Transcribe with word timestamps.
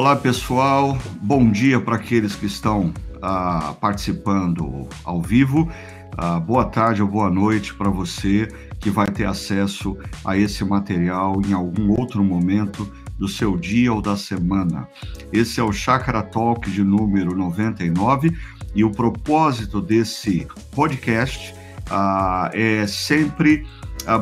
Olá, 0.00 0.16
pessoal. 0.16 0.96
Bom 1.20 1.50
dia 1.50 1.78
para 1.78 1.96
aqueles 1.96 2.34
que 2.34 2.46
estão 2.46 2.90
ah, 3.20 3.74
participando 3.78 4.88
ao 5.04 5.20
vivo. 5.20 5.70
Ah, 6.16 6.40
boa 6.40 6.64
tarde 6.64 7.02
ou 7.02 7.06
boa 7.06 7.28
noite 7.28 7.74
para 7.74 7.90
você 7.90 8.48
que 8.80 8.88
vai 8.88 9.08
ter 9.08 9.26
acesso 9.26 9.98
a 10.24 10.38
esse 10.38 10.64
material 10.64 11.42
em 11.46 11.52
algum 11.52 11.90
outro 12.00 12.24
momento 12.24 12.90
do 13.18 13.28
seu 13.28 13.58
dia 13.58 13.92
ou 13.92 14.00
da 14.00 14.16
semana. 14.16 14.88
Esse 15.30 15.60
é 15.60 15.62
o 15.62 15.70
Chakra 15.70 16.22
Talk 16.22 16.70
de 16.70 16.82
número 16.82 17.36
99 17.36 18.34
e 18.74 18.82
o 18.82 18.90
propósito 18.90 19.82
desse 19.82 20.48
podcast 20.74 21.54
ah, 21.90 22.50
é 22.54 22.86
sempre 22.86 23.66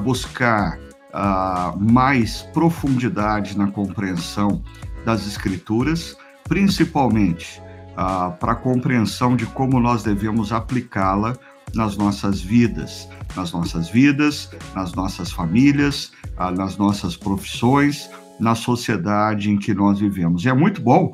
buscar 0.03 0.77
mais 1.79 2.43
profundidade 2.53 3.57
na 3.57 3.69
compreensão 3.69 4.63
das 5.09 5.27
Escrituras, 5.27 6.19
principalmente 6.47 7.63
ah, 7.97 8.29
para 8.39 8.53
a 8.53 8.55
compreensão 8.55 9.37
de 9.37 9.47
como 9.47 9.81
nós 9.81 10.03
devemos 10.03 10.53
aplicá-la 10.53 11.35
nas 11.75 11.97
nossas 11.97 12.43
vidas, 12.43 13.09
nas 13.35 13.51
nossas 13.51 13.89
vidas, 13.89 14.51
nas 14.75 14.93
nossas 14.93 15.33
famílias, 15.33 16.13
ah, 16.37 16.51
nas 16.51 16.77
nossas 16.77 17.17
profissões, 17.17 18.11
na 18.39 18.55
sociedade 18.55 19.51
em 19.51 19.57
que 19.57 19.73
nós 19.73 19.99
vivemos. 19.99 20.45
E 20.45 20.51
é 20.51 20.53
muito 20.53 20.83
bom 20.83 21.11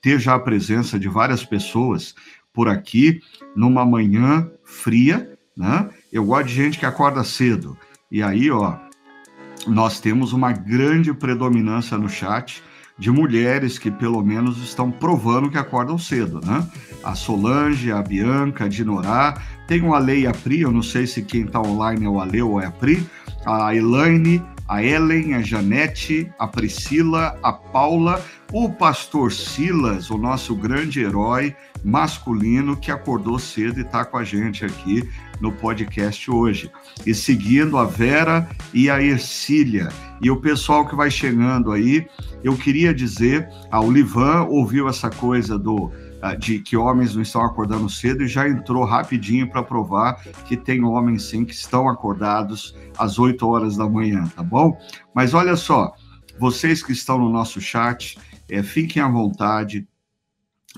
ter 0.00 0.20
já 0.20 0.36
a 0.36 0.38
presença 0.38 0.96
de 0.96 1.08
várias 1.08 1.44
pessoas 1.44 2.14
por 2.52 2.68
aqui 2.68 3.20
numa 3.56 3.84
manhã 3.84 4.48
fria, 4.62 5.36
né? 5.56 5.90
Eu 6.12 6.24
gosto 6.24 6.46
de 6.46 6.54
gente 6.54 6.78
que 6.78 6.86
acorda 6.86 7.24
cedo. 7.24 7.76
E 8.08 8.22
aí, 8.22 8.52
ó, 8.52 8.76
nós 9.66 9.98
temos 9.98 10.32
uma 10.32 10.52
grande 10.52 11.12
predominância 11.12 11.98
no 11.98 12.08
chat 12.08 12.62
de 12.98 13.10
mulheres 13.10 13.78
que 13.78 13.90
pelo 13.90 14.22
menos 14.22 14.58
estão 14.58 14.90
provando 14.90 15.50
que 15.50 15.58
acordam 15.58 15.98
cedo, 15.98 16.40
né? 16.44 16.66
A 17.02 17.14
Solange, 17.14 17.90
a 17.90 18.02
Bianca, 18.02 18.64
a 18.64 18.68
Dinorá, 18.68 19.40
tem 19.66 19.82
o 19.82 19.94
Ale 19.94 20.20
e 20.20 20.26
a 20.26 20.32
Pri, 20.32 20.60
eu 20.60 20.70
não 20.70 20.82
sei 20.82 21.06
se 21.06 21.22
quem 21.22 21.42
está 21.42 21.60
online 21.60 22.04
é 22.04 22.08
o 22.08 22.20
Ale 22.20 22.42
ou 22.42 22.60
é 22.60 22.66
a 22.66 22.70
Pri, 22.70 23.06
a 23.44 23.74
Elaine, 23.74 24.42
a 24.72 24.82
Ellen, 24.82 25.34
a 25.34 25.42
Janete, 25.42 26.32
a 26.38 26.46
Priscila, 26.46 27.38
a 27.42 27.52
Paula, 27.52 28.24
o 28.50 28.70
pastor 28.70 29.30
Silas, 29.30 30.08
o 30.08 30.16
nosso 30.16 30.56
grande 30.56 31.00
herói 31.00 31.54
masculino 31.84 32.74
que 32.74 32.90
acordou 32.90 33.38
cedo 33.38 33.80
e 33.80 33.82
está 33.82 34.02
com 34.02 34.16
a 34.16 34.24
gente 34.24 34.64
aqui 34.64 35.06
no 35.42 35.52
podcast 35.52 36.30
hoje. 36.30 36.70
E 37.04 37.14
seguindo 37.14 37.76
a 37.76 37.84
Vera 37.84 38.48
e 38.72 38.88
a 38.88 39.02
Ercília. 39.02 39.90
E 40.22 40.30
o 40.30 40.40
pessoal 40.40 40.86
que 40.86 40.96
vai 40.96 41.10
chegando 41.10 41.70
aí, 41.70 42.06
eu 42.42 42.56
queria 42.56 42.94
dizer, 42.94 43.46
a 43.70 43.78
Livan 43.80 44.44
ouviu 44.44 44.88
essa 44.88 45.10
coisa 45.10 45.58
do 45.58 45.92
ah, 45.92 46.01
de 46.38 46.60
que 46.60 46.76
homens 46.76 47.14
não 47.14 47.22
estão 47.22 47.42
acordando 47.44 47.88
cedo 47.88 48.22
e 48.22 48.28
já 48.28 48.48
entrou 48.48 48.84
rapidinho 48.84 49.50
para 49.50 49.62
provar 49.62 50.22
que 50.46 50.56
tem 50.56 50.84
homens 50.84 51.24
sim 51.24 51.44
que 51.44 51.52
estão 51.52 51.88
acordados 51.88 52.76
às 52.96 53.18
8 53.18 53.46
horas 53.46 53.76
da 53.76 53.88
manhã, 53.88 54.24
tá 54.34 54.42
bom? 54.42 54.78
Mas 55.14 55.34
olha 55.34 55.56
só, 55.56 55.92
vocês 56.38 56.82
que 56.82 56.92
estão 56.92 57.18
no 57.18 57.28
nosso 57.28 57.60
chat, 57.60 58.18
é, 58.48 58.62
fiquem 58.62 59.02
à 59.02 59.08
vontade 59.08 59.86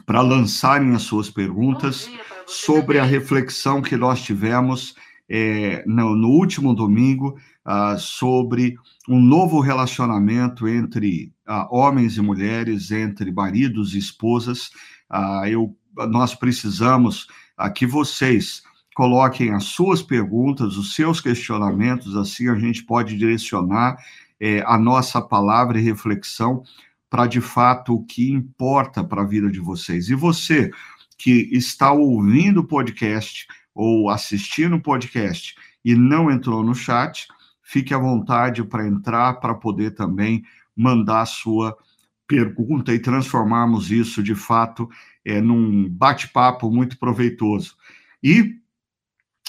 para 0.06 0.20
lançarem 0.20 0.94
as 0.94 1.02
suas 1.02 1.30
perguntas 1.30 2.10
sobre 2.46 2.98
a 2.98 3.04
reflexão 3.04 3.80
que 3.80 3.96
nós 3.96 4.22
tivemos 4.22 4.94
é, 5.28 5.82
no, 5.86 6.14
no, 6.14 6.28
último 6.28 6.74
domingo 6.74 7.38
ah, 7.64 7.96
sobre 7.98 8.76
um 9.08 9.18
novo 9.20 9.60
relacionamento 9.60 10.68
entre 10.68 11.32
ah, 11.46 11.66
homens 11.70 12.16
e 12.16 12.20
mulheres, 12.20 12.90
entre 12.90 13.32
maridos 13.32 13.94
e 13.94 13.98
esposas. 13.98 14.70
Ah, 15.16 15.48
eu, 15.48 15.76
nós 16.08 16.34
precisamos 16.34 17.28
que 17.72 17.86
vocês 17.86 18.64
coloquem 18.96 19.52
as 19.52 19.62
suas 19.62 20.02
perguntas, 20.02 20.76
os 20.76 20.96
seus 20.96 21.20
questionamentos, 21.20 22.16
assim 22.16 22.48
a 22.48 22.56
gente 22.56 22.82
pode 22.82 23.16
direcionar 23.16 23.96
é, 24.40 24.60
a 24.66 24.76
nossa 24.76 25.22
palavra 25.22 25.78
e 25.78 25.82
reflexão 25.82 26.64
para 27.08 27.28
de 27.28 27.40
fato 27.40 27.94
o 27.94 28.04
que 28.04 28.32
importa 28.32 29.04
para 29.04 29.22
a 29.22 29.26
vida 29.26 29.48
de 29.48 29.60
vocês. 29.60 30.08
E 30.08 30.16
você 30.16 30.72
que 31.16 31.48
está 31.52 31.92
ouvindo 31.92 32.62
o 32.62 32.66
podcast 32.66 33.46
ou 33.72 34.10
assistindo 34.10 34.74
o 34.74 34.82
podcast 34.82 35.54
e 35.84 35.94
não 35.94 36.28
entrou 36.28 36.64
no 36.64 36.74
chat, 36.74 37.28
fique 37.62 37.94
à 37.94 37.98
vontade 37.98 38.64
para 38.64 38.84
entrar, 38.84 39.34
para 39.34 39.54
poder 39.54 39.92
também 39.92 40.42
mandar 40.76 41.20
a 41.20 41.26
sua 41.26 41.70
pergunta 41.70 41.93
e 42.30 42.98
transformarmos 42.98 43.90
isso 43.90 44.22
de 44.22 44.34
fato 44.34 44.88
é, 45.24 45.40
num 45.40 45.88
bate-papo 45.88 46.70
muito 46.70 46.98
proveitoso. 46.98 47.76
E 48.22 48.54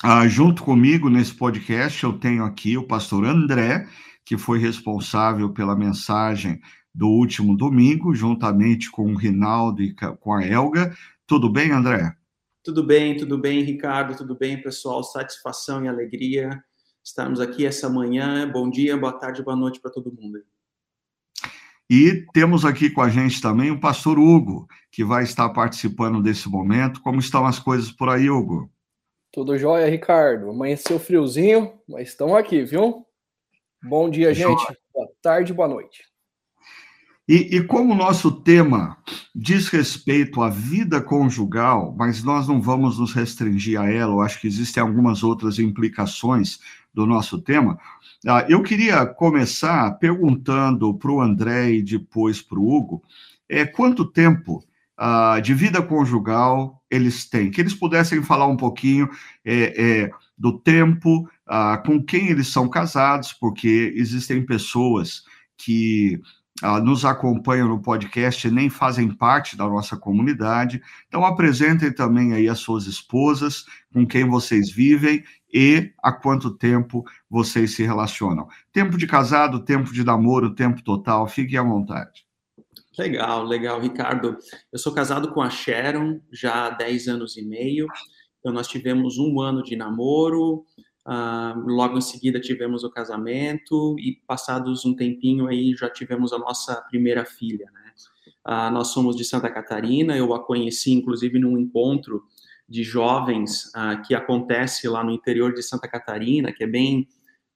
ah, 0.03 0.27
junto 0.27 0.63
comigo 0.63 1.09
nesse 1.09 1.33
podcast 1.33 2.03
eu 2.03 2.13
tenho 2.13 2.43
aqui 2.43 2.77
o 2.77 2.87
pastor 2.87 3.25
André, 3.25 3.87
que 4.25 4.37
foi 4.37 4.59
responsável 4.59 5.51
pela 5.53 5.75
mensagem 5.75 6.59
do 6.93 7.07
último 7.07 7.55
domingo, 7.55 8.13
juntamente 8.13 8.89
com 8.91 9.13
o 9.13 9.17
Rinaldo 9.17 9.81
e 9.81 9.93
com 10.19 10.33
a 10.33 10.45
Elga. 10.45 10.95
Tudo 11.25 11.49
bem, 11.49 11.71
André? 11.71 12.13
Tudo 12.63 12.83
bem, 12.83 13.15
tudo 13.15 13.37
bem, 13.37 13.63
Ricardo, 13.63 14.17
tudo 14.17 14.35
bem, 14.35 14.61
pessoal? 14.61 15.03
Satisfação 15.03 15.85
e 15.85 15.87
alegria 15.87 16.63
estarmos 17.05 17.39
aqui 17.39 17.65
essa 17.65 17.87
manhã. 17.87 18.49
Bom 18.51 18.67
dia, 18.67 18.97
boa 18.97 19.13
tarde, 19.13 19.43
boa 19.43 19.55
noite 19.55 19.79
para 19.79 19.91
todo 19.91 20.11
mundo. 20.11 20.39
E 21.89 22.25
temos 22.33 22.65
aqui 22.65 22.89
com 22.89 23.01
a 23.01 23.09
gente 23.09 23.41
também 23.41 23.69
o 23.69 23.79
pastor 23.79 24.17
Hugo, 24.17 24.67
que 24.91 25.03
vai 25.03 25.23
estar 25.23 25.49
participando 25.49 26.21
desse 26.21 26.49
momento. 26.49 27.01
Como 27.01 27.19
estão 27.19 27.45
as 27.45 27.59
coisas 27.59 27.91
por 27.91 28.09
aí, 28.09 28.29
Hugo? 28.29 28.69
Tudo 29.31 29.57
jóia, 29.57 29.89
Ricardo. 29.89 30.49
Amanheceu 30.49 30.99
friozinho, 30.99 31.73
mas 31.87 32.09
estão 32.09 32.35
aqui, 32.35 32.63
viu? 32.63 33.05
Bom 33.83 34.09
dia, 34.09 34.33
gente. 34.33 34.65
Boa 34.93 35.09
tarde, 35.21 35.53
boa 35.53 35.67
noite. 35.67 36.03
E, 37.27 37.57
e, 37.57 37.63
como 37.63 37.93
o 37.93 37.97
nosso 37.97 38.31
tema 38.31 38.97
diz 39.33 39.67
respeito 39.67 40.41
à 40.41 40.49
vida 40.49 41.01
conjugal, 41.01 41.93
mas 41.97 42.23
nós 42.23 42.47
não 42.47 42.61
vamos 42.61 42.99
nos 42.99 43.13
restringir 43.13 43.81
a 43.81 43.91
ela, 43.91 44.13
eu 44.13 44.21
acho 44.21 44.39
que 44.39 44.47
existem 44.47 44.81
algumas 44.81 45.23
outras 45.23 45.57
implicações 45.57 46.59
do 46.95 47.05
nosso 47.05 47.41
tema, 47.41 47.77
ah, 48.25 48.45
eu 48.47 48.63
queria 48.63 49.05
começar 49.05 49.91
perguntando 49.99 50.93
para 50.93 51.11
o 51.11 51.21
André 51.21 51.73
e 51.73 51.83
depois 51.83 52.41
para 52.41 52.57
o 52.57 52.73
Hugo 52.73 53.03
é, 53.49 53.65
quanto 53.65 54.05
tempo 54.05 54.63
ah, 54.97 55.41
de 55.41 55.53
vida 55.53 55.81
conjugal 55.81 56.81
eles 56.89 57.29
têm, 57.29 57.51
que 57.51 57.59
eles 57.59 57.73
pudessem 57.73 58.23
falar 58.23 58.47
um 58.47 58.55
pouquinho 58.55 59.09
é, 59.43 60.03
é, 60.05 60.11
do 60.37 60.57
tempo 60.57 61.29
ah, 61.45 61.77
com 61.85 62.01
quem 62.01 62.29
eles 62.29 62.47
são 62.47 62.69
casados, 62.69 63.33
porque 63.33 63.93
existem 63.97 64.45
pessoas 64.45 65.23
que 65.57 66.21
uh, 66.63 66.79
nos 66.81 67.03
acompanham 67.05 67.67
no 67.67 67.81
podcast 67.81 68.47
e 68.47 68.51
nem 68.51 68.69
fazem 68.69 69.09
parte 69.09 69.57
da 69.57 69.65
nossa 69.67 69.97
comunidade. 69.97 70.81
Então, 71.07 71.25
apresentem 71.25 71.91
também 71.93 72.33
aí 72.33 72.47
as 72.47 72.59
suas 72.59 72.85
esposas, 72.85 73.65
com 73.93 74.05
quem 74.05 74.27
vocês 74.27 74.71
vivem 74.71 75.23
e 75.53 75.91
há 76.01 76.11
quanto 76.11 76.57
tempo 76.57 77.03
vocês 77.29 77.75
se 77.75 77.83
relacionam. 77.83 78.47
Tempo 78.71 78.97
de 78.97 79.07
casado, 79.07 79.63
tempo 79.63 79.93
de 79.93 80.03
namoro, 80.03 80.53
tempo 80.53 80.83
total, 80.83 81.27
fiquem 81.27 81.57
à 81.57 81.63
vontade. 81.63 82.25
Legal, 82.97 83.43
legal, 83.43 83.79
Ricardo. 83.79 84.37
Eu 84.71 84.79
sou 84.79 84.93
casado 84.93 85.33
com 85.33 85.41
a 85.41 85.49
Sharon 85.49 86.21
já 86.31 86.67
há 86.67 86.69
10 86.69 87.07
anos 87.09 87.37
e 87.37 87.43
meio. 87.43 87.87
Então, 88.39 88.53
nós 88.53 88.67
tivemos 88.67 89.17
um 89.17 89.41
ano 89.41 89.63
de 89.63 89.75
namoro, 89.75 90.65
Uh, 91.07 91.53
logo 91.67 91.99
em 91.99 92.01
seguida 92.01 92.39
tivemos 92.39 92.83
o 92.83 92.89
casamento 92.89 93.95
e 93.99 94.19
passados 94.25 94.85
um 94.85 94.95
tempinho 94.95 95.47
aí 95.47 95.75
já 95.75 95.87
tivemos 95.87 96.33
a 96.33 96.39
nossa 96.39 96.81
primeira 96.89 97.23
filha, 97.23 97.69
né? 97.71 97.91
Uh, 98.47 98.73
nós 98.73 98.87
somos 98.87 99.15
de 99.15 99.23
Santa 99.23 99.51
Catarina, 99.51 100.17
eu 100.17 100.33
a 100.33 100.43
conheci 100.43 100.91
inclusive 100.93 101.37
num 101.37 101.59
encontro 101.59 102.23
de 102.67 102.83
jovens 102.83 103.65
uh, 103.75 104.01
que 104.05 104.15
acontece 104.15 104.87
lá 104.87 105.03
no 105.03 105.11
interior 105.11 105.53
de 105.53 105.61
Santa 105.61 105.87
Catarina, 105.87 106.51
que 106.51 106.63
é 106.63 106.67
bem 106.67 107.07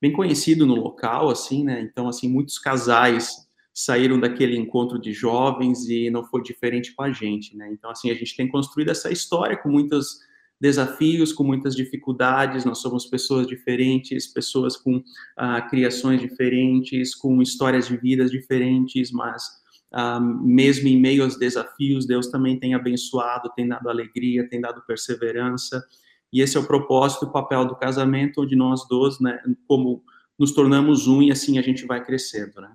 bem 0.02 0.14
conhecido 0.14 0.66
no 0.66 0.76
local, 0.76 1.30
assim, 1.30 1.64
né? 1.64 1.82
Então, 1.82 2.08
assim, 2.08 2.30
muitos 2.30 2.58
casais 2.58 3.50
saíram 3.74 4.20
daquele 4.20 4.58
encontro 4.58 5.00
de 5.00 5.12
jovens 5.14 5.90
e 5.90 6.10
não 6.10 6.24
foi 6.26 6.42
diferente 6.42 6.94
com 6.94 7.04
a 7.04 7.12
gente, 7.12 7.56
né? 7.56 7.70
Então, 7.72 7.90
assim, 7.90 8.10
a 8.10 8.14
gente 8.14 8.36
tem 8.36 8.48
construído 8.48 8.90
essa 8.90 9.12
história 9.12 9.58
com 9.58 9.70
muitas 9.70 10.20
desafios, 10.60 11.32
com 11.32 11.44
muitas 11.44 11.76
dificuldades. 11.76 12.66
Nós 12.66 12.80
somos 12.80 13.06
pessoas 13.06 13.48
diferentes, 13.48 14.28
pessoas 14.28 14.76
com 14.76 15.02
ah, 15.38 15.62
criações 15.62 16.22
diferentes, 16.22 17.16
com 17.16 17.42
histórias 17.42 17.88
de 17.88 17.98
vidas 17.98 18.32
diferentes, 18.32 19.12
mas 19.12 19.44
ah, 19.92 20.20
mesmo 20.20 20.88
em 20.88 21.00
meio 21.00 21.24
aos 21.24 21.38
desafios, 21.38 22.06
Deus 22.06 22.28
também 22.28 22.60
tem 22.60 22.74
abençoado, 22.74 23.52
tem 23.56 23.68
dado 23.68 23.90
alegria, 23.90 24.48
tem 24.48 24.62
dado 24.62 24.84
perseverança. 24.86 25.84
E 26.32 26.42
esse 26.42 26.58
é 26.58 26.60
o 26.60 26.68
propósito, 26.68 27.26
o 27.26 27.32
papel 27.32 27.66
do 27.66 27.76
casamento, 27.76 28.42
onde 28.42 28.56
nós 28.56 28.88
dois, 28.88 29.20
né, 29.20 29.42
como 29.68 30.04
nos 30.38 30.54
tornamos 30.54 31.08
um 31.08 31.22
e 31.22 31.32
assim 31.32 31.58
a 31.58 31.62
gente 31.62 31.86
vai 31.86 32.04
crescendo, 32.04 32.62
né? 32.62 32.72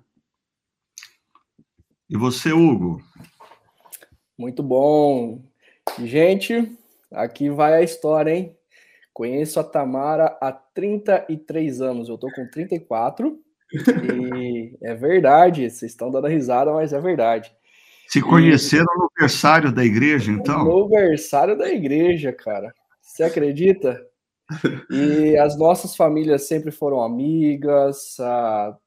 E 2.07 2.15
você, 2.15 2.51
Hugo? 2.51 3.01
Muito 4.37 4.61
bom. 4.61 5.41
Gente, 6.03 6.77
aqui 7.11 7.49
vai 7.49 7.73
a 7.73 7.81
história, 7.81 8.35
hein? 8.35 8.55
Conheço 9.13 9.59
a 9.59 9.63
Tamara 9.63 10.37
há 10.41 10.51
33 10.51 11.81
anos, 11.81 12.09
eu 12.09 12.17
tô 12.17 12.29
com 12.31 12.47
34. 12.47 13.39
E 13.73 14.77
é 14.81 14.93
verdade, 14.93 15.69
vocês 15.69 15.91
estão 15.91 16.11
dando 16.11 16.27
risada, 16.27 16.71
mas 16.71 16.93
é 16.93 16.99
verdade. 16.99 17.51
Se 18.07 18.21
conheceram 18.21 18.85
e... 18.95 18.99
no 18.99 19.09
versário 19.19 19.71
da 19.71 19.83
igreja, 19.83 20.31
então? 20.31 20.63
No 20.63 20.87
versário 20.87 21.57
da 21.57 21.69
igreja, 21.69 22.31
cara. 22.31 22.73
Você 23.01 23.23
acredita? 23.23 23.99
E 24.91 25.35
as 25.37 25.57
nossas 25.57 25.95
famílias 25.95 26.47
sempre 26.47 26.71
foram 26.71 27.01
amigas, 27.01 28.19
a... 28.19 28.77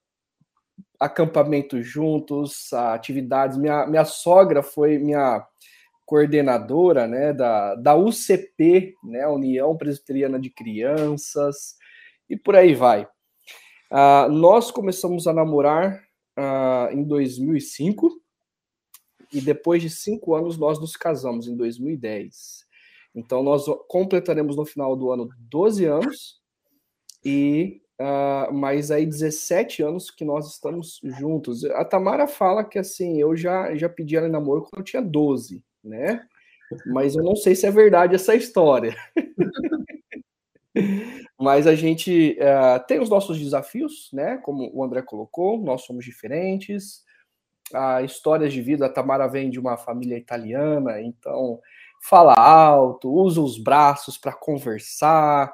acampamentos 1.01 1.87
juntos, 1.87 2.73
a... 2.73 2.95
atividades. 2.95 3.57
Minha, 3.57 3.87
minha 3.87 4.05
sogra 4.05 4.63
foi 4.63 4.99
minha 4.99 5.45
coordenadora 6.07 7.07
né, 7.07 7.35
da, 7.35 7.75
da 7.75 7.95
UCP, 7.95 8.95
né, 9.05 9.27
União 9.27 9.77
Presbiteriana 9.77 10.41
de 10.41 10.49
Crianças, 10.49 11.75
e 12.31 12.35
por 12.35 12.57
aí 12.57 12.75
vai. 12.75 13.07
Uh, 13.91 14.31
nós 14.31 14.71
começamos 14.71 15.27
a 15.27 15.33
namorar 15.33 16.05
uh, 16.39 16.93
em 16.93 17.03
2005 17.03 18.21
e 19.33 19.41
depois 19.41 19.83
de 19.83 19.91
cinco 19.91 20.35
anos 20.35 20.59
nós 20.59 20.79
nos 20.79 20.97
casamos 20.97 21.49
em 21.49 21.57
2010. 21.57 22.67
Então 23.15 23.43
nós 23.43 23.65
completaremos 23.89 24.57
no 24.57 24.65
final 24.65 24.95
do 24.95 25.11
ano 25.11 25.29
12 25.39 25.85
anos 25.87 26.41
e 27.25 27.81
uh, 28.01 28.53
mais 28.53 28.91
aí 28.91 29.07
17 29.07 29.83
anos 29.83 30.11
que 30.11 30.25
nós 30.25 30.51
estamos 30.53 31.01
juntos. 31.03 31.65
A 31.65 31.85
Tamara 31.85 32.29
fala 32.29 32.65
que 32.65 32.79
assim 32.79 33.21
eu 33.21 33.35
já 33.37 33.75
já 33.75 33.89
pedi 33.89 34.17
ela 34.17 34.29
em 34.29 34.31
namoro 34.31 34.63
quando 34.63 34.81
eu 34.81 34.85
tinha 34.85 35.03
12, 35.03 35.63
né? 35.83 36.27
Mas 36.87 37.17
eu 37.17 37.25
não 37.25 37.35
sei 37.35 37.55
se 37.55 37.67
é 37.67 37.71
verdade 37.71 38.15
essa 38.15 38.35
história. 38.35 38.95
Mas 41.49 41.67
a 41.67 41.75
gente 41.75 42.37
uh, 42.39 42.87
tem 42.87 43.01
os 43.01 43.09
nossos 43.09 43.39
desafios, 43.39 44.11
né? 44.13 44.37
Como 44.37 44.71
o 44.71 44.85
André 44.85 45.01
colocou, 45.01 45.59
nós 45.59 45.81
somos 45.81 46.05
diferentes. 46.05 47.03
A 47.73 48.03
histórias 48.03 48.53
de 48.53 48.61
vida, 48.61 48.85
a 48.85 48.89
Tamara 48.91 49.27
vem 49.27 49.49
de 49.49 49.59
uma 49.59 49.79
família 49.79 50.19
italiana, 50.19 51.01
então 51.01 51.59
fala 52.03 52.35
alto, 52.35 53.11
usa 53.11 53.41
os 53.41 53.59
braços 53.59 54.19
para 54.19 54.35
conversar, 54.35 55.51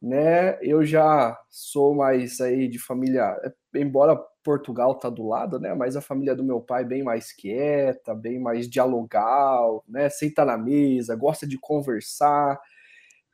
né? 0.00 0.58
Eu 0.62 0.82
já 0.82 1.38
sou 1.50 1.94
mais 1.94 2.40
aí 2.40 2.66
de 2.66 2.78
família, 2.78 3.36
embora 3.74 4.18
Portugal 4.42 4.94
tá 4.94 5.10
do 5.10 5.28
lado, 5.28 5.60
né? 5.60 5.74
Mas 5.74 5.94
a 5.94 6.00
família 6.00 6.34
do 6.34 6.42
meu 6.42 6.58
pai 6.58 6.86
bem 6.86 7.02
mais 7.02 7.32
quieta, 7.32 8.14
bem 8.14 8.40
mais 8.40 8.66
dialogal, 8.66 9.84
né? 9.86 10.08
Senta 10.08 10.42
na 10.42 10.56
mesa, 10.56 11.14
gosta 11.14 11.46
de 11.46 11.58
conversar. 11.58 12.58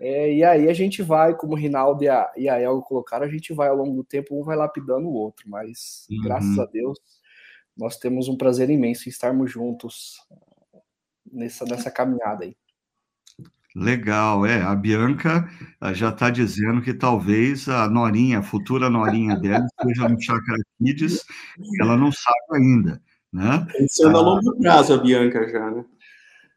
É, 0.00 0.32
e 0.32 0.43
aí 0.43 0.69
a 0.69 0.73
gente 0.73 1.02
vai, 1.02 1.37
como 1.37 1.52
o 1.52 1.56
Rinaldo 1.56 2.02
e 2.02 2.08
a, 2.08 2.31
e 2.35 2.49
a 2.49 2.58
Elga 2.58 2.82
colocaram, 2.82 3.26
a 3.26 3.29
gente 3.29 3.52
vai 3.52 3.69
ao 3.69 3.76
longo 3.76 3.94
do 3.97 4.05
tempo, 4.05 4.41
um 4.41 4.43
vai 4.43 4.56
lapidando 4.56 5.06
o 5.06 5.12
outro, 5.12 5.49
mas 5.49 6.06
uhum. 6.11 6.23
graças 6.23 6.58
a 6.58 6.64
Deus 6.64 6.99
nós 7.76 7.97
temos 7.97 8.29
um 8.29 8.37
prazer 8.37 8.69
imenso 8.70 9.08
em 9.08 9.11
estarmos 9.11 9.50
juntos 9.50 10.17
nessa, 11.31 11.64
nessa 11.64 11.91
caminhada 11.91 12.44
aí. 12.44 12.56
Legal, 13.75 14.44
é. 14.44 14.61
A 14.61 14.75
Bianca 14.75 15.49
ah, 15.81 15.93
já 15.93 16.08
está 16.08 16.29
dizendo 16.29 16.82
que 16.82 16.93
talvez 16.93 17.69
a 17.69 17.88
Norinha, 17.88 18.41
a 18.41 18.43
futura 18.43 18.91
Norinha 18.91 19.37
dela, 19.37 19.64
esteja 19.79 20.08
no 20.08 20.20
Chakra 20.20 20.56
Kids, 20.79 21.25
ela 21.81 21.97
não 21.97 22.11
sabe 22.11 22.37
ainda, 22.52 23.00
né? 23.32 23.67
Pensando 23.73 24.17
a 24.17 24.20
ah, 24.20 24.23
longo 24.23 24.58
prazo, 24.58 24.94
a 24.94 24.99
Bianca 24.99 25.49
já, 25.49 25.70
né? 25.70 25.85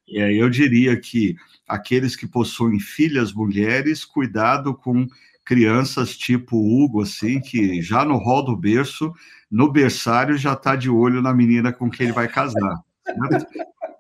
Aí 0.10 0.38
eu 0.38 0.50
diria 0.50 1.00
que 1.00 1.36
aqueles 1.68 2.16
que 2.16 2.28
possuem 2.28 2.80
filhas 2.80 3.34
mulheres, 3.34 4.04
cuidado 4.04 4.74
com 4.74 5.08
crianças 5.46 6.18
tipo 6.18 6.58
Hugo, 6.58 7.02
assim, 7.02 7.40
que 7.40 7.82
já 7.82 8.06
no 8.06 8.18
rol 8.18 8.44
do 8.44 8.56
berço, 8.56 9.14
no 9.50 9.72
berçário 9.72 10.38
já 10.38 10.54
está 10.54 10.76
de 10.76 10.90
olho 10.90 11.22
na 11.22 11.34
menina 11.34 11.72
com 11.72 11.90
quem 11.90 12.08
ele 12.08 12.14
vai 12.14 12.28
casar. 12.28 12.84
Né? 13.08 13.40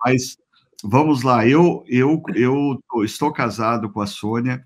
Mas 0.03 0.37
vamos 0.83 1.23
lá, 1.23 1.47
eu, 1.47 1.83
eu, 1.87 2.21
eu 2.35 2.81
estou 3.03 3.31
casado 3.31 3.89
com 3.89 4.01
a 4.01 4.07
Sônia 4.07 4.63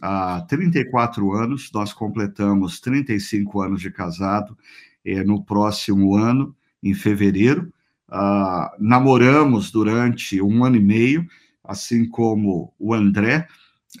há 0.00 0.40
34 0.48 1.32
anos, 1.32 1.70
nós 1.72 1.92
completamos 1.92 2.80
35 2.80 3.60
anos 3.60 3.80
de 3.80 3.90
casado 3.90 4.56
é, 5.04 5.22
no 5.22 5.42
próximo 5.44 6.14
ano, 6.14 6.54
em 6.82 6.94
fevereiro. 6.94 7.72
Uh, 8.08 8.70
namoramos 8.78 9.70
durante 9.70 10.40
um 10.40 10.64
ano 10.64 10.76
e 10.76 10.80
meio, 10.80 11.26
assim 11.62 12.08
como 12.08 12.72
o 12.78 12.94
André, 12.94 13.46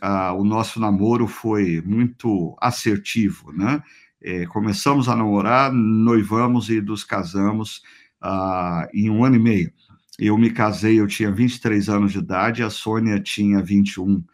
uh, 0.02 0.34
o 0.34 0.44
nosso 0.44 0.80
namoro 0.80 1.26
foi 1.26 1.82
muito 1.84 2.56
assertivo, 2.60 3.52
né? 3.52 3.82
É, 4.20 4.46
começamos 4.46 5.08
a 5.08 5.14
namorar, 5.14 5.72
noivamos 5.72 6.68
e 6.70 6.80
nos 6.80 7.04
casamos 7.04 7.82
uh, 8.22 8.88
em 8.92 9.08
um 9.08 9.24
ano 9.24 9.36
e 9.36 9.38
meio. 9.38 9.72
Eu 10.18 10.36
me 10.36 10.50
casei, 10.50 10.98
eu 10.98 11.06
tinha 11.06 11.30
23 11.30 11.88
anos 11.88 12.12
de 12.12 12.18
idade, 12.18 12.62
a 12.62 12.70
Sônia 12.70 13.20
tinha 13.20 13.62
21. 13.62 14.24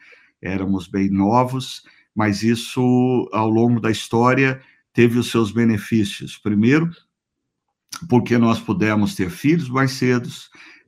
Éramos 0.41 0.89
bem 0.89 1.11
novos, 1.11 1.83
mas 2.15 2.43
isso, 2.43 3.29
ao 3.33 3.51
longo 3.51 3.81
da 3.81 3.91
história, 3.91 4.63
teve 4.95 5.19
os 5.19 5.31
seus 5.31 5.51
benefícios. 5.51 6.39
Primeiro, 6.39 6.91
porque 8.09 8.39
nós 8.39 8.61
pudemos 8.61 9.15
ter 9.15 9.31
filhos 9.31 9.69
mais 9.69 9.93
cedo, 9.93 10.29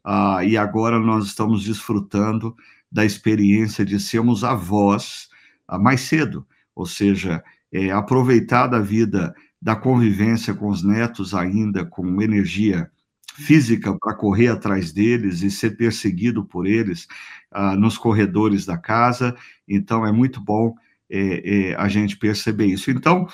uh, 0.06 0.42
e 0.42 0.56
agora 0.56 0.98
nós 0.98 1.26
estamos 1.26 1.64
desfrutando 1.64 2.54
da 2.90 3.04
experiência 3.04 3.84
de 3.84 3.98
sermos 3.98 4.44
avós 4.44 5.28
uh, 5.70 5.78
mais 5.78 6.02
cedo, 6.02 6.46
ou 6.74 6.86
seja, 6.86 7.42
é, 7.72 7.90
aproveitar 7.90 8.66
da 8.66 8.78
vida 8.78 9.34
da 9.60 9.74
convivência 9.74 10.54
com 10.54 10.68
os 10.68 10.82
netos 10.82 11.34
ainda 11.34 11.84
com 11.84 12.22
energia 12.22 12.90
física 13.34 13.96
para 13.98 14.14
correr 14.14 14.48
atrás 14.48 14.92
deles 14.92 15.42
e 15.42 15.50
ser 15.50 15.76
perseguido 15.76 16.44
por 16.44 16.66
eles 16.66 17.06
uh, 17.54 17.76
nos 17.76 17.98
corredores 17.98 18.64
da 18.64 18.78
casa. 18.78 19.36
Então, 19.68 20.06
é 20.06 20.12
muito 20.12 20.40
bom 20.40 20.74
é, 21.10 21.70
é, 21.70 21.74
a 21.76 21.88
gente 21.88 22.16
perceber 22.16 22.66
isso. 22.66 22.90
Então, 22.90 23.26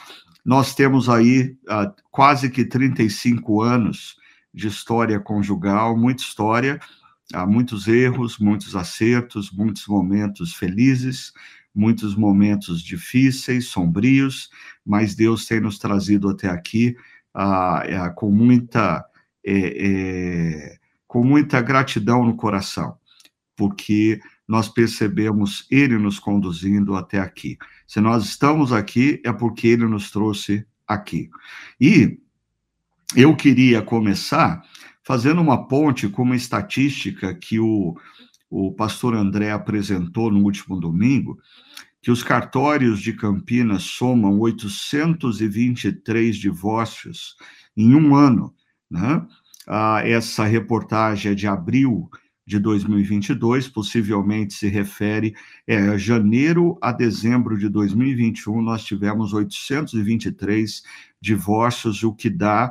nós 0.45 0.75
temos 0.75 1.09
aí 1.09 1.57
uh, 1.69 1.93
quase 2.11 2.51
que 2.51 2.65
35 2.65 3.63
anos 3.63 4.17
de 4.53 4.69
história 4.69 5.19
conjugal, 5.21 5.97
muita 5.97 6.23
história, 6.23 6.81
há 7.33 7.47
muitos 7.47 7.89
erros, 7.89 8.39
muitos 8.39 8.77
acertos, 8.77 9.51
muitos 9.51 9.87
momentos 9.87 10.55
felizes, 10.55 11.33
muitos 11.75 12.15
momentos 12.15 12.83
difíceis, 12.83 13.69
sombrios, 13.69 14.51
mas 14.85 15.15
Deus 15.15 15.47
tem 15.47 15.61
nos 15.61 15.79
trazido 15.79 16.29
até 16.29 16.49
aqui 16.49 16.97
uh, 17.35 18.09
uh, 18.09 18.15
com 18.15 18.31
muita 18.31 19.05
é, 19.45 19.87
é, 20.75 20.77
com 21.07 21.25
muita 21.25 21.61
gratidão 21.61 22.25
no 22.25 22.37
coração, 22.37 22.97
porque 23.57 24.21
nós 24.53 24.69
percebemos 24.69 25.67
Ele 25.71 25.97
nos 25.97 26.19
conduzindo 26.19 26.95
até 26.95 27.19
aqui. 27.19 27.57
Se 27.87 28.03
nós 28.03 28.23
estamos 28.23 28.71
aqui, 28.71 29.19
é 29.25 29.33
porque 29.33 29.67
Ele 29.67 29.87
nos 29.87 30.11
trouxe 30.11 30.67
aqui. 30.87 31.31
E 31.81 32.19
eu 33.17 33.35
queria 33.35 33.81
começar 33.81 34.63
fazendo 35.03 35.41
uma 35.41 35.67
ponte 35.67 36.07
com 36.07 36.21
uma 36.21 36.37
estatística 36.37 37.35
que 37.35 37.59
o, 37.59 37.97
o 38.51 38.71
pastor 38.75 39.15
André 39.15 39.51
apresentou 39.51 40.31
no 40.31 40.45
último 40.45 40.79
domingo, 40.79 41.39
que 42.03 42.11
os 42.11 42.23
cartórios 42.23 43.01
de 43.01 43.15
Campinas 43.15 43.85
somam 43.85 44.39
823 44.39 46.37
divórcios 46.37 47.37
em 47.75 47.95
um 47.95 48.15
ano, 48.15 48.55
né? 48.91 49.27
Ah, 49.67 50.03
essa 50.05 50.45
reportagem 50.45 51.33
é 51.33 51.35
de 51.35 51.47
abril 51.47 52.11
de 52.53 52.59
2022, 52.59 53.69
possivelmente 53.69 54.53
se 54.53 54.69
refere 54.69 55.35
é, 55.67 55.97
janeiro 55.97 56.77
a 56.83 56.93
dezembro 56.93 57.57
de 57.57 57.71
2021, 57.71 58.61
nós 58.61 58.85
tivemos 58.85 59.33
823 59.33 60.83
divórcios, 61.19 62.03
o 62.03 62.13
que 62.13 62.29
dá 62.29 62.71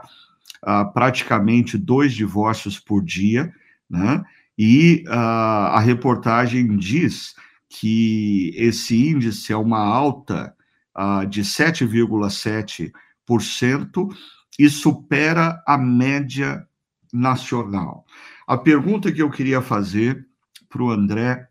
ah, 0.62 0.86
praticamente 0.86 1.80
dois 1.80 2.14
divórcios 2.14 2.80
por 2.80 3.04
dia, 3.04 3.52
né? 3.90 4.24
E 4.56 5.04
ah, 5.08 5.78
a 5.78 5.80
reportagem 5.80 6.78
diz 6.78 7.34
que 7.68 8.54
esse 8.56 9.10
índice 9.10 9.52
é 9.52 9.58
uma 9.58 9.80
alta 9.80 10.54
ah, 10.94 11.26
de 11.26 11.42
7,7% 11.42 14.16
e 14.60 14.70
supera 14.70 15.64
a 15.66 15.76
média 15.76 16.68
nacional. 17.12 18.06
A 18.52 18.58
pergunta 18.58 19.10
que 19.10 19.22
eu 19.22 19.32
queria 19.32 19.62
fazer 19.62 20.28
para 20.68 20.84
o 20.84 20.92
André 20.92 21.48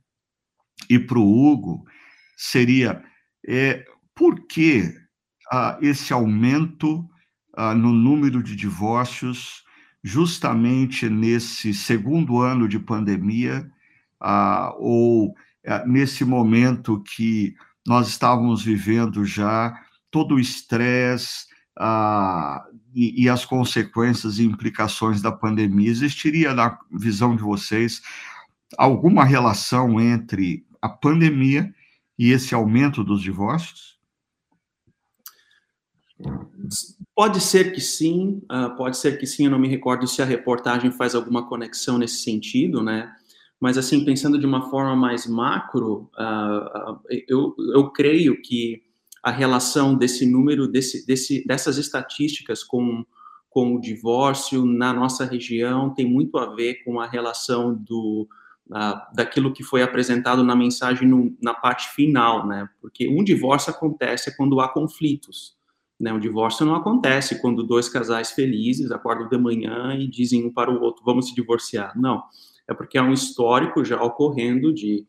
e 0.86 0.98
para 0.98 1.18
o 1.18 1.22
Hugo 1.22 1.82
seria: 2.36 3.02
é, 3.48 3.86
por 4.14 4.46
que 4.46 4.94
ah, 5.50 5.78
esse 5.80 6.12
aumento 6.12 7.08
ah, 7.56 7.74
no 7.74 7.90
número 7.90 8.42
de 8.42 8.54
divórcios 8.54 9.64
justamente 10.04 11.08
nesse 11.08 11.72
segundo 11.72 12.38
ano 12.38 12.68
de 12.68 12.78
pandemia, 12.78 13.66
ah, 14.20 14.74
ou 14.76 15.34
ah, 15.66 15.82
nesse 15.86 16.22
momento 16.22 17.02
que 17.02 17.54
nós 17.86 18.08
estávamos 18.08 18.62
vivendo 18.62 19.24
já 19.24 19.74
todo 20.10 20.34
o 20.34 20.38
estresse 20.38 21.46
ah, 21.82 22.66
e, 22.94 23.24
e, 23.24 23.28
as 23.28 23.46
consequências 23.46 24.38
e 24.38 24.44
implicações 24.44 25.22
da 25.22 25.32
pandemia. 25.32 25.88
Existiria, 25.88 26.52
na 26.52 26.78
visão 26.92 27.34
de 27.34 27.42
vocês, 27.42 28.02
alguma 28.76 29.24
relação 29.24 29.98
entre 29.98 30.66
a 30.82 30.90
pandemia 30.90 31.74
e 32.18 32.32
esse 32.32 32.54
aumento 32.54 33.02
dos 33.02 33.22
divórcios? 33.22 33.98
Pode 37.14 37.40
ser 37.40 37.72
que 37.72 37.80
sim, 37.80 38.42
uh, 38.52 38.76
pode 38.76 38.98
ser 38.98 39.18
que 39.18 39.26
sim. 39.26 39.46
Eu 39.46 39.50
não 39.50 39.58
me 39.58 39.68
recordo 39.68 40.06
se 40.06 40.20
a 40.20 40.26
reportagem 40.26 40.90
faz 40.90 41.14
alguma 41.14 41.48
conexão 41.48 41.96
nesse 41.96 42.22
sentido, 42.22 42.82
né? 42.82 43.10
Mas, 43.58 43.78
assim, 43.78 44.04
pensando 44.04 44.38
de 44.38 44.44
uma 44.44 44.68
forma 44.68 44.94
mais 44.94 45.26
macro, 45.26 46.10
uh, 46.18 46.92
uh, 46.92 47.00
eu, 47.26 47.54
eu 47.74 47.90
creio 47.90 48.40
que 48.42 48.82
a 49.22 49.30
relação 49.30 49.94
desse 49.94 50.26
número, 50.26 50.66
desse, 50.66 51.06
desse, 51.06 51.46
dessas 51.46 51.78
estatísticas 51.78 52.62
com, 52.62 53.04
com 53.48 53.74
o 53.74 53.80
divórcio 53.80 54.64
na 54.64 54.92
nossa 54.92 55.24
região 55.24 55.92
tem 55.94 56.06
muito 56.06 56.38
a 56.38 56.54
ver 56.54 56.82
com 56.84 57.00
a 57.00 57.06
relação 57.06 57.74
do, 57.74 58.28
uh, 58.68 59.14
daquilo 59.14 59.52
que 59.52 59.62
foi 59.62 59.82
apresentado 59.82 60.42
na 60.42 60.56
mensagem 60.56 61.06
no, 61.06 61.36
na 61.42 61.54
parte 61.54 61.88
final, 61.90 62.46
né? 62.46 62.68
Porque 62.80 63.08
um 63.08 63.22
divórcio 63.22 63.70
acontece 63.70 64.36
quando 64.36 64.60
há 64.60 64.68
conflitos. 64.68 65.58
Né? 65.98 66.10
Um 66.12 66.20
divórcio 66.20 66.64
não 66.64 66.74
acontece 66.74 67.42
quando 67.42 67.62
dois 67.62 67.86
casais 67.86 68.30
felizes 68.30 68.90
acordam 68.90 69.28
de 69.28 69.36
manhã 69.36 69.94
e 69.94 70.08
dizem 70.08 70.46
um 70.46 70.52
para 70.52 70.70
o 70.70 70.80
outro, 70.80 71.04
vamos 71.04 71.28
se 71.28 71.34
divorciar. 71.34 71.92
Não 71.94 72.22
é 72.70 72.74
porque 72.74 72.96
há 72.96 73.02
um 73.02 73.12
histórico 73.12 73.84
já 73.84 74.00
ocorrendo 74.00 74.72
de, 74.72 75.04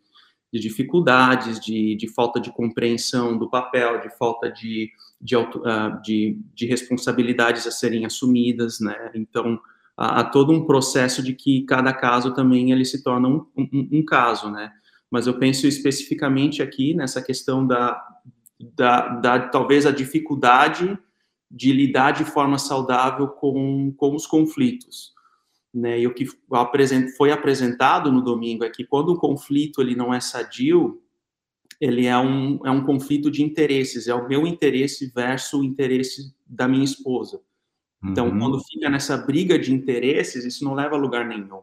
de 0.51 0.59
dificuldades, 0.59 1.59
de, 1.59 1.95
de, 1.95 2.07
falta 2.07 2.39
de 2.39 2.51
compreensão 2.51 3.37
do 3.37 3.49
papel, 3.49 4.01
de 4.01 4.09
falta 4.17 4.51
de, 4.51 4.91
de, 5.19 5.35
uh, 5.35 6.01
de, 6.03 6.37
de 6.53 6.65
responsabilidades 6.65 7.65
a 7.65 7.71
serem 7.71 8.05
assumidas, 8.05 8.79
né? 8.81 9.11
Então, 9.15 9.59
há, 9.95 10.19
há, 10.19 10.23
todo 10.23 10.51
um 10.51 10.65
processo 10.65 11.23
de 11.23 11.33
que 11.33 11.63
cada 11.63 11.93
caso 11.93 12.33
também 12.33 12.71
ele 12.71 12.83
se 12.83 13.01
torna 13.01 13.29
um, 13.29 13.45
um, 13.55 13.89
um 13.93 14.05
caso, 14.05 14.51
né? 14.51 14.71
Mas 15.09 15.25
eu 15.25 15.39
penso 15.39 15.67
especificamente 15.67 16.61
aqui 16.61 16.93
nessa 16.93 17.21
questão 17.21 17.65
da, 17.65 18.01
da, 18.75 19.07
da 19.07 19.39
talvez 19.47 19.85
a 19.85 19.91
dificuldade 19.91 20.97
de 21.49 21.71
lidar 21.71 22.11
de 22.11 22.25
forma 22.25 22.57
saudável 22.57 23.27
com, 23.27 23.93
com 23.97 24.15
os 24.15 24.25
conflitos 24.25 25.13
né? 25.73 25.99
E 25.99 26.07
o 26.07 26.13
que 26.13 26.25
foi 27.17 27.31
apresentado 27.31 28.11
no 28.11 28.21
domingo 28.21 28.63
é 28.63 28.69
que 28.69 28.85
quando 28.85 29.09
o 29.09 29.17
conflito 29.17 29.81
ele 29.81 29.95
não 29.95 30.13
é 30.13 30.19
sadio, 30.19 31.01
ele 31.79 32.05
é 32.05 32.17
um, 32.17 32.59
é 32.65 32.71
um 32.71 32.83
conflito 32.83 33.31
de 33.31 33.41
interesses, 33.41 34.07
é 34.07 34.13
o 34.13 34.27
meu 34.27 34.45
interesse 34.45 35.11
versus 35.13 35.53
o 35.53 35.63
interesse 35.63 36.35
da 36.45 36.67
minha 36.67 36.83
esposa. 36.83 37.41
Então, 38.03 38.29
uhum. 38.29 38.39
quando 38.39 38.63
fica 38.63 38.89
nessa 38.89 39.15
briga 39.15 39.57
de 39.57 39.73
interesses, 39.73 40.43
isso 40.43 40.63
não 40.63 40.73
leva 40.73 40.95
a 40.95 40.99
lugar 40.99 41.27
nenhum. 41.27 41.61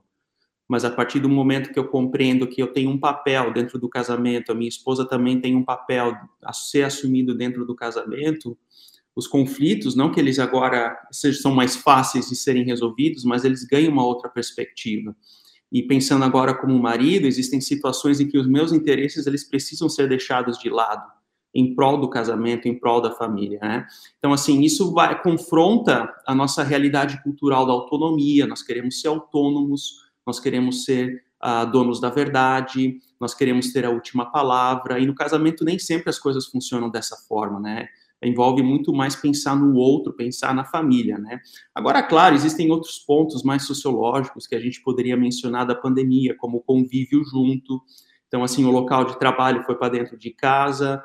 Mas 0.69 0.85
a 0.85 0.91
partir 0.91 1.19
do 1.19 1.29
momento 1.29 1.73
que 1.73 1.79
eu 1.79 1.88
compreendo 1.88 2.47
que 2.47 2.62
eu 2.62 2.73
tenho 2.73 2.91
um 2.91 2.99
papel 2.99 3.53
dentro 3.53 3.79
do 3.79 3.88
casamento, 3.88 4.53
a 4.53 4.55
minha 4.55 4.69
esposa 4.69 5.05
também 5.05 5.41
tem 5.41 5.57
um 5.57 5.65
papel 5.65 6.15
a 6.43 6.53
ser 6.53 6.85
assumido 6.85 7.35
dentro 7.35 7.65
do 7.65 7.75
casamento, 7.75 8.57
os 9.18 9.26
conflitos, 9.26 9.96
não 9.96 10.12
que 10.12 10.20
eles 10.20 10.38
agora 10.38 10.96
sejam 11.10 11.52
mais 11.52 11.75
fáceis 11.75 12.28
de 12.28 12.37
serem 12.37 12.64
resolvidos, 12.64 13.25
mas 13.25 13.44
eles 13.44 13.64
ganham 13.64 13.90
uma 13.90 14.06
outra 14.06 14.30
perspectiva. 14.30 15.12
E 15.72 15.82
pensando 15.82 16.25
agora 16.25 16.54
como 16.54 16.78
marido, 16.78 17.26
existem 17.26 17.60
situações 17.60 18.20
em 18.20 18.28
que 18.28 18.38
os 18.38 18.46
meus 18.46 18.72
interesses 18.72 19.26
eles 19.26 19.42
precisam 19.42 19.88
ser 19.88 20.08
deixados 20.08 20.56
de 20.56 20.70
lado 20.70 21.04
em 21.52 21.75
prol 21.75 21.98
do 21.98 22.08
casamento, 22.08 22.68
em 22.68 22.78
prol 22.78 23.00
da 23.00 23.10
família, 23.10 23.58
né? 23.60 23.87
Então 24.18 24.32
assim, 24.32 24.60
isso 24.62 24.92
vai 24.92 25.20
confronta 25.20 26.08
a 26.25 26.32
nossa 26.32 26.62
realidade 26.62 27.20
cultural 27.25 27.66
da 27.66 27.72
autonomia, 27.72 28.46
nós 28.46 28.62
queremos 28.62 29.00
ser 29.00 29.08
autônomos, 29.08 29.94
nós 30.25 30.38
queremos 30.38 30.84
ser 30.84 31.25
uh, 31.42 31.68
donos 31.68 32.00
da 32.00 32.08
verdade, 32.08 33.00
nós 33.20 33.34
queremos 33.34 33.72
ter 33.72 33.84
a 33.84 33.90
última 33.90 34.30
palavra, 34.30 35.00
e 35.00 35.06
no 35.06 35.14
casamento 35.14 35.64
nem 35.64 35.76
sempre 35.76 36.08
as 36.08 36.20
coisas 36.20 36.46
funcionam 36.46 36.88
dessa 36.88 37.16
forma, 37.26 37.58
né? 37.58 37.88
Envolve 38.22 38.62
muito 38.62 38.92
mais 38.92 39.14
pensar 39.14 39.54
no 39.54 39.75
outro, 39.75 40.12
pensar 40.12 40.54
na 40.54 40.64
família, 40.64 41.18
né? 41.18 41.40
Agora, 41.75 42.02
claro, 42.02 42.34
existem 42.34 42.70
outros 42.70 42.98
pontos 42.98 43.42
mais 43.42 43.64
sociológicos 43.64 44.46
que 44.46 44.54
a 44.54 44.60
gente 44.60 44.82
poderia 44.82 45.16
mencionar 45.16 45.66
da 45.66 45.75
pandemia, 45.75 46.37
como 46.37 46.58
o 46.58 46.62
convívio 46.62 47.22
junto. 47.25 47.80
Então, 48.26 48.42
assim, 48.42 48.64
o 48.64 48.70
local 48.70 49.04
de 49.04 49.18
trabalho 49.18 49.62
foi 49.64 49.76
para 49.76 49.90
dentro 49.90 50.18
de 50.18 50.30
casa, 50.30 51.02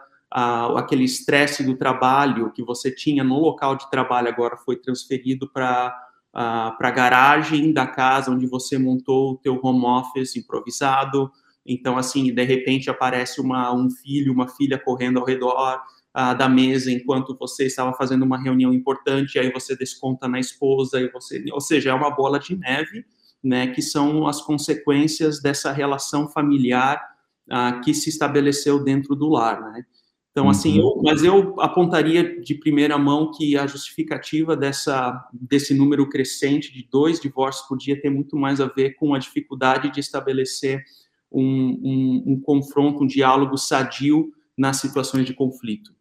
aquele 0.75 1.03
estresse 1.03 1.63
do 1.63 1.75
trabalho 1.75 2.51
que 2.51 2.63
você 2.63 2.89
tinha 2.89 3.23
no 3.23 3.37
local 3.37 3.75
de 3.75 3.87
trabalho 3.91 4.29
agora 4.29 4.57
foi 4.57 4.75
transferido 4.75 5.47
para 5.47 5.95
para 6.33 6.87
a 6.87 6.91
garagem 6.91 7.71
da 7.71 7.85
casa 7.85 8.31
onde 8.31 8.47
você 8.47 8.75
montou 8.79 9.33
o 9.33 9.37
teu 9.37 9.59
home 9.61 9.85
office 9.85 10.35
improvisado. 10.35 11.31
Então, 11.63 11.95
assim, 11.95 12.33
de 12.33 12.43
repente 12.43 12.89
aparece 12.89 13.39
uma, 13.39 13.71
um 13.71 13.87
filho, 13.87 14.33
uma 14.33 14.47
filha 14.47 14.79
correndo 14.79 15.19
ao 15.19 15.25
redor, 15.25 15.79
ah, 16.13 16.33
da 16.33 16.47
mesa 16.47 16.91
enquanto 16.91 17.35
você 17.37 17.65
estava 17.65 17.93
fazendo 17.93 18.23
uma 18.23 18.37
reunião 18.37 18.73
importante, 18.73 19.39
aí 19.39 19.51
você 19.51 19.75
desconta 19.75 20.27
na 20.27 20.39
esposa, 20.39 21.01
e 21.01 21.09
você, 21.09 21.43
ou 21.51 21.61
seja, 21.61 21.89
é 21.89 21.93
uma 21.93 22.11
bola 22.11 22.39
de 22.39 22.55
neve, 22.55 23.03
né, 23.43 23.67
que 23.67 23.81
são 23.81 24.27
as 24.27 24.41
consequências 24.41 25.41
dessa 25.41 25.71
relação 25.71 26.29
familiar 26.29 27.01
ah, 27.49 27.81
que 27.83 27.93
se 27.93 28.09
estabeleceu 28.09 28.83
dentro 28.83 29.15
do 29.15 29.27
lar, 29.27 29.61
né? 29.61 29.85
Então, 30.31 30.49
assim, 30.49 30.79
uhum. 30.79 30.95
eu, 30.95 31.01
mas 31.03 31.23
eu 31.23 31.61
apontaria 31.61 32.41
de 32.41 32.55
primeira 32.55 32.97
mão 32.97 33.29
que 33.31 33.55
a 33.55 33.67
justificativa 33.67 34.57
dessa, 34.57 35.23
desse 35.31 35.75
número 35.75 36.09
crescente 36.09 36.73
de 36.73 36.87
dois 36.89 37.19
divórcios 37.19 37.67
por 37.67 37.77
dia 37.77 38.01
tem 38.01 38.09
muito 38.09 38.35
mais 38.35 38.59
a 38.59 38.65
ver 38.65 38.95
com 38.95 39.13
a 39.13 39.19
dificuldade 39.19 39.91
de 39.91 39.99
estabelecer 39.99 40.83
um, 41.31 41.43
um, 41.45 42.23
um 42.33 42.41
confronto, 42.41 43.03
um 43.03 43.07
diálogo 43.07 43.57
sadio 43.57 44.31
nas 44.57 44.77
situações 44.77 45.27
de 45.27 45.35
conflito. 45.35 45.93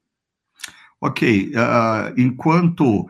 Ok, 1.05 1.51
uh, 1.51 2.15
enquanto 2.17 3.01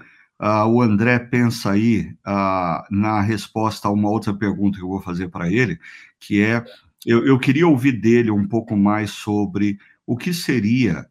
uh, 0.41 0.67
o 0.67 0.81
André 0.81 1.19
pensa 1.19 1.73
aí 1.73 2.17
uh, 2.27 2.83
na 2.91 3.21
resposta 3.21 3.87
a 3.87 3.91
uma 3.91 4.09
outra 4.09 4.33
pergunta 4.33 4.79
que 4.79 4.83
eu 4.83 4.89
vou 4.89 5.03
fazer 5.03 5.29
para 5.29 5.53
ele, 5.53 5.79
que 6.19 6.41
é, 6.43 6.65
eu, 7.05 7.27
eu, 7.27 7.39
queria 7.39 7.69
ouvir 7.69 7.93
dele 7.93 8.31
um 8.31 8.49
pouco 8.49 8.79
mais 8.79 9.11
sobre 9.11 9.79
o 10.07 10.17
que 10.17 10.33
seria 10.33 11.07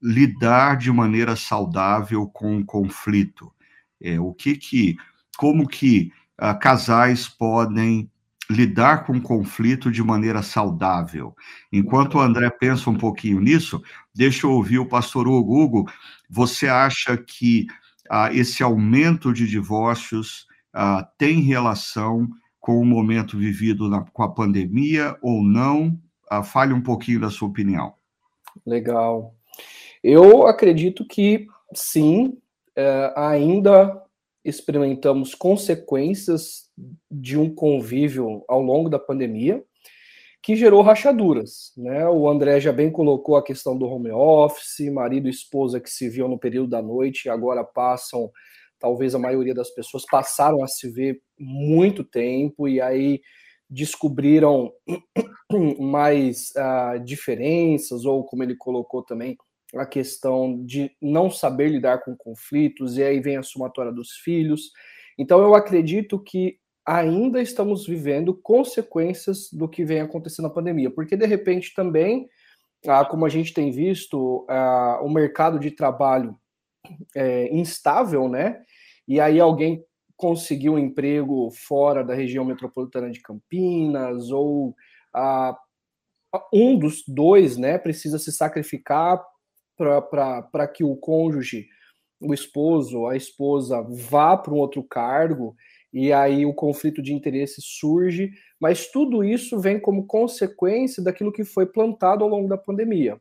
lidar 0.00 0.76
de 0.76 0.92
maneira 0.92 1.34
saudável 1.34 2.28
com 2.28 2.58
o 2.58 2.64
conflito. 2.64 3.52
É, 4.00 4.20
o 4.20 4.32
que 4.32 4.54
que, 4.54 4.96
como 5.36 5.66
que 5.66 6.12
casais 6.60 7.26
podem 7.26 8.08
lidar 8.50 9.04
com 9.04 9.20
conflito 9.20 9.90
de 9.90 10.02
maneira 10.02 10.42
saudável. 10.42 11.34
Enquanto 11.72 12.16
o 12.16 12.20
André 12.20 12.50
pensa 12.50 12.90
um 12.90 12.96
pouquinho 12.96 13.40
nisso, 13.40 13.82
deixa 14.14 14.46
eu 14.46 14.52
ouvir 14.52 14.78
o 14.78 14.88
pastor 14.88 15.26
Hugo. 15.26 15.62
Hugo, 15.62 15.90
você 16.28 16.68
acha 16.68 17.16
que 17.16 17.66
ah, 18.10 18.32
esse 18.32 18.62
aumento 18.62 19.32
de 19.32 19.46
divórcios 19.46 20.46
ah, 20.72 21.08
tem 21.16 21.40
relação 21.40 22.28
com 22.60 22.80
o 22.80 22.84
momento 22.84 23.38
vivido 23.38 23.88
na, 23.88 24.02
com 24.02 24.22
a 24.22 24.32
pandemia 24.32 25.16
ou 25.22 25.42
não? 25.42 25.98
Ah, 26.28 26.42
fale 26.42 26.72
um 26.72 26.80
pouquinho 26.80 27.20
da 27.20 27.30
sua 27.30 27.48
opinião. 27.48 27.94
Legal. 28.66 29.34
Eu 30.02 30.46
acredito 30.46 31.06
que 31.06 31.46
sim, 31.74 32.36
é, 32.76 33.12
ainda 33.16 34.03
experimentamos 34.44 35.34
consequências 35.34 36.70
de 37.10 37.38
um 37.38 37.52
convívio 37.54 38.44
ao 38.48 38.60
longo 38.60 38.88
da 38.88 38.98
pandemia 38.98 39.62
que 40.42 40.54
gerou 40.54 40.82
rachaduras. 40.82 41.72
Né? 41.74 42.06
O 42.06 42.28
André 42.28 42.60
já 42.60 42.70
bem 42.70 42.90
colocou 42.90 43.36
a 43.36 43.42
questão 43.42 43.78
do 43.78 43.86
home 43.86 44.10
office, 44.10 44.92
marido 44.92 45.26
e 45.26 45.30
esposa 45.30 45.80
que 45.80 45.88
se 45.88 46.08
viam 46.08 46.28
no 46.28 46.38
período 46.38 46.68
da 46.68 46.82
noite 46.82 47.24
e 47.24 47.30
agora 47.30 47.64
passam, 47.64 48.30
talvez 48.78 49.14
a 49.14 49.18
maioria 49.18 49.54
das 49.54 49.70
pessoas 49.70 50.04
passaram 50.04 50.62
a 50.62 50.66
se 50.66 50.90
ver 50.90 51.18
muito 51.38 52.04
tempo 52.04 52.68
e 52.68 52.78
aí 52.78 53.22
descobriram 53.70 54.70
mais 55.80 56.50
uh, 56.50 57.02
diferenças, 57.02 58.04
ou 58.04 58.24
como 58.24 58.42
ele 58.42 58.54
colocou 58.54 59.02
também, 59.02 59.36
a 59.76 59.86
questão 59.86 60.64
de 60.64 60.90
não 61.00 61.30
saber 61.30 61.68
lidar 61.68 61.98
com 62.02 62.16
conflitos, 62.16 62.96
e 62.96 63.02
aí 63.02 63.20
vem 63.20 63.36
a 63.36 63.42
somatória 63.42 63.92
dos 63.92 64.12
filhos. 64.12 64.70
Então, 65.18 65.40
eu 65.40 65.54
acredito 65.54 66.18
que 66.18 66.58
ainda 66.86 67.40
estamos 67.40 67.86
vivendo 67.86 68.34
consequências 68.34 69.48
do 69.52 69.68
que 69.68 69.84
vem 69.84 70.00
acontecendo 70.00 70.46
na 70.46 70.54
pandemia, 70.54 70.90
porque 70.90 71.16
de 71.16 71.24
repente 71.24 71.72
também, 71.74 72.28
ah, 72.86 73.04
como 73.04 73.24
a 73.24 73.28
gente 73.28 73.54
tem 73.54 73.70
visto, 73.70 74.44
ah, 74.48 75.00
o 75.02 75.08
mercado 75.08 75.58
de 75.58 75.70
trabalho 75.70 76.36
é 77.16 77.54
instável, 77.54 78.28
né? 78.28 78.62
E 79.08 79.18
aí 79.18 79.40
alguém 79.40 79.82
conseguir 80.16 80.70
um 80.70 80.78
emprego 80.78 81.50
fora 81.50 82.04
da 82.04 82.14
região 82.14 82.44
metropolitana 82.44 83.10
de 83.10 83.20
Campinas, 83.20 84.30
ou 84.30 84.74
ah, 85.14 85.58
um 86.52 86.78
dos 86.78 87.02
dois 87.06 87.56
né, 87.56 87.78
precisa 87.78 88.18
se 88.18 88.32
sacrificar 88.32 89.22
para 89.76 90.68
que 90.68 90.84
o 90.84 90.96
cônjuge, 90.96 91.66
o 92.20 92.32
esposo, 92.32 93.06
a 93.06 93.16
esposa 93.16 93.82
vá 93.82 94.36
para 94.36 94.54
um 94.54 94.58
outro 94.58 94.82
cargo, 94.82 95.54
e 95.92 96.12
aí 96.12 96.44
o 96.44 96.54
conflito 96.54 97.00
de 97.00 97.14
interesse 97.14 97.60
surge, 97.60 98.32
mas 98.58 98.90
tudo 98.90 99.22
isso 99.22 99.60
vem 99.60 99.78
como 99.78 100.06
consequência 100.06 101.02
daquilo 101.02 101.32
que 101.32 101.44
foi 101.44 101.66
plantado 101.66 102.24
ao 102.24 102.30
longo 102.30 102.48
da 102.48 102.58
pandemia. 102.58 103.20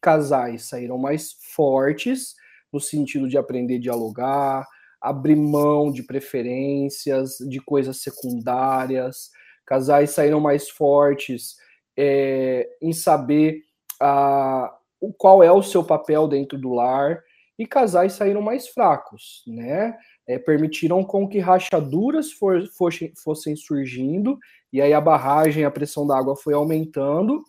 Casais 0.00 0.64
saíram 0.64 0.98
mais 0.98 1.32
fortes, 1.54 2.34
no 2.72 2.80
sentido 2.80 3.28
de 3.28 3.36
aprender 3.36 3.76
a 3.76 3.80
dialogar, 3.80 4.66
abrir 5.00 5.36
mão 5.36 5.92
de 5.92 6.02
preferências, 6.02 7.38
de 7.48 7.60
coisas 7.60 8.02
secundárias. 8.02 9.30
Casais 9.66 10.10
saíram 10.10 10.40
mais 10.40 10.68
fortes 10.68 11.56
é, 11.96 12.68
em 12.80 12.92
saber 12.92 13.62
a, 14.00 14.72
qual 15.18 15.42
é 15.42 15.50
o 15.50 15.62
seu 15.62 15.82
papel 15.82 16.28
dentro 16.28 16.58
do 16.58 16.72
lar, 16.72 17.22
e 17.58 17.66
casais 17.66 18.14
saíram 18.14 18.42
mais 18.42 18.68
fracos, 18.68 19.42
né? 19.46 19.96
É, 20.26 20.38
permitiram 20.38 21.02
com 21.02 21.28
que 21.28 21.38
rachaduras 21.38 22.32
for, 22.32 22.66
fossem, 22.76 23.12
fossem 23.22 23.56
surgindo, 23.56 24.38
e 24.72 24.80
aí 24.80 24.92
a 24.92 25.00
barragem, 25.00 25.64
a 25.64 25.70
pressão 25.70 26.06
da 26.06 26.16
água 26.16 26.36
foi 26.36 26.54
aumentando, 26.54 27.44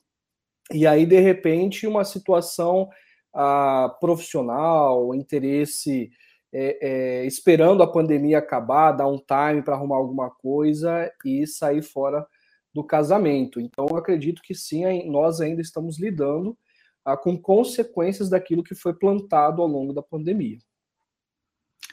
e 0.72 0.88
aí, 0.88 1.06
de 1.06 1.20
repente, 1.20 1.86
uma 1.86 2.04
situação 2.04 2.90
ah, 3.34 3.96
profissional, 4.00 5.14
interesse 5.14 6.10
é, 6.54 7.22
é, 7.22 7.26
esperando 7.26 7.82
a 7.82 7.92
pandemia 7.92 8.38
acabar, 8.38 8.92
dar 8.92 9.08
um 9.08 9.18
time 9.18 9.62
para 9.64 9.76
arrumar 9.76 9.98
alguma 9.98 10.30
coisa 10.30 11.12
e 11.26 11.46
sair 11.48 11.82
fora 11.82 12.26
do 12.74 12.84
casamento. 12.84 13.60
Então, 13.60 13.86
acredito 13.96 14.42
que 14.42 14.54
sim, 14.54 15.10
nós 15.10 15.42
ainda 15.42 15.62
estamos 15.62 16.00
lidando 16.00 16.58
com 17.22 17.38
consequências 17.38 18.30
daquilo 18.30 18.64
que 18.64 18.76
foi 18.76 18.94
plantado 18.94 19.62
ao 19.62 19.68
longo 19.68 19.94
da 19.94 20.02
pandemia. 20.02 20.60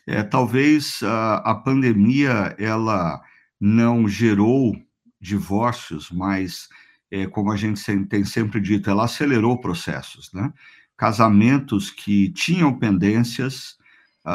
É, 0.07 0.23
talvez 0.23 1.03
a, 1.03 1.37
a 1.37 1.55
pandemia 1.55 2.55
ela 2.59 3.21
não 3.61 4.09
gerou 4.09 4.75
divórcios, 5.21 6.11
mas 6.11 6.69
é, 7.11 7.27
como 7.27 7.53
a 7.53 7.57
gente 7.57 7.83
tem 8.07 8.25
sempre 8.25 8.61
dito, 8.61 8.89
ela 8.89 9.05
acelerou 9.05 9.61
processos, 9.61 10.33
né? 10.33 10.53
Casamentos 10.97 11.91
que 11.91 12.31
tinham 12.31 12.79
pendências, 12.79 13.79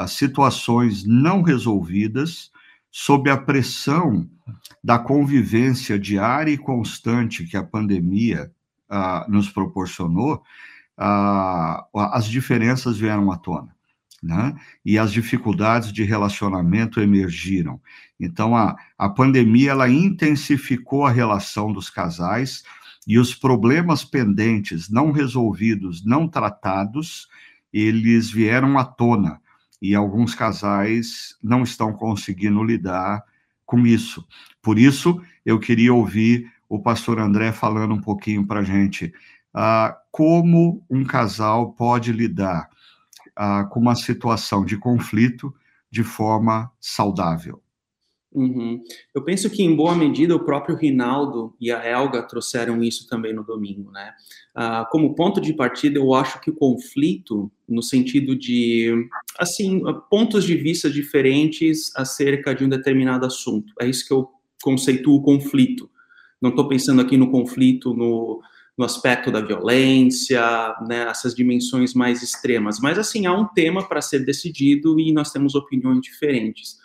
situações 0.08 1.06
não 1.06 1.44
resolvidas 1.44 2.52
sob 2.92 3.30
a 3.30 3.38
pressão 3.38 4.28
da 4.84 4.98
convivência 4.98 6.00
diária 6.00 6.52
e 6.52 6.58
constante 6.58 7.46
que 7.46 7.56
a 7.56 7.64
pandemia 7.64 8.52
uh, 8.90 9.30
nos 9.30 9.50
proporcionou, 9.50 10.44
uh, 10.98 12.00
as 12.12 12.26
diferenças 12.28 12.98
vieram 12.98 13.32
à 13.32 13.38
tona. 13.38 13.76
Né? 14.24 14.56
E 14.84 14.98
as 14.98 15.12
dificuldades 15.12 15.94
de 15.94 16.04
relacionamento 16.04 17.00
emergiram. 17.00 17.80
Então, 18.20 18.56
a, 18.56 18.76
a 18.98 19.08
pandemia 19.08 19.72
ela 19.72 19.88
intensificou 19.88 21.06
a 21.06 21.12
relação 21.12 21.72
dos 21.72 21.90
casais 21.90 22.64
e 23.06 23.20
os 23.20 23.36
problemas 23.36 24.04
pendentes, 24.04 24.90
não 24.90 25.12
resolvidos, 25.12 26.04
não 26.04 26.28
tratados, 26.28 27.28
eles 27.72 28.32
vieram 28.32 28.80
à 28.80 28.86
tona 28.86 29.40
e 29.82 29.94
alguns 29.94 30.34
casais 30.34 31.38
não 31.44 31.62
estão 31.62 31.94
conseguindo 31.94 32.64
lidar 32.64 33.24
com 33.66 33.86
isso. 33.86 34.26
Por 34.62 34.80
isso, 34.80 35.22
eu 35.46 35.60
queria 35.60 35.94
ouvir 35.94 36.52
o 36.68 36.80
pastor 36.80 37.20
André 37.20 37.52
falando 37.52 37.94
um 37.94 38.02
pouquinho 38.02 38.46
para 38.46 38.62
a 38.62 38.64
gente 38.64 39.14
uh, 39.56 39.96
como 40.12 40.84
um 40.90 41.04
casal 41.04 41.74
pode 41.74 42.12
lidar 42.12 42.70
uh, 43.38 43.70
com 43.70 43.80
uma 43.80 43.96
situação 43.96 44.66
de 44.66 44.78
conflito 44.78 45.54
de 45.90 46.04
forma 46.04 46.72
saudável. 46.80 47.62
Uhum. 48.36 48.84
Eu 49.14 49.24
penso 49.24 49.50
que, 49.50 49.64
em 49.64 49.74
boa 49.74 49.96
medida, 49.96 50.36
o 50.36 50.44
próprio 50.44 50.76
Rinaldo 50.76 51.56
e 51.60 51.72
a 51.72 51.86
Elga 51.86 52.22
trouxeram 52.22 52.84
isso 52.84 53.08
também 53.08 53.34
no 53.34 53.46
domingo, 53.46 53.90
né? 53.92 54.12
Ah, 54.54 54.86
como 54.92 55.16
ponto 55.16 55.40
de 55.40 55.54
partida, 55.54 56.00
eu 56.00 56.14
acho 56.14 56.42
que 56.42 56.50
o 56.50 56.56
conflito, 56.56 57.50
no 57.68 57.82
sentido 57.82 58.36
de, 58.36 59.08
assim, 59.40 59.82
pontos 60.10 60.44
de 60.44 60.56
vista 60.56 60.90
diferentes 60.90 61.96
acerca 61.96 62.54
de 62.54 62.66
um 62.66 62.70
determinado 62.70 63.26
assunto, 63.26 63.74
é 63.80 63.88
isso 63.88 64.06
que 64.06 64.14
eu 64.14 64.30
conceituo 64.62 65.22
conflito. 65.22 65.90
Não 66.46 66.52
estou 66.52 66.68
pensando 66.68 67.02
aqui 67.02 67.18
no 67.18 67.32
conflito 67.32 67.92
no, 67.92 68.40
no 68.78 68.86
aspecto 68.86 69.32
da 69.32 69.42
violência, 69.42 70.76
né, 70.88 71.08
essas 71.10 71.34
dimensões 71.34 71.96
mais 71.96 72.22
extremas, 72.22 72.80
mas, 72.80 73.00
assim, 73.00 73.26
há 73.26 73.34
um 73.34 73.48
tema 73.48 73.84
para 73.90 74.00
ser 74.00 74.20
decidido 74.24 75.00
e 75.00 75.12
nós 75.12 75.32
temos 75.32 75.56
opiniões 75.56 76.02
diferentes. 76.02 76.78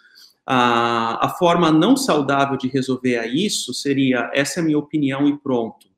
A, 0.47 1.27
a 1.27 1.29
forma 1.29 1.71
não 1.71 1.95
saudável 1.95 2.57
de 2.57 2.69
resolver 2.69 3.23
isso 3.27 3.75
seria: 3.75 4.31
essa 4.33 4.61
é 4.61 4.63
a 4.63 4.65
minha 4.65 4.79
opinião 4.79 5.29
e 5.29 5.37
pronto. 5.37 5.89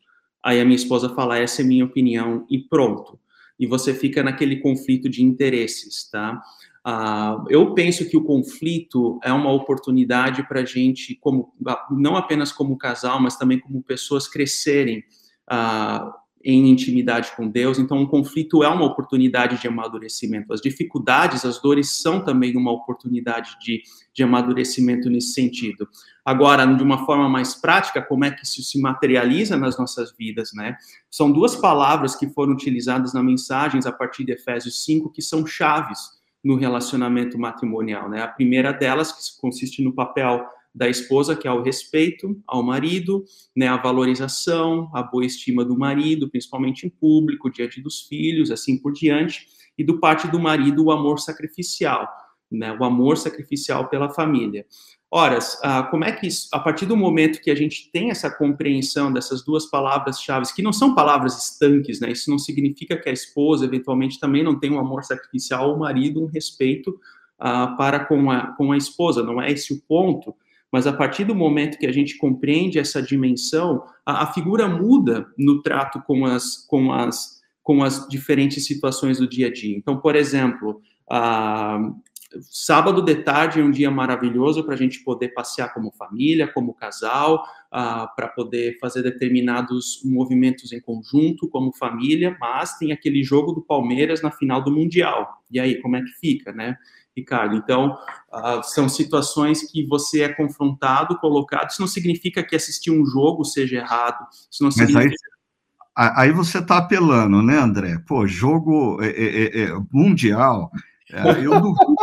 Aí 0.45 0.61
a 0.61 0.65
minha 0.65 0.75
esposa 0.75 1.11
fala: 1.11 1.39
essa 1.39 1.63
é 1.63 1.65
a 1.65 1.69
minha 1.69 1.85
opinião 1.85 2.45
e 2.51 2.59
pronto. 2.59 3.17
E 3.61 3.65
você 3.65 3.95
fica 3.95 4.25
naquele 4.25 4.57
conflito 4.57 5.09
de 5.09 5.23
interesses, 5.23 6.11
tá? 6.11 6.43
Uh, 6.85 7.45
eu 7.49 7.75
penso 7.75 8.09
que 8.09 8.17
o 8.17 8.25
conflito 8.25 9.21
é 9.23 9.33
uma 9.33 9.53
oportunidade 9.53 10.47
para 10.49 10.61
a 10.61 10.65
gente, 10.65 11.15
como, 11.15 11.55
não 11.91 12.17
apenas 12.17 12.51
como 12.51 12.77
casal, 12.77 13.21
mas 13.21 13.37
também 13.37 13.61
como 13.61 13.83
pessoas 13.83 14.27
crescerem 14.27 15.05
uh, 15.51 16.13
em 16.45 16.69
intimidade 16.69 17.31
com 17.37 17.49
Deus. 17.49 17.79
Então, 17.79 17.99
um 17.99 18.07
conflito 18.07 18.65
é 18.65 18.69
uma 18.69 18.85
oportunidade 18.85 19.61
de 19.61 19.69
amadurecimento. 19.69 20.53
As 20.53 20.61
dificuldades, 20.61 21.45
as 21.45 21.63
dores 21.63 22.03
são 22.03 22.25
também 22.25 22.57
uma 22.57 22.73
oportunidade 22.73 23.57
de, 23.61 23.81
de 24.13 24.25
amadurecimento 24.25 25.09
nesse 25.09 25.35
sentido. 25.35 25.87
Agora, 26.25 26.67
de 26.67 26.83
uma 26.83 27.07
forma 27.07 27.29
mais 27.29 27.55
prática, 27.55 28.03
como 28.03 28.25
é 28.25 28.33
que 28.33 28.45
isso 28.45 28.61
se 28.61 28.81
materializa 28.81 29.57
nas 29.57 29.79
nossas 29.79 30.13
vidas, 30.17 30.51
né? 30.53 30.77
São 31.09 31.31
duas 31.31 31.55
palavras 31.55 32.17
que 32.17 32.29
foram 32.29 32.55
utilizadas 32.55 33.15
na 33.15 33.23
mensagens 33.23 33.87
a 33.87 33.93
partir 33.93 34.25
de 34.25 34.33
Efésios 34.33 34.85
5 34.85 35.13
que 35.13 35.23
são 35.23 35.47
chaves 35.47 36.22
no 36.43 36.57
relacionamento 36.57 37.39
matrimonial, 37.39 38.09
né? 38.09 38.23
A 38.23 38.29
primeira 38.29 38.73
delas, 38.73 39.13
que 39.13 39.41
consiste 39.41 39.83
no 39.83 39.93
papel 39.93 40.45
da 40.75 40.89
esposa, 40.89 41.37
que 41.37 41.47
é 41.47 41.53
o 41.53 41.63
respeito 41.63 42.41
ao 42.47 42.63
marido, 42.63 43.25
né, 43.55 43.69
a 43.69 43.77
valorização, 43.77 44.91
a 44.95 45.03
boa 45.03 45.25
estima 45.25 45.65
do 45.65 45.79
marido, 45.79 46.31
principalmente 46.31 46.87
em 46.87 46.91
público, 46.91 47.51
diante 47.51 47.81
dos 47.81 48.03
filhos, 48.03 48.51
assim 48.51 48.79
por 48.79 48.93
diante, 48.93 49.47
e 49.77 49.85
do 49.85 50.01
parte 50.01 50.27
do 50.29 50.41
marido 50.41 50.85
o 50.85 50.91
amor 50.91 51.21
sacrificial, 51.21 52.09
né, 52.51 52.73
o 52.79 52.85
amor 52.85 53.19
sacrificial 53.19 53.89
pela 53.89 54.09
família. 54.09 54.67
Ora, 55.15 55.39
ah, 55.63 55.83
como 55.83 56.07
é 56.07 56.13
que 56.13 56.27
isso, 56.27 56.49
a 56.51 56.59
partir 56.59 56.87
do 56.87 56.97
momento 56.97 57.43
que 57.43 57.51
a 57.51 57.55
gente 57.55 57.91
tem 57.93 58.11
essa 58.11 58.31
compreensão 58.31 59.13
dessas 59.13 59.45
duas 59.45 59.67
palavras-chave, 59.67 60.47
que 60.55 60.63
não 60.63 60.73
são 60.73 60.95
palavras 60.95 61.51
estanques, 61.51 62.01
né? 62.01 62.11
Isso 62.11 62.31
não 62.31 62.39
significa 62.39 62.97
que 62.97 63.11
a 63.11 63.13
esposa, 63.13 63.67
eventualmente, 63.67 64.19
também 64.19 64.43
não 64.43 64.59
tem 64.59 64.73
um 64.73 64.79
amor 64.79 65.05
sacrificial, 65.05 65.69
ou 65.69 65.77
o 65.77 65.79
marido 65.79 66.25
um 66.25 66.29
respeito 66.29 66.99
uh, 67.39 67.77
para 67.77 68.07
com 68.07 68.31
a, 68.31 68.57
com 68.57 68.73
a 68.73 68.77
esposa, 68.79 69.23
não 69.23 69.41
é 69.41 69.53
esse 69.53 69.75
o 69.75 69.83
ponto, 69.87 70.35
mas 70.73 70.87
a 70.87 70.93
partir 70.95 71.25
do 71.25 71.35
momento 71.35 71.79
que 71.79 71.87
a 71.87 71.93
gente 71.93 72.17
compreende 72.17 72.79
essa 72.79 73.03
dimensão, 73.03 73.85
a, 74.07 74.23
a 74.23 74.33
figura 74.33 74.67
muda 74.67 75.27
no 75.37 75.61
trato 75.61 76.01
com 76.07 76.25
as, 76.25 76.67
com, 76.67 76.91
as, 76.91 77.43
com 77.63 77.85
as 77.85 78.09
diferentes 78.09 78.65
situações 78.65 79.19
do 79.19 79.29
dia 79.29 79.49
a 79.49 79.53
dia. 79.53 79.77
Então, 79.77 79.99
por 79.99 80.17
exemplo, 80.17 80.81
a, 81.11 81.79
sábado 82.43 83.03
de 83.03 83.17
tarde 83.17 83.61
é 83.61 83.63
um 83.63 83.71
dia 83.71 83.91
maravilhoso 83.91 84.65
para 84.65 84.75
a 84.75 84.77
gente 84.77 85.03
poder 85.05 85.29
passear 85.29 85.73
como 85.73 85.93
família, 85.93 86.47
como 86.47 86.75
casal, 86.75 87.45
uh, 87.73 88.07
para 88.15 88.29
poder 88.29 88.79
fazer 88.79 89.03
determinados 89.03 90.01
movimentos 90.05 90.73
em 90.73 90.81
conjunto, 90.81 91.49
como 91.49 91.73
família, 91.73 92.37
mas 92.41 92.77
tem 92.79 92.93
aquele 92.93 93.23
jogo 93.23 93.53
do 93.53 93.63
Palmeiras 93.63 94.23
na 94.23 94.31
final 94.31 94.63
do 94.63 94.71
Mundial. 94.71 95.43
E 95.51 95.59
aí, 95.61 95.81
como 95.81 95.97
é 95.97 96.03
que 96.03 96.11
fica, 96.21 96.53
né? 96.53 96.77
Ricardo. 97.17 97.55
Então, 97.57 97.99
uh, 98.33 98.63
são 98.63 98.89
situações 98.89 99.71
que 99.71 99.87
você 99.87 100.23
é 100.23 100.29
confrontado, 100.29 101.19
colocado. 101.19 101.71
Isso 101.71 101.81
não 101.81 101.89
significa 101.89 102.43
que 102.43 102.57
assistir 102.57 102.91
um 102.91 103.05
jogo 103.05 103.45
seja 103.45 103.77
errado. 103.77 104.27
Isso 104.51 104.63
não 104.65 104.71
significa. 104.71 105.15
Aí, 105.95 106.13
aí, 106.17 106.33
você 106.33 106.59
está 106.59 106.79
apelando, 106.79 107.43
né, 107.43 107.59
André? 107.59 107.99
Pô, 108.07 108.27
jogo 108.27 109.03
é, 109.03 109.09
é, 109.09 109.43
é, 109.45 109.63
é 109.65 109.81
mundial. 109.93 110.71
É, 111.13 111.45
eu 111.45 111.61
duvido. 111.61 111.97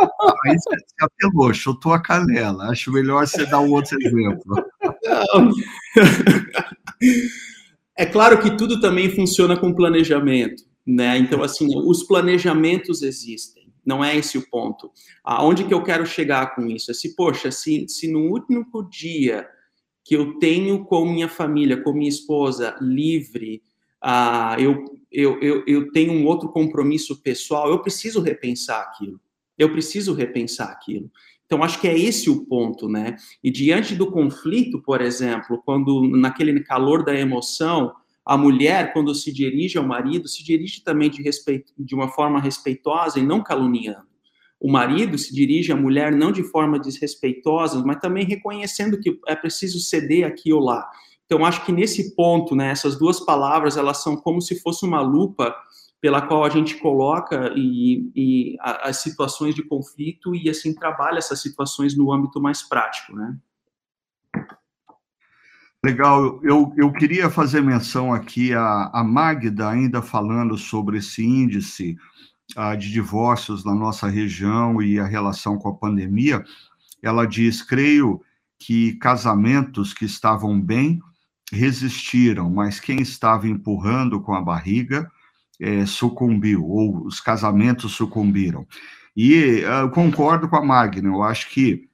Aí 0.46 0.54
você, 0.58 0.76
apelou, 1.00 1.52
chutou 1.52 1.92
a 1.92 2.00
canela. 2.00 2.70
Acho 2.70 2.92
melhor 2.92 3.26
você 3.26 3.44
dar 3.46 3.60
um 3.60 3.72
outro 3.72 3.98
exemplo. 4.00 4.64
É 7.96 8.06
claro 8.06 8.40
que 8.40 8.56
tudo 8.56 8.80
também 8.80 9.10
funciona 9.10 9.58
com 9.58 9.74
planejamento, 9.74 10.62
né? 10.86 11.18
Então, 11.18 11.42
assim, 11.42 11.68
os 11.76 12.02
planejamentos 12.02 13.02
existem 13.02 13.70
Não 13.84 14.04
é 14.04 14.16
esse 14.16 14.38
o 14.38 14.48
ponto. 14.48 14.90
Aonde 15.24 15.64
que 15.64 15.74
eu 15.74 15.82
quero 15.82 16.06
chegar 16.06 16.54
com 16.54 16.66
isso? 16.66 16.90
É 16.90 16.94
se, 16.94 17.14
poxa, 17.14 17.50
se, 17.50 17.86
se 17.88 18.10
no 18.10 18.20
único 18.32 18.88
dia 18.88 19.46
que 20.04 20.14
eu 20.16 20.38
tenho 20.38 20.84
com 20.84 21.04
minha 21.04 21.28
família, 21.28 21.82
com 21.82 21.92
minha 21.92 22.08
esposa 22.08 22.76
livre, 22.80 23.62
uh, 24.04 24.60
eu, 24.60 24.84
eu, 25.10 25.40
eu, 25.40 25.64
eu 25.66 25.92
tenho 25.92 26.12
um 26.12 26.26
outro 26.26 26.48
compromisso 26.48 27.20
pessoal, 27.22 27.68
eu 27.70 27.80
preciso 27.80 28.20
repensar 28.20 28.80
aquilo. 28.82 29.20
Eu 29.58 29.70
preciso 29.70 30.14
repensar 30.14 30.68
aquilo. 30.68 31.10
Então, 31.44 31.64
acho 31.64 31.80
que 31.80 31.88
é 31.88 31.98
esse 31.98 32.30
o 32.30 32.46
ponto, 32.46 32.88
né? 32.88 33.16
E 33.42 33.50
diante 33.50 33.96
do 33.96 34.10
conflito, 34.10 34.80
por 34.80 35.00
exemplo, 35.00 35.60
quando 35.64 36.02
naquele 36.08 36.60
calor 36.60 37.04
da 37.04 37.12
emoção, 37.12 37.92
a 38.24 38.38
mulher, 38.38 38.92
quando 38.92 39.12
se 39.14 39.32
dirige 39.32 39.76
ao 39.76 39.84
marido, 39.84 40.28
se 40.28 40.44
dirige 40.44 40.84
também 40.84 41.10
de, 41.10 41.20
respeito, 41.20 41.72
de 41.76 41.94
uma 41.94 42.06
forma 42.06 42.40
respeitosa 42.40 43.18
e 43.18 43.26
não 43.26 43.42
caluniando. 43.42 44.08
O 44.60 44.70
marido 44.70 45.18
se 45.18 45.34
dirige 45.34 45.72
à 45.72 45.76
mulher 45.76 46.14
não 46.14 46.30
de 46.30 46.44
forma 46.44 46.78
desrespeitosa, 46.78 47.82
mas 47.84 47.98
também 47.98 48.24
reconhecendo 48.24 49.00
que 49.00 49.18
é 49.26 49.34
preciso 49.34 49.80
ceder 49.80 50.24
aqui 50.24 50.52
ou 50.52 50.60
lá. 50.60 50.88
Então, 51.32 51.46
acho 51.46 51.64
que 51.64 51.70
nesse 51.70 52.16
ponto, 52.16 52.56
né, 52.56 52.72
essas 52.72 52.98
duas 52.98 53.20
palavras, 53.20 53.76
elas 53.76 54.02
são 54.02 54.16
como 54.16 54.42
se 54.42 54.60
fosse 54.60 54.84
uma 54.84 55.00
lupa 55.00 55.54
pela 56.00 56.20
qual 56.20 56.44
a 56.44 56.48
gente 56.48 56.74
coloca 56.78 57.52
e, 57.54 58.10
e 58.16 58.56
as 58.60 58.96
situações 58.96 59.54
de 59.54 59.62
conflito 59.62 60.34
e 60.34 60.50
assim 60.50 60.74
trabalha 60.74 61.18
essas 61.18 61.40
situações 61.40 61.96
no 61.96 62.12
âmbito 62.12 62.40
mais 62.40 62.62
prático, 62.62 63.14
né? 63.14 63.36
Legal, 65.84 66.40
eu, 66.42 66.72
eu 66.76 66.92
queria 66.92 67.30
fazer 67.30 67.60
menção 67.60 68.12
aqui 68.12 68.52
a, 68.52 68.90
a 68.92 69.04
Magda, 69.04 69.68
ainda 69.68 70.02
falando 70.02 70.58
sobre 70.58 70.98
esse 70.98 71.24
índice 71.24 71.96
uh, 72.56 72.76
de 72.76 72.90
divórcios 72.90 73.64
na 73.64 73.74
nossa 73.74 74.08
região 74.08 74.82
e 74.82 74.98
a 74.98 75.06
relação 75.06 75.56
com 75.58 75.68
a 75.68 75.76
pandemia. 75.76 76.44
Ela 77.00 77.24
diz: 77.24 77.62
creio 77.62 78.20
que 78.58 78.94
casamentos 78.96 79.94
que 79.94 80.04
estavam 80.04 80.60
bem 80.60 81.00
resistiram, 81.50 82.50
mas 82.50 82.80
quem 82.80 83.00
estava 83.00 83.48
empurrando 83.48 84.20
com 84.20 84.34
a 84.34 84.40
barriga 84.40 85.10
é, 85.60 85.84
sucumbiu, 85.84 86.64
ou 86.64 87.04
os 87.06 87.20
casamentos 87.20 87.92
sucumbiram. 87.92 88.66
E 89.16 89.62
uh, 89.64 89.82
eu 89.82 89.90
concordo 89.90 90.48
com 90.48 90.56
a 90.56 90.64
Magna, 90.64 91.08
eu 91.08 91.22
acho 91.22 91.50
que 91.50 91.88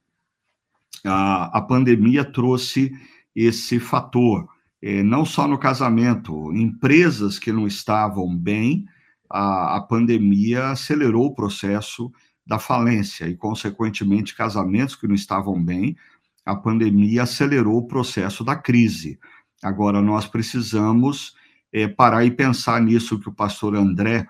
a, 1.03 1.57
a 1.57 1.61
pandemia 1.61 2.23
trouxe 2.23 2.91
esse 3.35 3.79
fator, 3.79 4.47
é, 4.81 5.03
não 5.03 5.25
só 5.25 5.47
no 5.47 5.57
casamento, 5.57 6.53
empresas 6.53 7.37
que 7.37 7.51
não 7.51 7.67
estavam 7.67 8.35
bem, 8.35 8.85
a, 9.29 9.77
a 9.77 9.81
pandemia 9.81 10.69
acelerou 10.69 11.27
o 11.27 11.35
processo 11.35 12.11
da 12.45 12.57
falência 12.57 13.27
e, 13.27 13.35
consequentemente, 13.35 14.35
casamentos 14.35 14.95
que 14.95 15.07
não 15.07 15.15
estavam 15.15 15.61
bem, 15.61 15.97
a 16.45 16.55
pandemia 16.55 17.23
acelerou 17.23 17.77
o 17.77 17.87
processo 17.87 18.43
da 18.43 18.55
crise. 18.55 19.19
Agora, 19.63 20.01
nós 20.01 20.27
precisamos 20.27 21.35
é, 21.71 21.87
parar 21.87 22.25
e 22.25 22.31
pensar 22.31 22.81
nisso 22.81 23.19
que 23.19 23.29
o 23.29 23.33
pastor 23.33 23.75
André 23.75 24.27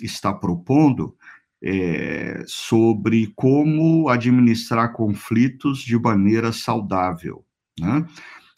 está 0.00 0.32
propondo, 0.32 1.16
é, 1.66 2.44
sobre 2.46 3.32
como 3.34 4.10
administrar 4.10 4.92
conflitos 4.92 5.78
de 5.78 5.98
maneira 5.98 6.52
saudável. 6.52 7.42
Né? 7.80 8.06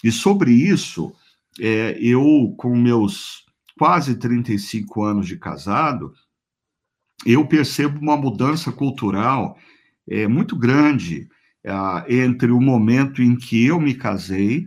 E 0.02 0.11
sobre 0.11 0.50
isso, 0.50 1.12
é, 1.61 1.96
eu, 2.00 2.52
com 2.59 2.76
meus 2.76 3.44
quase 3.79 4.16
35 4.16 5.05
anos 5.05 5.26
de 5.26 5.37
casado, 5.37 6.12
eu 7.24 7.46
percebo 7.46 8.00
uma 8.00 8.16
mudança 8.16 8.72
cultural 8.72 9.57
é, 10.09 10.26
muito 10.26 10.57
grande 10.57 11.29
é, 11.62 11.72
entre 12.22 12.50
o 12.50 12.61
momento 12.61 13.22
em 13.22 13.37
que 13.37 13.64
eu 13.64 13.81
me 13.81 13.94
casei 13.94 14.66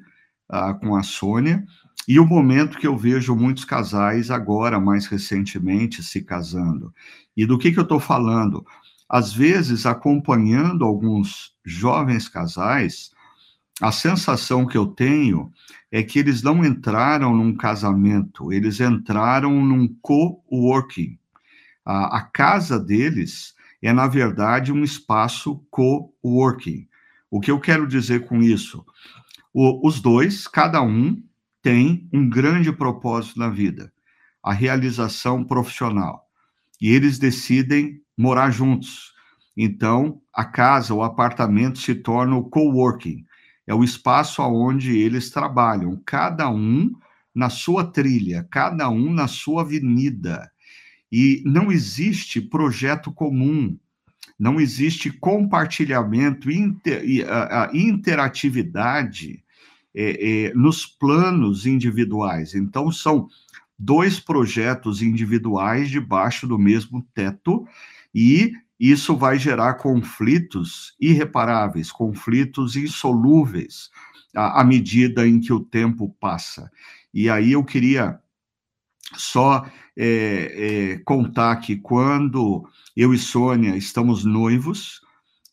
ah, 0.49 0.73
com 0.73 0.95
a 0.95 1.03
Sônia 1.03 1.63
e 2.07 2.19
o 2.19 2.25
momento 2.25 2.79
que 2.79 2.87
eu 2.87 2.97
vejo 2.97 3.35
muitos 3.35 3.63
casais 3.63 4.31
agora, 4.31 4.79
mais 4.79 5.05
recentemente, 5.05 6.01
se 6.01 6.21
casando. 6.21 6.91
E 7.37 7.45
do 7.45 7.57
que, 7.57 7.71
que 7.71 7.77
eu 7.77 7.83
estou 7.83 7.99
falando? 7.99 8.65
Às 9.07 9.31
vezes, 9.31 9.85
acompanhando 9.85 10.85
alguns 10.85 11.53
jovens 11.63 12.27
casais, 12.27 13.11
a 13.79 13.91
sensação 13.91 14.65
que 14.65 14.77
eu 14.77 14.87
tenho 14.87 15.51
é 15.91 16.01
que 16.01 16.19
eles 16.19 16.41
não 16.41 16.65
entraram 16.65 17.35
num 17.35 17.55
casamento, 17.55 18.51
eles 18.51 18.79
entraram 18.79 19.63
num 19.63 19.87
co-working. 20.01 21.17
A, 21.85 22.17
a, 22.17 22.21
casa 22.21 22.79
deles 22.79 23.53
é, 23.81 23.93
na 23.93 24.07
verdade, 24.07 24.73
um 24.73 24.83
espaço 24.83 25.63
co-working. 25.69 26.87
O 27.31 27.39
que 27.39 27.51
eu 27.51 27.59
quero 27.59 27.87
dizer 27.87 28.25
com 28.25 28.41
isso? 28.41 28.83
O, 29.53 29.87
os 29.87 29.99
dois, 29.99 30.47
cada 30.47 30.81
um, 30.81 31.21
tem 31.61 32.07
um 32.13 32.29
grande 32.29 32.71
propósito 32.71 33.39
na 33.39 33.49
vida, 33.49 33.91
a 34.43 34.53
realização 34.53 35.43
profissional. 35.43 36.25
E 36.81 36.89
eles 36.89 37.19
decidem 37.19 38.01
morar 38.17 38.51
juntos. 38.51 39.13
Então, 39.57 40.21
a 40.33 40.45
casa, 40.45 40.93
o 40.93 41.03
apartamento 41.03 41.79
se 41.79 41.95
torna 41.95 42.35
o 42.35 42.49
coworking. 42.49 43.25
É 43.67 43.73
o 43.73 43.83
espaço 43.83 44.41
onde 44.41 44.97
eles 44.97 45.29
trabalham, 45.29 46.01
cada 46.05 46.49
um 46.49 46.91
na 47.35 47.49
sua 47.49 47.83
trilha, 47.83 48.47
cada 48.49 48.89
um 48.89 49.13
na 49.13 49.27
sua 49.27 49.61
avenida. 49.61 50.49
E 51.11 51.43
não 51.45 51.71
existe 51.71 52.39
projeto 52.39 53.11
comum, 53.11 53.77
não 54.39 54.59
existe 54.59 55.11
compartilhamento, 55.11 56.49
inter, 56.49 57.03
a, 57.29 57.69
interatividade 57.73 59.43
é, 59.93 60.45
é, 60.45 60.53
nos 60.53 60.85
planos 60.85 61.65
individuais. 61.65 62.55
Então, 62.55 62.89
são 62.89 63.27
dois 63.77 64.19
projetos 64.19 65.01
individuais 65.01 65.89
debaixo 65.89 66.47
do 66.47 66.57
mesmo 66.57 67.05
teto 67.13 67.67
e 68.15 68.53
isso 68.79 69.15
vai 69.17 69.37
gerar 69.37 69.73
conflitos 69.73 70.95
irreparáveis, 70.99 71.91
conflitos 71.91 72.77
insolúveis 72.77 73.89
à, 74.33 74.61
à 74.61 74.63
medida 74.63 75.27
em 75.27 75.41
que 75.41 75.51
o 75.51 75.59
tempo 75.59 76.15
passa. 76.17 76.71
E 77.13 77.29
aí 77.29 77.51
eu 77.51 77.63
queria 77.63 78.19
só 79.15 79.65
é, 79.97 80.93
é, 80.95 80.97
contar 80.99 81.55
que 81.57 81.75
quando 81.75 82.67
eu 82.95 83.13
e 83.13 83.17
Sônia 83.17 83.75
estamos 83.75 84.23
noivos 84.23 85.01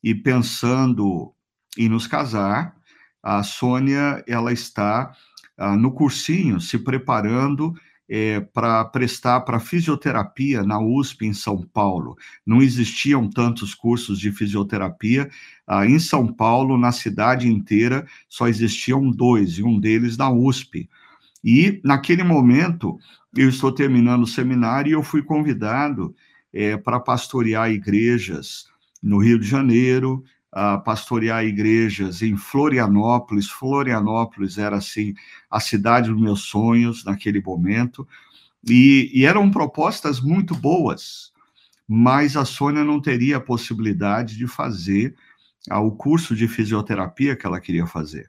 e 0.03 0.15
pensando 0.15 1.33
em 1.77 1.89
nos 1.89 2.07
casar, 2.07 2.75
a 3.23 3.43
Sônia 3.43 4.23
ela 4.27 4.53
está 4.53 5.13
ah, 5.59 5.77
no 5.77 5.93
cursinho 5.93 6.61
se 6.61 6.79
preparando 6.79 7.75
é, 8.09 8.41
para 8.41 8.85
prestar 8.85 9.41
para 9.41 9.59
fisioterapia 9.59 10.63
na 10.63 10.79
USP 10.79 11.27
em 11.27 11.33
São 11.35 11.63
Paulo. 11.63 12.17
Não 12.47 12.63
existiam 12.63 13.29
tantos 13.29 13.75
cursos 13.75 14.19
de 14.19 14.31
fisioterapia. 14.31 15.29
Ah, 15.67 15.87
em 15.87 15.99
São 15.99 16.33
Paulo, 16.33 16.79
na 16.79 16.93
cidade 16.93 17.49
inteira, 17.49 18.07
só 18.29 18.47
existiam 18.47 19.11
dois, 19.11 19.59
e 19.59 19.63
um 19.63 19.79
deles 19.81 20.17
na 20.17 20.31
USP. 20.31 20.89
E, 21.47 21.81
naquele 21.85 22.25
momento, 22.25 22.99
eu 23.33 23.49
estou 23.49 23.71
terminando 23.71 24.25
o 24.25 24.27
seminário 24.27 24.91
e 24.91 24.93
eu 24.95 25.03
fui 25.05 25.23
convidado 25.23 26.13
é, 26.53 26.77
para 26.77 26.99
pastorear 26.99 27.71
igrejas 27.71 28.67
no 29.01 29.19
Rio 29.19 29.39
de 29.39 29.47
Janeiro, 29.47 30.25
a 30.51 30.77
pastorear 30.77 31.45
igrejas 31.45 32.21
em 32.21 32.37
Florianópolis. 32.37 33.49
Florianópolis 33.49 34.59
era, 34.59 34.79
assim, 34.79 35.15
a 35.49 35.61
cidade 35.61 36.11
dos 36.11 36.21
meus 36.21 36.41
sonhos 36.41 37.05
naquele 37.05 37.41
momento. 37.41 38.09
E, 38.69 39.09
e 39.15 39.25
eram 39.25 39.49
propostas 39.49 40.21
muito 40.21 40.53
boas, 40.53 41.33
mas 41.87 42.37
a 42.37 42.45
Sônia 42.45 42.83
não 42.83 43.01
teria 43.01 43.37
a 43.37 43.41
possibilidade 43.41 44.37
de 44.37 44.49
fazer 44.49 45.15
ah, 45.71 45.79
o 45.79 45.93
curso 45.93 46.35
de 46.35 46.49
fisioterapia 46.49 47.37
que 47.37 47.47
ela 47.47 47.61
queria 47.61 47.87
fazer. 47.87 48.29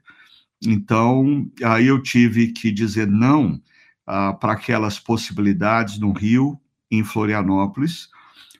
Então, 0.64 1.48
aí 1.62 1.86
eu 1.86 2.02
tive 2.02 2.48
que 2.48 2.72
dizer 2.72 3.06
não 3.06 3.60
ah, 4.06 4.32
para 4.32 4.54
aquelas 4.54 4.98
possibilidades 4.98 5.98
no 5.98 6.12
Rio, 6.12 6.60
em 6.90 7.04
Florianópolis, 7.04 8.08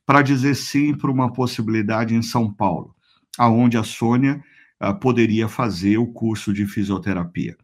para 0.06 0.22
dizer 0.22 0.54
sim 0.54 0.94
para 0.94 1.10
uma 1.10 1.32
possibilidade 1.32 2.14
em 2.14 2.22
São 2.22 2.52
Paulo 2.52 2.94
aonde 3.38 3.78
a 3.78 3.84
Sônia 3.84 4.42
uh, 4.82 4.98
poderia 4.98 5.48
fazer 5.48 5.96
o 5.96 6.08
curso 6.08 6.52
de 6.52 6.66
fisioterapia. 6.66 7.56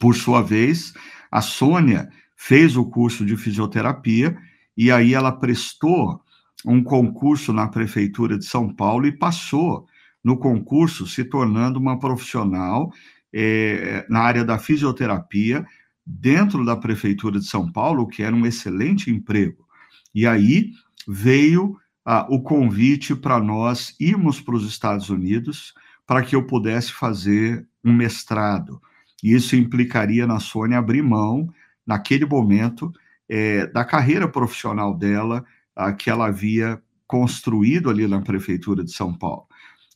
Por 0.00 0.16
sua 0.16 0.40
vez, 0.40 0.94
a 1.30 1.42
Sônia 1.42 2.08
fez 2.34 2.76
o 2.76 2.86
curso 2.86 3.24
de 3.24 3.36
fisioterapia 3.36 4.36
e 4.76 4.90
aí 4.90 5.12
ela 5.12 5.30
prestou 5.30 6.22
um 6.64 6.82
concurso 6.82 7.52
na 7.52 7.68
prefeitura 7.68 8.38
de 8.38 8.46
São 8.46 8.74
Paulo 8.74 9.06
e 9.06 9.12
passou 9.12 9.86
no 10.24 10.36
concurso, 10.38 11.06
se 11.06 11.24
tornando 11.24 11.78
uma 11.78 11.98
profissional 11.98 12.90
é, 13.32 14.04
na 14.08 14.20
área 14.20 14.44
da 14.44 14.58
fisioterapia 14.58 15.64
dentro 16.04 16.64
da 16.64 16.76
prefeitura 16.76 17.38
de 17.38 17.46
São 17.46 17.70
Paulo, 17.70 18.08
que 18.08 18.22
era 18.22 18.34
um 18.34 18.46
excelente 18.46 19.10
emprego. 19.10 19.66
E 20.14 20.26
aí 20.26 20.72
veio 21.06 21.76
ah, 22.04 22.26
o 22.28 22.42
convite 22.42 23.14
para 23.14 23.38
nós 23.38 23.94
irmos 24.00 24.40
para 24.40 24.56
os 24.56 24.66
Estados 24.66 25.10
Unidos 25.10 25.74
para 26.06 26.22
que 26.22 26.34
eu 26.34 26.44
pudesse 26.44 26.92
fazer 26.92 27.66
um 27.84 27.92
mestrado. 27.92 28.80
E 29.22 29.34
isso 29.34 29.54
implicaria 29.54 30.26
na 30.26 30.40
Sônia 30.40 30.78
abrir 30.78 31.02
mão, 31.02 31.48
naquele 31.86 32.24
momento, 32.24 32.92
é, 33.28 33.66
da 33.68 33.84
carreira 33.84 34.26
profissional 34.26 34.96
dela, 34.96 35.44
ah, 35.76 35.92
que 35.92 36.10
ela 36.10 36.26
havia 36.26 36.82
construído 37.06 37.90
ali 37.90 38.06
na 38.06 38.20
Prefeitura 38.20 38.82
de 38.82 38.92
São 38.92 39.16
Paulo. 39.16 39.46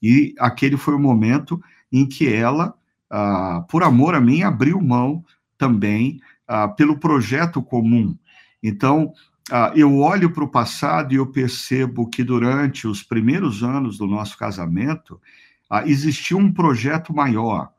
E 0.03 0.35
aquele 0.39 0.77
foi 0.77 0.95
o 0.95 0.99
momento 0.99 1.61
em 1.91 2.07
que 2.07 2.33
ela, 2.33 2.75
ah, 3.17 3.65
por 3.69 3.85
amor 3.85 4.17
a 4.17 4.21
mim, 4.21 4.43
abriu 4.43 4.81
mão 4.81 5.25
também 5.57 6.21
ah, 6.49 6.67
pelo 6.67 6.99
projeto 6.99 7.63
comum. 7.63 8.19
Então, 8.61 9.13
ah, 9.53 9.73
eu 9.77 10.01
olho 10.01 10.33
para 10.33 10.43
o 10.43 10.51
passado 10.51 11.15
e 11.15 11.17
eu 11.17 11.27
percebo 11.29 12.11
que 12.11 12.25
durante 12.25 12.89
os 12.89 13.05
primeiros 13.05 13.63
anos 13.63 13.99
do 13.99 14.07
nosso 14.09 14.37
casamento 14.37 15.21
existia 15.87 16.37
um 16.37 16.53
projeto 16.53 17.15
maior. 17.15 17.71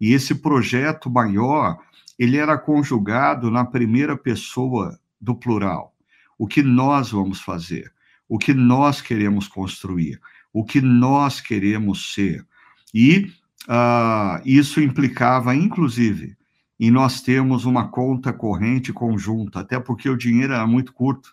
E 0.00 0.12
esse 0.12 0.36
projeto 0.36 1.10
maior, 1.10 1.78
ele 2.16 2.36
era 2.36 2.56
conjugado 2.56 3.50
na 3.50 3.64
primeira 3.64 4.16
pessoa 4.16 4.98
do 5.20 5.34
plural. 5.34 5.92
O 6.38 6.46
que 6.46 6.62
nós 6.62 7.10
vamos 7.10 7.40
fazer? 7.40 7.92
O 8.28 8.38
que 8.38 8.54
nós 8.54 9.00
queremos 9.00 9.48
construir? 9.48 10.20
O 10.52 10.64
que 10.64 10.80
nós 10.80 11.40
queremos 11.40 12.14
ser? 12.14 12.46
E 12.94 13.32
uh, 13.68 14.40
isso 14.44 14.80
implicava, 14.80 15.54
inclusive, 15.54 16.36
em 16.78 16.90
nós 16.90 17.20
termos 17.20 17.64
uma 17.64 17.88
conta 17.88 18.32
corrente 18.32 18.92
conjunta, 18.92 19.60
até 19.60 19.80
porque 19.80 20.08
o 20.08 20.16
dinheiro 20.16 20.52
era 20.52 20.66
muito 20.66 20.92
curto, 20.92 21.30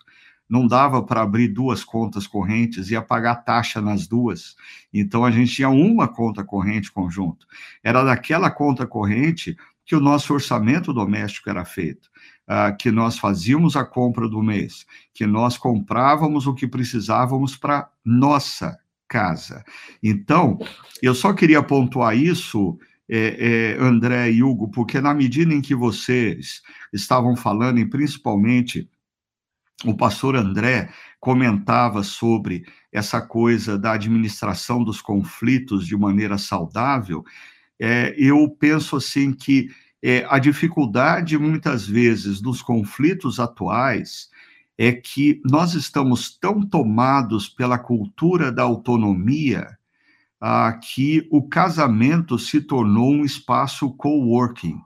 não 0.48 0.66
dava 0.66 1.02
para 1.02 1.22
abrir 1.22 1.48
duas 1.48 1.82
contas 1.82 2.26
correntes, 2.26 2.90
ia 2.90 3.02
pagar 3.02 3.36
taxa 3.36 3.80
nas 3.80 4.06
duas. 4.06 4.56
Então 4.92 5.24
a 5.24 5.30
gente 5.30 5.52
tinha 5.52 5.68
uma 5.68 6.06
conta 6.06 6.44
corrente 6.44 6.92
conjunto. 6.92 7.46
Era 7.82 8.04
daquela 8.04 8.50
conta 8.50 8.86
corrente 8.86 9.56
que 9.84 9.96
o 9.96 10.00
nosso 10.00 10.32
orçamento 10.32 10.92
doméstico 10.92 11.50
era 11.50 11.64
feito, 11.64 12.08
uh, 12.48 12.76
que 12.76 12.90
nós 12.90 13.18
fazíamos 13.18 13.76
a 13.76 13.84
compra 13.84 14.28
do 14.28 14.42
mês, 14.42 14.86
que 15.12 15.26
nós 15.26 15.58
comprávamos 15.58 16.46
o 16.46 16.54
que 16.54 16.66
precisávamos 16.66 17.56
para 17.56 17.88
nossa 18.04 18.78
casa. 19.08 19.64
Então, 20.02 20.58
eu 21.02 21.14
só 21.14 21.32
queria 21.32 21.62
pontuar 21.62 22.16
isso, 22.16 22.78
é, 23.08 23.74
é, 23.76 23.82
André 23.82 24.30
e 24.30 24.42
Hugo, 24.42 24.70
porque 24.70 25.00
na 25.00 25.12
medida 25.14 25.52
em 25.52 25.60
que 25.60 25.74
vocês 25.74 26.62
estavam 26.92 27.36
falando, 27.36 27.78
e 27.78 27.88
principalmente 27.88 28.88
o 29.84 29.96
pastor 29.96 30.36
André 30.36 30.88
comentava 31.20 32.02
sobre 32.02 32.64
essa 32.92 33.20
coisa 33.20 33.78
da 33.78 33.92
administração 33.92 34.82
dos 34.82 35.02
conflitos 35.02 35.86
de 35.86 35.96
maneira 35.96 36.38
saudável, 36.38 37.24
é, 37.78 38.14
eu 38.16 38.48
penso 38.48 38.96
assim 38.96 39.32
que 39.32 39.68
é, 40.02 40.26
a 40.28 40.38
dificuldade 40.38 41.36
muitas 41.38 41.86
vezes 41.86 42.40
dos 42.40 42.62
conflitos 42.62 43.40
atuais 43.40 44.28
é 44.76 44.92
que 44.92 45.40
nós 45.44 45.74
estamos 45.74 46.36
tão 46.36 46.60
tomados 46.60 47.48
pela 47.48 47.78
cultura 47.78 48.50
da 48.50 48.62
autonomia 48.62 49.78
ah, 50.40 50.72
que 50.72 51.26
o 51.30 51.48
casamento 51.48 52.38
se 52.38 52.60
tornou 52.60 53.12
um 53.12 53.24
espaço 53.24 53.90
coworking, 53.94 54.78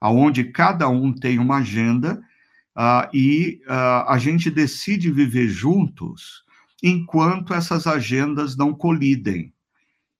aonde 0.00 0.44
cada 0.44 0.88
um 0.88 1.12
tem 1.12 1.38
uma 1.38 1.58
agenda 1.58 2.20
ah, 2.74 3.08
e 3.14 3.60
ah, 3.68 4.12
a 4.12 4.18
gente 4.18 4.50
decide 4.50 5.10
viver 5.10 5.48
juntos 5.48 6.44
enquanto 6.82 7.54
essas 7.54 7.86
agendas 7.86 8.56
não 8.56 8.74
colidem. 8.74 9.52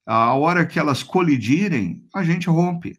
A 0.07 0.35
hora 0.35 0.66
que 0.66 0.79
elas 0.79 1.03
colidirem, 1.03 2.05
a 2.14 2.23
gente 2.23 2.49
rompe. 2.49 2.99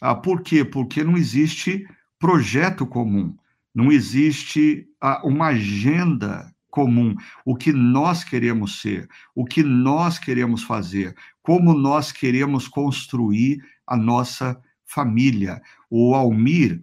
Ah, 0.00 0.14
por 0.14 0.42
quê? 0.42 0.64
Porque 0.64 1.02
não 1.02 1.16
existe 1.16 1.86
projeto 2.18 2.86
comum 2.86 3.36
não 3.74 3.90
existe 3.90 4.86
uma 5.24 5.48
agenda 5.48 6.54
comum, 6.70 7.14
o 7.44 7.54
que 7.54 7.72
nós 7.72 8.24
queremos 8.24 8.80
ser, 8.80 9.08
o 9.34 9.44
que 9.44 9.62
nós 9.62 10.18
queremos 10.18 10.62
fazer, 10.62 11.14
como 11.42 11.72
nós 11.72 12.10
queremos 12.10 12.66
construir 12.66 13.62
a 13.86 13.96
nossa 13.96 14.60
família. 14.84 15.60
O 15.88 16.14
Almir 16.14 16.80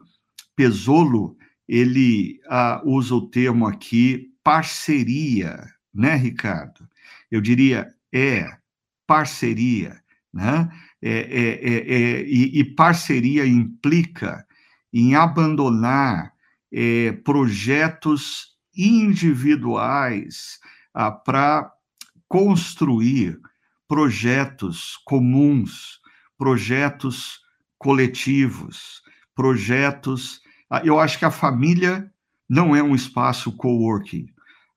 Pesolo, 0.55 1.37
ele 1.67 2.39
uh, 2.45 2.89
usa 2.89 3.15
o 3.15 3.27
termo 3.27 3.65
aqui 3.65 4.29
parceria, 4.43 5.65
né, 5.93 6.15
Ricardo? 6.15 6.87
Eu 7.29 7.41
diria 7.41 7.93
é 8.13 8.45
parceria, 9.07 10.01
né? 10.33 10.69
É, 11.01 11.11
é, 11.11 11.69
é, 11.69 11.93
é 11.93 12.25
e, 12.25 12.59
e 12.59 12.63
parceria 12.63 13.45
implica 13.45 14.45
em 14.93 15.15
abandonar 15.15 16.33
é, 16.71 17.11
projetos 17.23 18.51
individuais 18.75 20.59
ah, 20.93 21.11
para 21.11 21.71
construir 22.27 23.39
projetos 23.87 24.97
comuns, 25.05 25.99
projetos 26.37 27.39
coletivos, 27.77 29.01
projetos. 29.35 30.39
Ah, 30.69 30.81
eu 30.83 30.99
acho 30.99 31.19
que 31.19 31.25
a 31.25 31.31
família 31.31 32.11
não 32.49 32.75
é 32.75 32.81
um 32.81 32.95
espaço 32.95 33.51
coworking. 33.55 34.27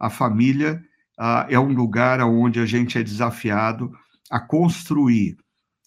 A 0.00 0.10
família 0.10 0.82
ah, 1.18 1.46
é 1.48 1.58
um 1.58 1.72
lugar 1.72 2.20
onde 2.20 2.58
a 2.58 2.66
gente 2.66 2.98
é 2.98 3.02
desafiado 3.02 3.92
a 4.30 4.40
construir 4.40 5.36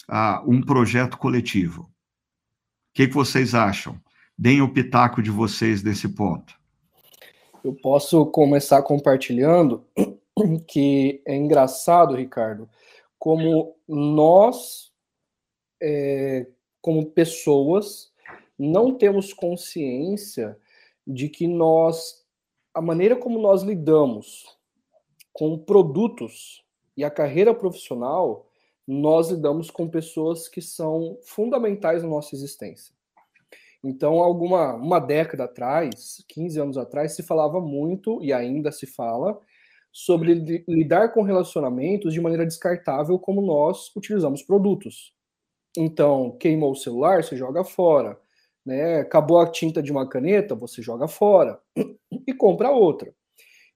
ah, 0.08 0.41
um 0.46 0.62
projeto 0.62 1.17
coletivo. 1.17 1.82
O 1.82 1.89
que, 2.93 3.08
que 3.08 3.13
vocês 3.13 3.54
acham? 3.54 4.00
Deem 4.38 4.62
o 4.62 4.71
pitaco 4.71 5.21
de 5.21 5.32
vocês 5.32 5.82
nesse 5.82 6.08
ponto. 6.10 6.54
Eu 7.63 7.73
posso 7.73 8.26
começar 8.28 8.82
compartilhando 8.84 9.84
que 10.67 11.21
é 11.26 11.36
engraçado, 11.36 12.15
Ricardo, 12.15 12.69
como 13.17 13.76
nós, 13.88 14.91
é, 15.82 16.45
como 16.82 17.08
pessoas, 17.08 18.12
não 18.58 18.93
temos 18.93 19.34
consciência 19.34 20.58
de 21.06 21.30
que 21.30 21.47
nós, 21.47 22.23
a 22.73 22.82
maneira 22.82 23.15
como 23.15 23.39
nós 23.39 23.63
lidamos 23.63 24.45
com 25.34 25.58
produtos 25.58 26.63
e 26.95 27.04
a 27.04 27.10
carreira 27.10 27.54
profissional, 27.54 28.47
nós 28.88 29.30
lidamos 29.30 29.69
com 29.69 29.89
pessoas 29.89 30.47
que 30.47 30.62
são 30.62 31.17
fundamentais 31.23 32.04
na 32.04 32.10
nossa 32.10 32.36
existência. 32.36 32.96
Então, 33.84 34.22
alguma 34.24 34.76
uma 34.76 35.00
década 35.00 35.46
atrás, 35.46 36.24
15 36.28 36.60
anos 36.60 36.78
atrás, 36.78 37.16
se 37.16 37.24
falava 37.24 37.62
muito 37.62 38.22
e 38.24 38.34
ainda 38.34 38.72
se 38.72 38.88
fala 38.88 39.40
sobre 39.92 40.63
lidar 40.68 41.13
com 41.13 41.22
relacionamentos 41.22 42.13
de 42.13 42.22
maneira 42.22 42.46
descartável 42.46 43.18
como 43.18 43.42
nós 43.42 43.96
utilizamos 43.96 44.44
produtos. 44.44 45.13
Então, 45.78 46.38
queimou 46.40 46.72
o 46.72 46.76
celular, 46.76 47.24
você 47.24 47.36
joga 47.36 47.63
fora, 47.63 48.20
né? 48.66 49.00
Acabou 49.00 49.40
a 49.40 49.50
tinta 49.50 49.82
de 49.82 49.92
uma 49.92 50.08
caneta, 50.08 50.56
você 50.56 50.82
joga 50.82 51.08
fora 51.08 51.60
e 52.28 52.34
compra 52.34 52.72
outra. 52.72 53.13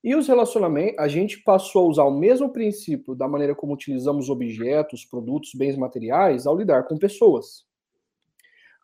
E 0.03 0.15
os 0.15 0.27
relacionamentos, 0.27 0.97
a 0.97 1.07
gente 1.07 1.43
passou 1.43 1.85
a 1.85 1.89
usar 1.89 2.03
o 2.05 2.17
mesmo 2.17 2.49
princípio 2.49 3.13
da 3.13 3.27
maneira 3.27 3.53
como 3.53 3.73
utilizamos 3.73 4.29
objetos, 4.29 5.05
produtos, 5.05 5.51
bens 5.53 5.77
materiais 5.77 6.47
ao 6.47 6.57
lidar 6.57 6.87
com 6.87 6.97
pessoas. 6.97 7.65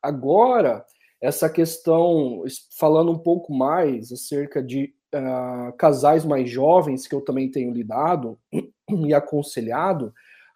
Agora, 0.02 0.86
essa 1.22 1.50
questão, 1.50 2.44
falando 2.78 3.12
um 3.12 3.18
pouco 3.18 3.54
mais 3.54 4.12
acerca 4.12 4.62
de 4.62 4.94
uh, 5.14 5.74
casais 5.78 6.24
mais 6.24 6.50
jovens, 6.50 7.08
que 7.08 7.16
eu 7.16 7.22
também 7.22 7.50
tenho 7.50 7.72
lidado 7.74 8.40
e 8.90 9.14
aconselhado, 9.14 10.14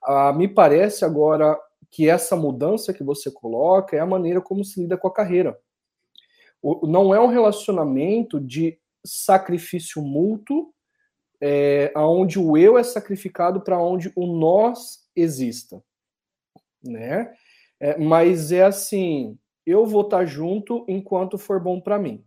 uh, 0.08 0.34
me 0.36 0.48
parece 0.48 1.04
agora 1.04 1.60
que 1.90 2.10
essa 2.10 2.36
mudança 2.36 2.94
que 2.94 3.04
você 3.04 3.30
coloca 3.32 3.96
é 3.96 4.00
a 4.00 4.06
maneira 4.06 4.40
como 4.40 4.64
se 4.64 4.80
lida 4.80 4.98
com 4.98 5.08
a 5.08 5.14
carreira. 5.14 5.60
O, 6.62 6.88
não 6.88 7.14
é 7.14 7.20
um 7.20 7.28
relacionamento 7.28 8.40
de 8.40 8.80
sacrifício 9.04 10.02
mútuo, 10.02 10.72
é, 11.42 11.92
onde 11.96 12.40
o 12.40 12.56
eu 12.56 12.78
é 12.78 12.84
sacrificado 12.84 13.62
para 13.62 13.82
onde 13.82 14.12
o 14.16 14.28
nós 14.28 15.10
exista, 15.16 15.84
né? 16.84 17.34
É, 17.80 17.98
mas 17.98 18.52
é 18.52 18.64
assim, 18.64 19.40
eu 19.72 19.86
vou 19.86 20.02
estar 20.02 20.20
tá 20.20 20.26
junto 20.26 20.86
enquanto 20.88 21.38
for 21.38 21.60
bom 21.60 21.80
para 21.80 21.98
mim. 21.98 22.26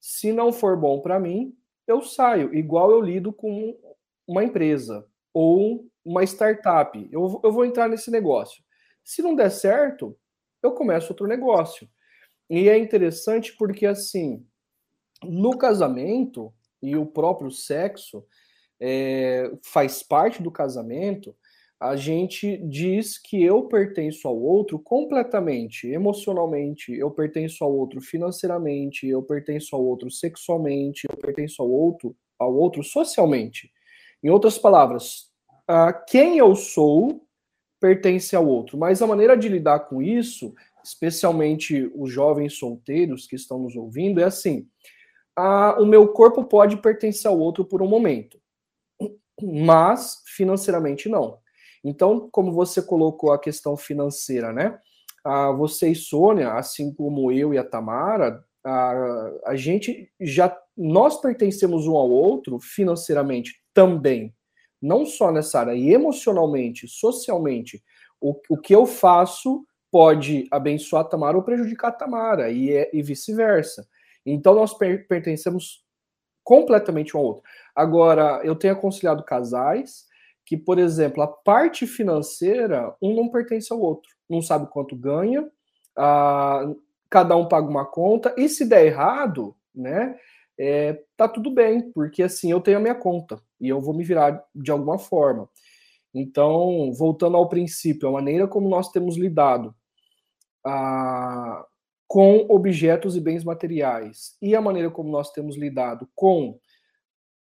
Se 0.00 0.32
não 0.32 0.52
for 0.52 0.76
bom 0.76 1.00
para 1.00 1.18
mim, 1.18 1.56
eu 1.86 2.02
saio, 2.02 2.54
igual 2.54 2.90
eu 2.90 3.00
lido 3.00 3.32
com 3.32 3.76
uma 4.26 4.44
empresa 4.44 5.06
ou 5.32 5.86
uma 6.04 6.22
startup. 6.24 7.08
Eu, 7.10 7.40
eu 7.42 7.52
vou 7.52 7.64
entrar 7.64 7.88
nesse 7.88 8.10
negócio. 8.10 8.62
Se 9.04 9.22
não 9.22 9.34
der 9.34 9.50
certo, 9.50 10.18
eu 10.62 10.72
começo 10.72 11.12
outro 11.12 11.26
negócio. 11.26 11.88
E 12.50 12.68
é 12.68 12.78
interessante 12.78 13.56
porque, 13.56 13.86
assim, 13.86 14.46
no 15.22 15.56
casamento 15.56 16.52
e 16.82 16.96
o 16.96 17.06
próprio 17.06 17.50
sexo, 17.50 18.24
é, 18.80 19.50
faz 19.64 20.02
parte 20.02 20.42
do 20.42 20.50
casamento, 20.50 21.36
a 21.80 21.94
gente 21.94 22.56
diz 22.56 23.18
que 23.18 23.42
eu 23.42 23.62
pertenço 23.64 24.26
ao 24.26 24.36
outro 24.36 24.78
completamente, 24.78 25.86
emocionalmente, 25.86 26.92
eu 26.92 27.10
pertenço 27.10 27.62
ao 27.62 27.72
outro 27.72 28.00
financeiramente, 28.00 29.06
eu 29.06 29.22
pertenço 29.22 29.76
ao 29.76 29.84
outro 29.84 30.10
sexualmente, 30.10 31.06
eu 31.08 31.16
pertenço 31.16 31.62
ao 31.62 31.70
outro, 31.70 32.16
ao 32.38 32.52
outro 32.52 32.82
socialmente. 32.82 33.70
Em 34.22 34.28
outras 34.28 34.58
palavras, 34.58 35.30
quem 36.08 36.38
eu 36.38 36.56
sou 36.56 37.24
pertence 37.80 38.34
ao 38.34 38.44
outro, 38.44 38.76
mas 38.76 39.00
a 39.00 39.06
maneira 39.06 39.36
de 39.36 39.48
lidar 39.48 39.80
com 39.80 40.02
isso, 40.02 40.52
especialmente 40.82 41.88
os 41.94 42.10
jovens 42.10 42.54
solteiros 42.54 43.26
que 43.26 43.36
estão 43.36 43.60
nos 43.60 43.76
ouvindo, 43.76 44.20
é 44.20 44.24
assim: 44.24 44.66
o 45.78 45.86
meu 45.86 46.08
corpo 46.08 46.42
pode 46.42 46.76
pertencer 46.78 47.30
ao 47.30 47.38
outro 47.38 47.64
por 47.64 47.80
um 47.82 47.86
momento, 47.86 48.40
mas 49.40 50.24
financeiramente 50.26 51.08
não. 51.08 51.38
Então, 51.84 52.28
como 52.30 52.52
você 52.52 52.82
colocou 52.82 53.32
a 53.32 53.38
questão 53.38 53.76
financeira, 53.76 54.52
né? 54.52 54.78
Ah, 55.24 55.50
você 55.50 55.90
e 55.90 55.94
Sônia, 55.94 56.52
assim 56.52 56.92
como 56.92 57.30
eu 57.32 57.52
e 57.52 57.58
a 57.58 57.64
Tamara, 57.64 58.44
a, 58.64 59.30
a 59.46 59.56
gente 59.56 60.10
já 60.20 60.56
nós 60.76 61.20
pertencemos 61.20 61.86
um 61.86 61.96
ao 61.96 62.08
outro 62.08 62.58
financeiramente 62.60 63.60
também, 63.74 64.34
não 64.80 65.04
só 65.04 65.32
nessa 65.32 65.60
área, 65.60 65.74
e 65.74 65.92
emocionalmente, 65.92 66.86
socialmente. 66.86 67.82
O, 68.20 68.34
o 68.48 68.56
que 68.56 68.74
eu 68.74 68.86
faço 68.86 69.64
pode 69.90 70.46
abençoar 70.50 71.04
a 71.04 71.08
Tamara 71.08 71.36
ou 71.36 71.42
prejudicar 71.42 71.88
a 71.88 71.92
Tamara, 71.92 72.50
e, 72.50 72.72
é, 72.72 72.90
e 72.92 73.02
vice-versa. 73.02 73.88
Então, 74.24 74.54
nós 74.54 74.74
per, 74.74 75.06
pertencemos 75.08 75.84
completamente 76.44 77.16
um 77.16 77.20
ao 77.20 77.26
outro. 77.26 77.42
Agora, 77.74 78.40
eu 78.44 78.54
tenho 78.54 78.74
aconselhado 78.74 79.24
casais 79.24 80.07
que, 80.48 80.56
por 80.56 80.78
exemplo, 80.78 81.22
a 81.22 81.26
parte 81.28 81.86
financeira, 81.86 82.96
um 83.02 83.14
não 83.14 83.28
pertence 83.28 83.70
ao 83.70 83.78
outro, 83.78 84.08
não 84.26 84.40
sabe 84.40 84.66
quanto 84.70 84.96
ganha, 84.96 85.46
cada 87.10 87.36
um 87.36 87.46
paga 87.46 87.68
uma 87.68 87.84
conta, 87.84 88.34
e 88.34 88.48
se 88.48 88.64
der 88.64 88.86
errado, 88.86 89.54
né, 89.74 90.16
é, 90.58 91.04
tá 91.18 91.28
tudo 91.28 91.50
bem, 91.50 91.92
porque 91.92 92.22
assim 92.22 92.50
eu 92.50 92.62
tenho 92.62 92.78
a 92.78 92.80
minha 92.80 92.94
conta 92.94 93.38
e 93.60 93.68
eu 93.68 93.78
vou 93.78 93.92
me 93.92 94.02
virar 94.02 94.42
de 94.54 94.70
alguma 94.70 94.98
forma. 94.98 95.50
Então, 96.14 96.94
voltando 96.94 97.36
ao 97.36 97.50
princípio, 97.50 98.08
a 98.08 98.12
maneira 98.12 98.48
como 98.48 98.70
nós 98.70 98.90
temos 98.90 99.18
lidado 99.18 99.74
com 102.06 102.46
objetos 102.48 103.16
e 103.16 103.20
bens 103.20 103.44
materiais 103.44 104.34
e 104.40 104.56
a 104.56 104.62
maneira 104.62 104.90
como 104.90 105.10
nós 105.10 105.30
temos 105.30 105.58
lidado 105.58 106.08
com 106.14 106.58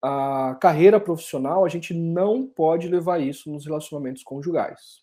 a 0.01 0.57
carreira 0.59 0.99
profissional, 0.99 1.63
a 1.63 1.69
gente 1.69 1.93
não 1.93 2.47
pode 2.47 2.87
levar 2.87 3.19
isso 3.19 3.51
nos 3.51 3.65
relacionamentos 3.65 4.23
conjugais. 4.23 5.01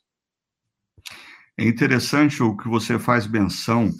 É 1.56 1.64
interessante 1.64 2.42
o 2.42 2.56
que 2.56 2.68
você 2.68 2.98
faz 2.98 3.26
menção 3.26 3.90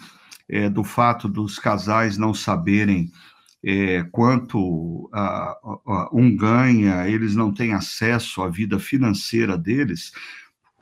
é, 0.49 0.69
do 0.69 0.83
fato 0.83 1.29
dos 1.29 1.59
casais 1.59 2.17
não 2.17 2.33
saberem 2.33 3.11
é, 3.65 4.05
quanto 4.13 5.11
a, 5.13 5.57
a, 5.87 6.09
um 6.13 6.35
ganha, 6.37 7.09
eles 7.09 7.35
não 7.35 7.53
têm 7.53 7.75
acesso 7.75 8.43
à 8.43 8.49
vida 8.49 8.79
financeira 8.79 9.59
deles, 9.59 10.13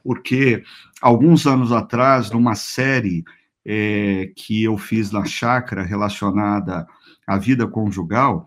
porque 0.04 0.62
alguns 1.00 1.46
anos 1.46 1.72
atrás, 1.72 2.30
numa 2.30 2.54
série 2.54 3.24
é, 3.64 4.30
que 4.36 4.62
eu 4.62 4.76
fiz 4.78 5.10
na 5.10 5.24
chácara 5.24 5.82
relacionada 5.82 6.86
à 7.26 7.36
vida 7.36 7.66
conjugal, 7.66 8.46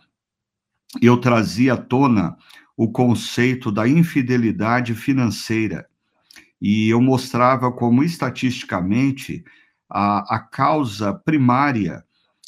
eu 1.02 1.18
trazia 1.18 1.74
à 1.74 1.78
tona 1.78 2.36
o 2.76 2.92
conceito 2.92 3.72
da 3.72 3.88
infidelidade 3.88 4.96
financeira. 4.96 5.88
E 6.62 6.90
eu 6.90 7.02
mostrava 7.02 7.72
como, 7.72 8.04
estatisticamente, 8.04 9.44
a, 9.90 10.36
a 10.36 10.40
causa 10.40 11.14
primária 11.14 12.04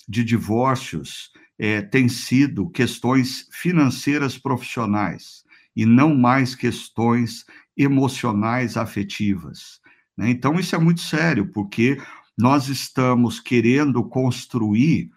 de 0.08 0.23
divórcios 0.23 1.32
é, 1.58 1.82
tem 1.82 2.10
sido 2.10 2.69
questões 2.69 3.47
financeiras 3.51 4.38
profissionais 4.38 5.43
e 5.75 5.86
não 5.86 6.15
mais 6.15 6.56
questões 6.56 7.45
emocionais 7.77 8.77
afetivas. 8.77 9.80
Né? 10.17 10.30
Então, 10.30 10.60
isso 10.60 10.75
é 10.75 10.80
muito 10.80 11.01
sério, 11.01 11.51
porque 11.51 11.97
nós 12.38 12.67
estamos 12.67 13.39
querendo 13.39 14.04
construir 14.04 15.12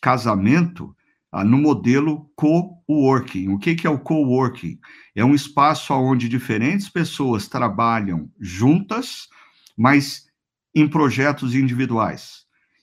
casamento 0.00 0.94
no 1.32 1.58
modelo 1.58 2.30
co-working. 2.34 3.48
O 3.50 3.58
que, 3.58 3.74
que 3.74 3.86
é 3.86 3.90
o 3.90 3.98
co-working? 3.98 4.78
É 5.14 5.24
um 5.24 5.34
espaço 5.34 5.94
onde 5.94 6.28
diferentes 6.28 6.88
pessoas 6.88 7.46
trabalham 7.46 8.28
juntas, 8.38 9.28
mas 9.76 10.26
em 10.74 10.88
projetos 10.88 11.54
individuais. 11.54 12.40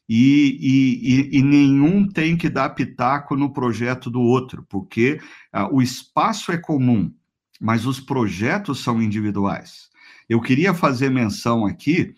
E, 0.10 0.57
e, 0.62 1.38
e, 1.38 1.41
nenhum 1.43 2.07
tem 2.07 2.38
que 2.38 2.47
dar 2.47 2.69
pitaco 2.69 3.36
no 3.36 3.51
projeto 3.51 4.10
do 4.10 4.21
outro, 4.21 4.65
porque 4.69 5.19
ah, 5.51 5.67
o 5.69 5.81
espaço 5.81 6.49
é 6.49 6.57
comum, 6.57 7.13
mas 7.60 7.86
os 7.86 7.99
projetos 7.99 8.81
são 8.81 9.01
individuais. 9.01 9.89
Eu 10.29 10.39
queria 10.39 10.73
fazer 10.73 11.10
menção 11.10 11.65
aqui 11.65 12.15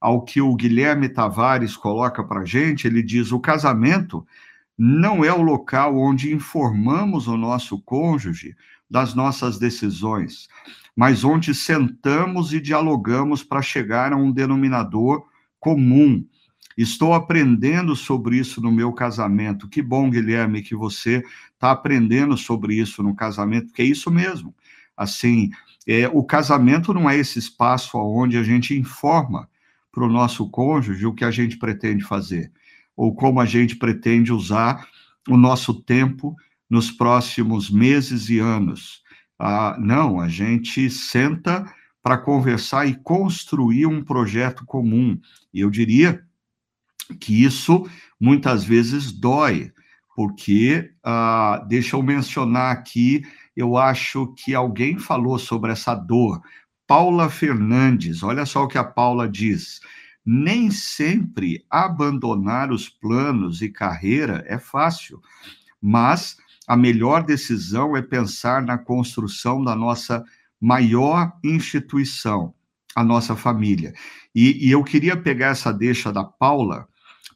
ao 0.00 0.24
que 0.24 0.40
o 0.40 0.54
Guilherme 0.54 1.08
Tavares 1.08 1.76
coloca 1.76 2.22
para 2.22 2.44
gente. 2.44 2.86
Ele 2.86 3.02
diz: 3.02 3.32
o 3.32 3.40
casamento 3.40 4.26
não 4.76 5.24
é 5.24 5.32
o 5.32 5.42
local 5.42 5.98
onde 5.98 6.32
informamos 6.32 7.28
o 7.28 7.36
nosso 7.36 7.80
cônjuge 7.82 8.56
das 8.90 9.14
nossas 9.14 9.58
decisões, 9.58 10.48
mas 10.94 11.24
onde 11.24 11.54
sentamos 11.54 12.52
e 12.52 12.60
dialogamos 12.60 13.42
para 13.42 13.62
chegar 13.62 14.12
a 14.12 14.16
um 14.16 14.30
denominador 14.30 15.24
comum. 15.58 16.24
Estou 16.76 17.12
aprendendo 17.14 17.94
sobre 17.94 18.38
isso 18.38 18.60
no 18.60 18.72
meu 18.72 18.92
casamento. 18.92 19.68
Que 19.68 19.82
bom, 19.82 20.10
Guilherme, 20.10 20.62
que 20.62 20.74
você 20.74 21.22
está 21.54 21.70
aprendendo 21.70 22.36
sobre 22.36 22.74
isso 22.74 23.02
no 23.02 23.14
casamento, 23.14 23.66
porque 23.66 23.82
é 23.82 23.86
isso 23.86 24.10
mesmo. 24.10 24.54
Assim, 24.96 25.50
é, 25.86 26.08
o 26.08 26.24
casamento 26.24 26.92
não 26.92 27.08
é 27.08 27.16
esse 27.16 27.38
espaço 27.38 27.98
onde 27.98 28.36
a 28.36 28.42
gente 28.42 28.76
informa 28.76 29.48
para 29.90 30.04
o 30.04 30.08
nosso 30.08 30.48
cônjuge 30.50 31.06
o 31.06 31.14
que 31.14 31.24
a 31.24 31.30
gente 31.30 31.58
pretende 31.58 32.02
fazer 32.02 32.50
ou 32.96 33.14
como 33.14 33.40
a 33.40 33.46
gente 33.46 33.76
pretende 33.76 34.32
usar 34.32 34.86
o 35.28 35.36
nosso 35.36 35.74
tempo 35.82 36.34
nos 36.68 36.90
próximos 36.90 37.70
meses 37.70 38.28
e 38.28 38.38
anos. 38.38 39.02
Ah, 39.38 39.76
não, 39.78 40.20
a 40.20 40.28
gente 40.28 40.88
senta 40.90 41.64
para 42.02 42.18
conversar 42.18 42.86
e 42.86 42.94
construir 42.94 43.86
um 43.86 44.02
projeto 44.02 44.64
comum. 44.64 45.18
E 45.52 45.60
eu 45.60 45.70
diria 45.70 46.22
que 47.20 47.44
isso 47.44 47.88
muitas 48.18 48.64
vezes 48.64 49.12
dói, 49.12 49.72
porque, 50.16 50.92
ah, 51.02 51.64
deixa 51.68 51.96
eu 51.96 52.02
mencionar 52.02 52.72
aqui, 52.72 53.22
eu 53.56 53.76
acho 53.76 54.32
que 54.34 54.54
alguém 54.54 54.98
falou 54.98 55.38
sobre 55.38 55.72
essa 55.72 55.94
dor. 55.94 56.40
Paula 56.86 57.30
Fernandes, 57.30 58.22
olha 58.22 58.44
só 58.44 58.64
o 58.64 58.68
que 58.68 58.78
a 58.78 58.84
Paula 58.84 59.28
diz 59.28 59.80
nem 60.24 60.70
sempre 60.70 61.64
abandonar 61.68 62.70
os 62.70 62.88
planos 62.88 63.60
e 63.60 63.68
carreira 63.68 64.44
é 64.46 64.58
fácil, 64.58 65.20
mas 65.80 66.36
a 66.66 66.76
melhor 66.76 67.24
decisão 67.24 67.96
é 67.96 68.02
pensar 68.02 68.62
na 68.62 68.78
construção 68.78 69.62
da 69.62 69.74
nossa 69.74 70.24
maior 70.60 71.32
instituição, 71.42 72.54
a 72.94 73.02
nossa 73.02 73.34
família. 73.34 73.92
E, 74.34 74.68
e 74.68 74.70
eu 74.70 74.84
queria 74.84 75.16
pegar 75.16 75.48
essa 75.48 75.72
deixa 75.72 76.12
da 76.12 76.22
Paula, 76.22 76.86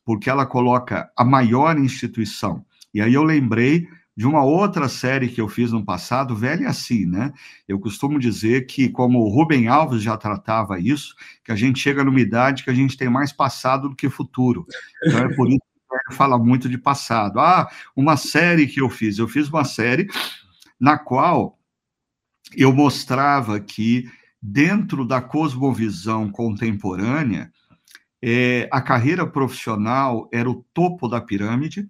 porque 0.04 0.30
ela 0.30 0.46
coloca 0.46 1.10
a 1.16 1.24
maior 1.24 1.76
instituição. 1.76 2.64
E 2.94 3.00
aí 3.00 3.12
eu 3.12 3.24
lembrei 3.24 3.88
de 4.16 4.26
uma 4.26 4.42
outra 4.42 4.88
série 4.88 5.28
que 5.28 5.40
eu 5.40 5.48
fiz 5.48 5.72
no 5.72 5.84
passado, 5.84 6.34
velha 6.34 6.68
assim, 6.70 7.04
né? 7.04 7.32
Eu 7.68 7.78
costumo 7.78 8.18
dizer 8.18 8.66
que, 8.66 8.88
como 8.88 9.18
o 9.18 9.28
Rubem 9.28 9.68
Alves 9.68 10.02
já 10.02 10.16
tratava 10.16 10.80
isso, 10.80 11.14
que 11.44 11.52
a 11.52 11.56
gente 11.56 11.78
chega 11.78 12.02
numa 12.02 12.20
idade 12.20 12.64
que 12.64 12.70
a 12.70 12.74
gente 12.74 12.96
tem 12.96 13.10
mais 13.10 13.30
passado 13.30 13.90
do 13.90 13.94
que 13.94 14.08
futuro. 14.08 14.66
Então 15.04 15.18
é 15.18 15.34
por 15.34 15.48
isso 15.48 15.58
que 15.58 15.94
ele 16.08 16.16
fala 16.16 16.38
muito 16.38 16.66
de 16.66 16.78
passado. 16.78 17.38
Ah, 17.38 17.68
uma 17.94 18.16
série 18.16 18.66
que 18.66 18.80
eu 18.80 18.88
fiz. 18.88 19.18
Eu 19.18 19.28
fiz 19.28 19.48
uma 19.48 19.64
série 19.64 20.08
na 20.80 20.96
qual 20.96 21.58
eu 22.56 22.72
mostrava 22.72 23.60
que, 23.60 24.10
dentro 24.40 25.04
da 25.04 25.20
cosmovisão 25.20 26.30
contemporânea, 26.30 27.52
é, 28.22 28.66
a 28.72 28.80
carreira 28.80 29.26
profissional 29.26 30.26
era 30.32 30.50
o 30.50 30.64
topo 30.72 31.06
da 31.06 31.20
pirâmide 31.20 31.86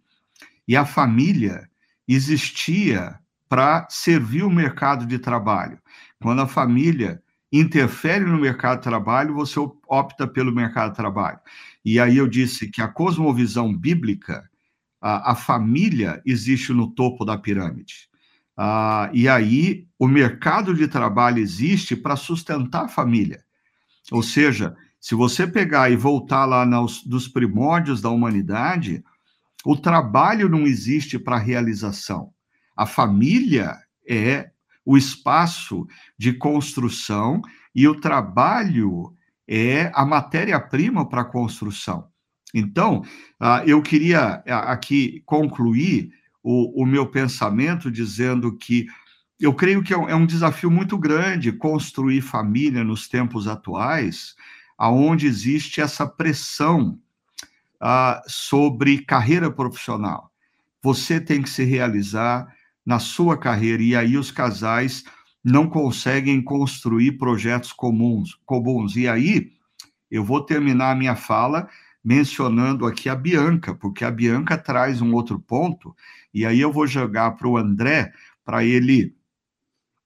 e 0.67 0.77
a 0.77 0.85
família 0.85 1.69
existia 2.07 3.19
para 3.49 3.87
servir 3.91 4.43
o 4.43 4.51
mercado 4.51 5.07
de 5.07 5.19
trabalho. 5.19 5.79
Quando 6.21 6.43
a 6.43 6.49
família 6.49 7.23
interfere 7.53 8.25
no 8.25 8.39
mercado 8.39 8.79
de 8.79 8.85
trabalho, 8.85 9.35
você 9.35 9.59
opta 9.89 10.27
pelo 10.27 10.53
mercado 10.53 10.91
de 10.91 10.97
trabalho. 10.97 11.39
E 11.85 12.01
aí 12.01 12.17
eu 12.17 12.27
disse 12.27 12.69
que 12.69 12.83
a 12.83 12.89
cosmovisão 12.89 13.73
bíblica, 13.73 14.49
a, 15.01 15.33
a 15.33 15.35
família 15.35 16.21
existe 16.27 16.73
no 16.73 16.91
topo 16.91 17.25
da 17.25 17.39
pirâmide. 17.39 18.09
Ah, 18.57 19.11
e 19.13 19.29
aí, 19.29 19.87
o 19.99 20.09
mercado 20.09 20.75
de 20.75 20.89
trabalho 20.89 21.39
existe 21.39 21.95
para 21.95 22.17
sustentar 22.17 22.87
a 22.87 22.89
família. 22.89 23.45
Ou 24.11 24.23
seja, 24.23 24.75
se 24.99 25.15
você 25.15 25.47
pegar 25.47 25.91
e 25.91 25.97
voltar 25.97 26.47
lá 26.47 26.65
nos, 26.65 27.05
dos 27.05 27.29
primórdios 27.29 28.01
da 28.01 28.09
humanidade, 28.09 29.05
o 29.67 29.77
trabalho 29.77 30.49
não 30.49 30.65
existe 30.65 31.19
para 31.19 31.37
realização. 31.37 32.33
A 32.77 32.87
família 32.87 33.77
é 34.09 34.51
o 34.85 34.97
espaço 34.97 35.85
de 36.17 36.33
construção 36.35 37.43
e 37.75 37.89
o 37.89 38.01
trabalho 38.01 39.13
é 39.49 39.91
a 39.93 40.05
matéria-prima 40.07 41.09
para 41.09 41.23
a 41.23 41.25
construção. 41.25 42.07
Então, 42.55 43.03
ah, 43.41 43.65
eu 43.67 43.83
queria 43.83 44.41
ah, 44.47 44.71
aqui 44.71 45.21
concluir 45.27 46.13
o, 46.45 46.85
o 46.85 46.87
meu 46.87 47.05
pensamento 47.05 47.91
dizendo 47.91 48.57
que 48.57 48.87
eu 49.41 49.53
creio 49.53 49.83
que 49.83 49.93
é, 49.93 49.97
é 49.97 50.15
um 50.15 50.27
desafio 50.27 50.71
muito 50.71 50.97
grande 50.97 51.51
construir 51.51 52.21
família 52.21 52.85
nos 52.85 53.09
tempos 53.09 53.49
atuais, 53.49 54.37
aonde 54.79 55.27
existe 55.27 55.81
essa 55.81 56.07
pressão 56.07 57.01
uh, 57.83 58.21
sobre 58.27 59.05
carreira 59.05 59.51
profissional. 59.51 60.31
Você 60.83 61.21
tem 61.21 61.43
que 61.43 61.51
se 61.51 61.65
realizar 61.65 62.47
na 62.85 62.99
sua 62.99 63.37
carreira 63.37 63.83
e 63.83 63.97
aí 63.97 64.17
os 64.17 64.31
casais 64.31 65.05
não 65.43 65.69
conseguem 65.69 66.43
construir 66.43 67.13
projetos 67.13 67.73
comuns, 67.73 68.39
comuns. 68.45 68.97
E 68.97 69.09
aí 69.09 69.53
eu 70.11 70.25
vou 70.25 70.41
terminar 70.41 70.93
a 70.93 70.97
minha 70.97 71.17
fala 71.17 71.69
mencionando 72.05 72.87
aqui 72.87 73.09
a 73.09 73.17
Bianca, 73.17 73.75
porque 73.75 74.05
a 74.05 74.11
Bianca 74.11 74.57
traz 74.57 75.01
um 75.01 75.13
outro 75.13 75.41
ponto 75.41 75.95
e 76.33 76.47
aí 76.47 76.61
eu 76.61 76.73
vou 76.73 76.87
jogar 76.87 77.33
para 77.33 77.49
o 77.49 77.57
André, 77.57 78.13
para 78.45 78.65
ele 78.65 79.17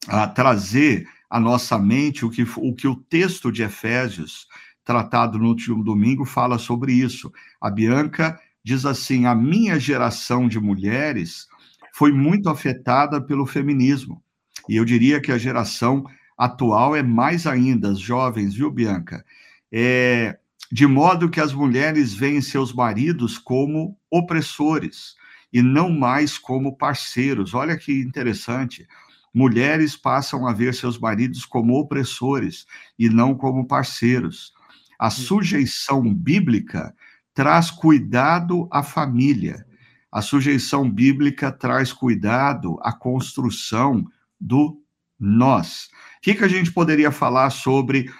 ah, 0.08 0.26
trazer 0.26 1.06
à 1.28 1.38
nossa 1.38 1.78
mente 1.78 2.24
o 2.24 2.30
que, 2.30 2.42
o 2.56 2.74
que 2.74 2.88
o 2.88 2.96
texto 2.96 3.52
de 3.52 3.62
Efésios, 3.62 4.46
tratado 4.90 5.38
no 5.38 5.46
último 5.46 5.84
domingo, 5.84 6.24
fala 6.24 6.58
sobre 6.58 6.92
isso. 6.92 7.32
A 7.60 7.70
Bianca 7.70 8.36
diz 8.64 8.84
assim: 8.84 9.24
a 9.24 9.36
minha 9.36 9.78
geração 9.78 10.48
de 10.48 10.58
mulheres 10.58 11.46
foi 11.92 12.10
muito 12.10 12.48
afetada 12.48 13.20
pelo 13.20 13.46
feminismo. 13.46 14.20
E 14.68 14.74
eu 14.74 14.84
diria 14.84 15.20
que 15.20 15.30
a 15.30 15.38
geração 15.38 16.04
atual 16.36 16.96
é 16.96 17.04
mais 17.04 17.46
ainda, 17.46 17.92
as 17.92 18.00
jovens, 18.00 18.54
viu, 18.54 18.68
Bianca? 18.68 19.24
É, 19.70 20.36
de 20.72 20.88
modo 20.88 21.30
que 21.30 21.40
as 21.40 21.52
mulheres 21.52 22.12
veem 22.12 22.40
seus 22.40 22.72
maridos 22.72 23.38
como 23.38 23.96
opressores 24.10 25.14
e 25.52 25.62
não 25.62 25.88
mais 25.88 26.36
como 26.36 26.76
parceiros. 26.76 27.54
Olha 27.54 27.76
que 27.76 27.92
interessante. 27.92 28.88
Mulheres 29.32 29.94
passam 29.94 30.48
a 30.48 30.52
ver 30.52 30.74
seus 30.74 30.98
maridos 30.98 31.44
como 31.44 31.78
opressores 31.78 32.66
e 32.98 33.08
não 33.08 33.36
como 33.36 33.68
parceiros. 33.68 34.52
A 35.00 35.08
sujeição 35.08 36.14
bíblica 36.14 36.94
traz 37.32 37.70
cuidado 37.70 38.68
à 38.70 38.82
família. 38.82 39.66
A 40.12 40.20
sujeição 40.20 40.90
bíblica 40.90 41.50
traz 41.50 41.90
cuidado 41.90 42.78
à 42.82 42.92
construção 42.92 44.04
do 44.38 44.78
nós. 45.18 45.88
O 46.18 46.20
que, 46.20 46.34
que 46.34 46.44
a 46.44 46.48
gente 46.48 46.70
poderia 46.70 47.10
falar 47.10 47.48
sobre 47.48 48.12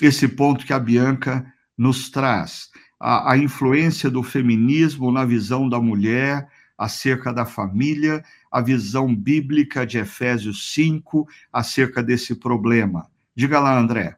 esse 0.00 0.28
ponto 0.28 0.64
que 0.64 0.72
a 0.72 0.78
Bianca 0.78 1.44
nos 1.76 2.08
traz? 2.08 2.68
A, 3.00 3.32
a 3.32 3.36
influência 3.36 4.08
do 4.08 4.22
feminismo 4.22 5.10
na 5.10 5.24
visão 5.24 5.68
da 5.68 5.80
mulher, 5.80 6.48
acerca 6.78 7.32
da 7.32 7.46
família, 7.46 8.24
a 8.48 8.60
visão 8.60 9.12
bíblica 9.12 9.84
de 9.84 9.98
Efésios 9.98 10.72
5 10.72 11.26
acerca 11.52 12.00
desse 12.00 12.36
problema. 12.36 13.10
Diga 13.34 13.58
lá, 13.58 13.76
André. 13.76 14.16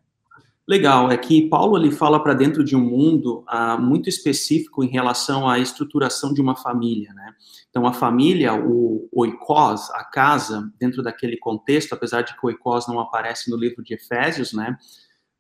Legal, 0.71 1.11
é 1.11 1.17
que 1.17 1.49
Paulo 1.49 1.77
ele 1.77 1.91
fala 1.91 2.23
para 2.23 2.33
dentro 2.33 2.63
de 2.63 2.77
um 2.77 2.81
mundo 2.81 3.43
ah, 3.49 3.77
muito 3.77 4.09
específico 4.09 4.85
em 4.85 4.87
relação 4.87 5.49
à 5.49 5.59
estruturação 5.59 6.33
de 6.33 6.41
uma 6.41 6.55
família, 6.55 7.13
né? 7.13 7.35
Então 7.69 7.89
a 7.89 7.93
família, 7.93 8.55
o 8.55 9.09
oikos, 9.11 9.91
a 9.91 10.05
casa, 10.05 10.73
dentro 10.79 11.03
daquele 11.03 11.37
contexto, 11.37 11.93
apesar 11.93 12.23
de 12.23 12.39
que 12.39 12.47
oikos 12.47 12.87
não 12.87 13.01
aparece 13.01 13.51
no 13.51 13.57
livro 13.57 13.83
de 13.83 13.95
Efésios, 13.95 14.53
né? 14.53 14.77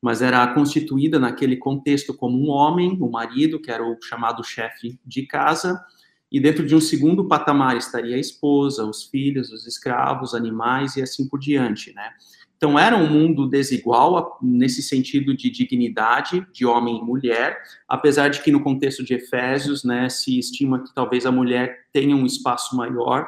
Mas 0.02 0.20
era 0.20 0.44
constituída 0.52 1.20
naquele 1.20 1.56
contexto 1.56 2.12
como 2.12 2.36
um 2.36 2.50
homem, 2.50 2.98
o 3.00 3.08
marido, 3.08 3.62
que 3.62 3.70
era 3.70 3.84
o 3.84 3.96
chamado 4.02 4.42
chefe 4.42 4.98
de 5.06 5.28
casa, 5.28 5.80
e 6.32 6.40
dentro 6.40 6.66
de 6.66 6.74
um 6.74 6.80
segundo 6.80 7.28
patamar 7.28 7.76
estaria 7.76 8.16
a 8.16 8.20
esposa, 8.20 8.84
os 8.84 9.04
filhos, 9.04 9.52
os 9.52 9.64
escravos, 9.64 10.34
animais 10.34 10.96
e 10.96 11.02
assim 11.02 11.28
por 11.28 11.38
diante, 11.38 11.92
né? 11.94 12.10
Então 12.60 12.78
era 12.78 12.94
um 12.94 13.08
mundo 13.08 13.48
desigual 13.48 14.38
nesse 14.42 14.82
sentido 14.82 15.34
de 15.34 15.48
dignidade 15.48 16.46
de 16.52 16.66
homem 16.66 16.98
e 16.98 17.02
mulher, 17.02 17.58
apesar 17.88 18.28
de 18.28 18.42
que 18.42 18.52
no 18.52 18.60
contexto 18.60 19.02
de 19.02 19.14
Efésios, 19.14 19.82
né, 19.82 20.10
se 20.10 20.38
estima 20.38 20.84
que 20.84 20.94
talvez 20.94 21.24
a 21.24 21.32
mulher 21.32 21.86
tenha 21.90 22.14
um 22.14 22.26
espaço 22.26 22.76
maior, 22.76 23.26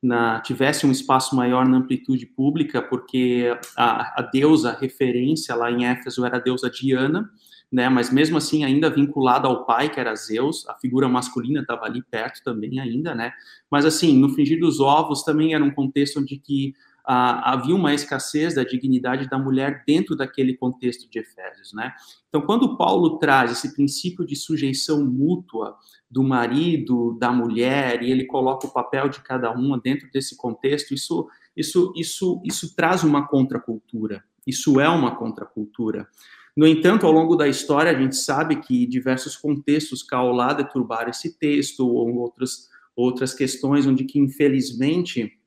na, 0.00 0.38
tivesse 0.42 0.86
um 0.86 0.92
espaço 0.92 1.34
maior 1.34 1.66
na 1.66 1.78
amplitude 1.78 2.24
pública, 2.24 2.80
porque 2.80 3.52
a, 3.76 4.20
a 4.20 4.22
deusa 4.22 4.70
referência 4.80 5.56
lá 5.56 5.72
em 5.72 5.84
Éfeso 5.84 6.24
era 6.24 6.36
a 6.36 6.40
deusa 6.40 6.70
Diana, 6.70 7.28
né? 7.72 7.88
Mas 7.88 8.12
mesmo 8.12 8.38
assim, 8.38 8.64
ainda 8.64 8.88
vinculado 8.88 9.48
ao 9.48 9.66
pai, 9.66 9.88
que 9.88 9.98
era 9.98 10.14
Zeus, 10.14 10.64
a 10.68 10.74
figura 10.74 11.08
masculina 11.08 11.62
estava 11.62 11.84
ali 11.84 12.00
perto 12.00 12.44
também 12.44 12.78
ainda, 12.78 13.12
né? 13.12 13.32
Mas 13.68 13.84
assim, 13.84 14.16
no 14.16 14.28
frigir 14.28 14.60
dos 14.60 14.78
ovos 14.78 15.24
também 15.24 15.52
era 15.52 15.64
um 15.64 15.72
contexto 15.72 16.20
onde 16.20 16.38
que 16.38 16.74
ah, 17.10 17.54
havia 17.54 17.74
uma 17.74 17.94
escassez 17.94 18.54
da 18.54 18.62
dignidade 18.62 19.30
da 19.30 19.38
mulher 19.38 19.82
dentro 19.86 20.14
daquele 20.14 20.54
contexto 20.54 21.08
de 21.08 21.18
Efésios, 21.18 21.72
né? 21.72 21.94
Então, 22.28 22.42
quando 22.42 22.76
Paulo 22.76 23.18
traz 23.18 23.50
esse 23.50 23.72
princípio 23.74 24.26
de 24.26 24.36
sujeição 24.36 25.02
mútua 25.06 25.74
do 26.10 26.22
marido, 26.22 27.16
da 27.18 27.32
mulher, 27.32 28.02
e 28.02 28.10
ele 28.10 28.26
coloca 28.26 28.66
o 28.66 28.70
papel 28.70 29.08
de 29.08 29.22
cada 29.22 29.50
uma 29.50 29.80
dentro 29.80 30.06
desse 30.12 30.36
contexto, 30.36 30.92
isso, 30.92 31.26
isso, 31.56 31.94
isso, 31.96 32.42
isso 32.44 32.76
traz 32.76 33.02
uma 33.02 33.26
contracultura. 33.26 34.22
Isso 34.46 34.78
é 34.78 34.88
uma 34.88 35.16
contracultura. 35.16 36.06
No 36.54 36.66
entanto, 36.66 37.06
ao 37.06 37.12
longo 37.12 37.36
da 37.36 37.48
história, 37.48 37.90
a 37.90 37.98
gente 37.98 38.16
sabe 38.16 38.56
que 38.56 38.86
diversos 38.86 39.34
contextos 39.34 40.04
lá 40.12 40.52
deturbaram 40.52 41.08
esse 41.08 41.38
texto, 41.38 41.88
ou 41.88 42.18
outras, 42.18 42.68
outras 42.94 43.32
questões 43.32 43.86
onde 43.86 44.04
que, 44.04 44.18
infelizmente, 44.18 45.37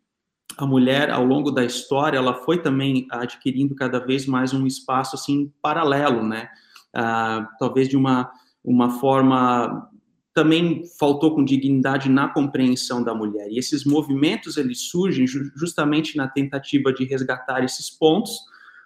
a 0.58 0.66
mulher, 0.66 1.10
ao 1.10 1.26
longo 1.26 1.52
da 1.52 1.64
história, 1.64 2.18
ela 2.18 2.34
foi 2.34 2.62
também 2.62 3.08
adquirindo 3.10 3.76
cada 3.76 4.00
vez 4.00 4.26
mais 4.26 4.54
um 4.54 4.66
espaço, 4.66 5.16
assim, 5.16 5.52
paralelo, 5.62 6.24
né? 6.24 6.50
Ah, 6.94 7.48
talvez 7.60 7.88
de 7.88 7.98
uma, 7.98 8.32
uma 8.64 8.90
forma... 9.00 9.90
Também 10.34 10.84
faltou 10.98 11.36
com 11.36 11.44
dignidade 11.44 12.10
na 12.10 12.30
compreensão 12.30 13.04
da 13.04 13.14
mulher. 13.14 13.50
E 13.50 13.60
esses 13.60 13.84
movimentos, 13.84 14.56
eles 14.56 14.90
surgem 14.90 15.26
justamente 15.28 16.16
na 16.16 16.26
tentativa 16.26 16.94
de 16.94 17.04
resgatar 17.04 17.66
esses 17.66 17.90
pontos, 17.90 18.40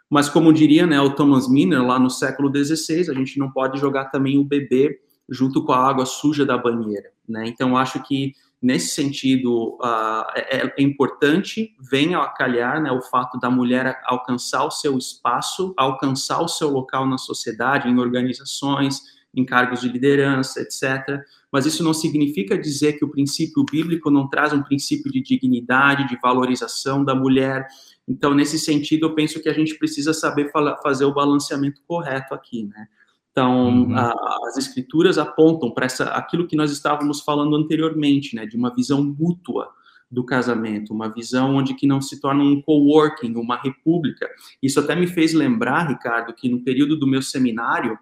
mas 0.09 0.27
como 0.27 0.51
diria 0.51 0.87
né, 0.87 0.99
o 0.99 1.11
Thomas 1.11 1.47
Miner 1.47 1.85
lá 1.85 1.99
no 1.99 2.09
século 2.09 2.51
XVI, 2.51 3.11
a 3.11 3.13
gente 3.13 3.37
não 3.37 3.51
pode 3.51 3.79
jogar 3.79 4.05
também 4.05 4.39
o 4.39 4.43
bebê 4.43 4.99
junto 5.29 5.63
com 5.63 5.71
a 5.71 5.87
água 5.87 6.05
suja 6.05 6.45
da 6.45 6.57
banheira. 6.57 7.11
Né? 7.27 7.47
Então, 7.47 7.77
acho 7.77 8.01
que 8.03 8.33
nesse 8.65 8.95
sentido 8.95 9.77
uh, 9.79 10.25
é, 10.35 10.73
é, 10.75 10.81
importante, 10.81 11.75
venha 11.79 12.17
a 12.17 12.29
calhar 12.29 12.81
né, 12.81 12.91
o 12.91 12.99
fato 12.99 13.39
da 13.39 13.47
mulher 13.47 14.01
alcançar 14.05 14.65
o 14.65 14.71
seu 14.71 14.97
espaço, 14.97 15.71
alcançar 15.77 16.41
o 16.41 16.47
seu 16.47 16.71
local 16.71 17.05
na 17.05 17.19
sociedade, 17.19 17.87
em 17.87 17.99
organizações, 17.99 19.01
em 19.35 19.45
cargos 19.45 19.81
de 19.81 19.89
liderança, 19.89 20.61
etc. 20.61 21.21
Mas 21.51 21.67
isso 21.67 21.83
não 21.83 21.93
significa 21.93 22.57
dizer 22.57 22.93
que 22.93 23.05
o 23.05 23.11
princípio 23.11 23.63
bíblico 23.63 24.09
não 24.09 24.27
traz 24.27 24.51
um 24.51 24.63
princípio 24.63 25.11
de 25.11 25.21
dignidade, 25.21 26.07
de 26.07 26.17
valorização 26.19 27.05
da 27.05 27.13
mulher, 27.13 27.67
então, 28.07 28.35
nesse 28.35 28.59
sentido, 28.59 29.07
eu 29.07 29.15
penso 29.15 29.41
que 29.41 29.49
a 29.49 29.53
gente 29.53 29.75
precisa 29.75 30.13
saber 30.13 30.51
fazer 30.83 31.05
o 31.05 31.13
balanceamento 31.13 31.81
correto 31.87 32.33
aqui, 32.33 32.63
né? 32.63 32.87
Então, 33.35 33.83
uhum. 33.83 33.97
a, 33.97 34.13
as 34.47 34.55
escrituras 34.55 35.17
apontam 35.17 35.69
para 35.69 35.87
aquilo 36.13 36.47
que 36.47 36.55
nós 36.55 36.71
estávamos 36.71 37.19
falando 37.19 37.53
anteriormente, 37.57 38.33
né, 38.33 38.45
de 38.45 38.55
uma 38.55 38.73
visão 38.73 39.03
mútua 39.03 39.67
do 40.09 40.23
casamento, 40.23 40.93
uma 40.93 41.13
visão 41.13 41.55
onde 41.55 41.73
que 41.73 41.85
não 41.85 41.99
se 41.99 42.21
torna 42.21 42.41
um 42.41 42.61
coworking, 42.61 43.35
uma 43.35 43.57
república. 43.57 44.25
Isso 44.63 44.79
até 44.79 44.95
me 44.95 45.05
fez 45.05 45.33
lembrar, 45.33 45.89
Ricardo, 45.89 46.33
que 46.33 46.47
no 46.47 46.63
período 46.63 46.95
do 46.95 47.05
meu 47.05 47.21
seminário 47.21 47.99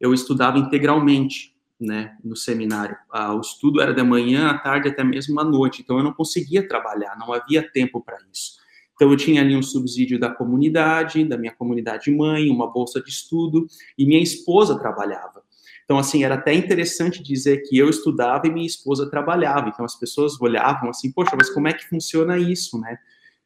eu 0.00 0.14
estudava 0.14 0.56
integralmente, 0.56 1.52
né, 1.80 2.16
no 2.22 2.36
seminário. 2.36 2.96
Ah, 3.10 3.34
o 3.34 3.40
estudo 3.40 3.80
era 3.80 3.92
de 3.92 4.02
manhã, 4.04 4.50
à 4.50 4.58
tarde, 4.58 4.88
até 4.88 5.02
mesmo 5.02 5.40
à 5.40 5.44
noite. 5.44 5.82
Então 5.82 5.98
eu 5.98 6.04
não 6.04 6.12
conseguia 6.12 6.66
trabalhar, 6.68 7.18
não 7.18 7.32
havia 7.32 7.68
tempo 7.68 8.00
para 8.00 8.18
isso. 8.32 8.52
Então, 8.96 9.10
eu 9.10 9.16
tinha 9.16 9.42
ali 9.42 9.54
um 9.54 9.62
subsídio 9.62 10.18
da 10.18 10.30
comunidade, 10.30 11.22
da 11.24 11.36
minha 11.36 11.54
comunidade 11.54 12.10
mãe, 12.10 12.50
uma 12.50 12.66
bolsa 12.66 13.00
de 13.00 13.10
estudo, 13.10 13.66
e 13.96 14.04
minha 14.06 14.22
esposa 14.22 14.78
trabalhava. 14.78 15.44
Então, 15.84 15.98
assim, 15.98 16.24
era 16.24 16.34
até 16.34 16.52
interessante 16.52 17.22
dizer 17.22 17.58
que 17.58 17.78
eu 17.78 17.88
estudava 17.88 18.46
e 18.46 18.50
minha 18.50 18.66
esposa 18.66 19.08
trabalhava. 19.08 19.68
Então, 19.68 19.84
as 19.84 19.94
pessoas 19.94 20.40
olhavam 20.40 20.90
assim, 20.90 21.12
poxa, 21.12 21.36
mas 21.36 21.48
como 21.48 21.68
é 21.68 21.72
que 21.72 21.86
funciona 21.86 22.36
isso, 22.38 22.80
né? 22.80 22.98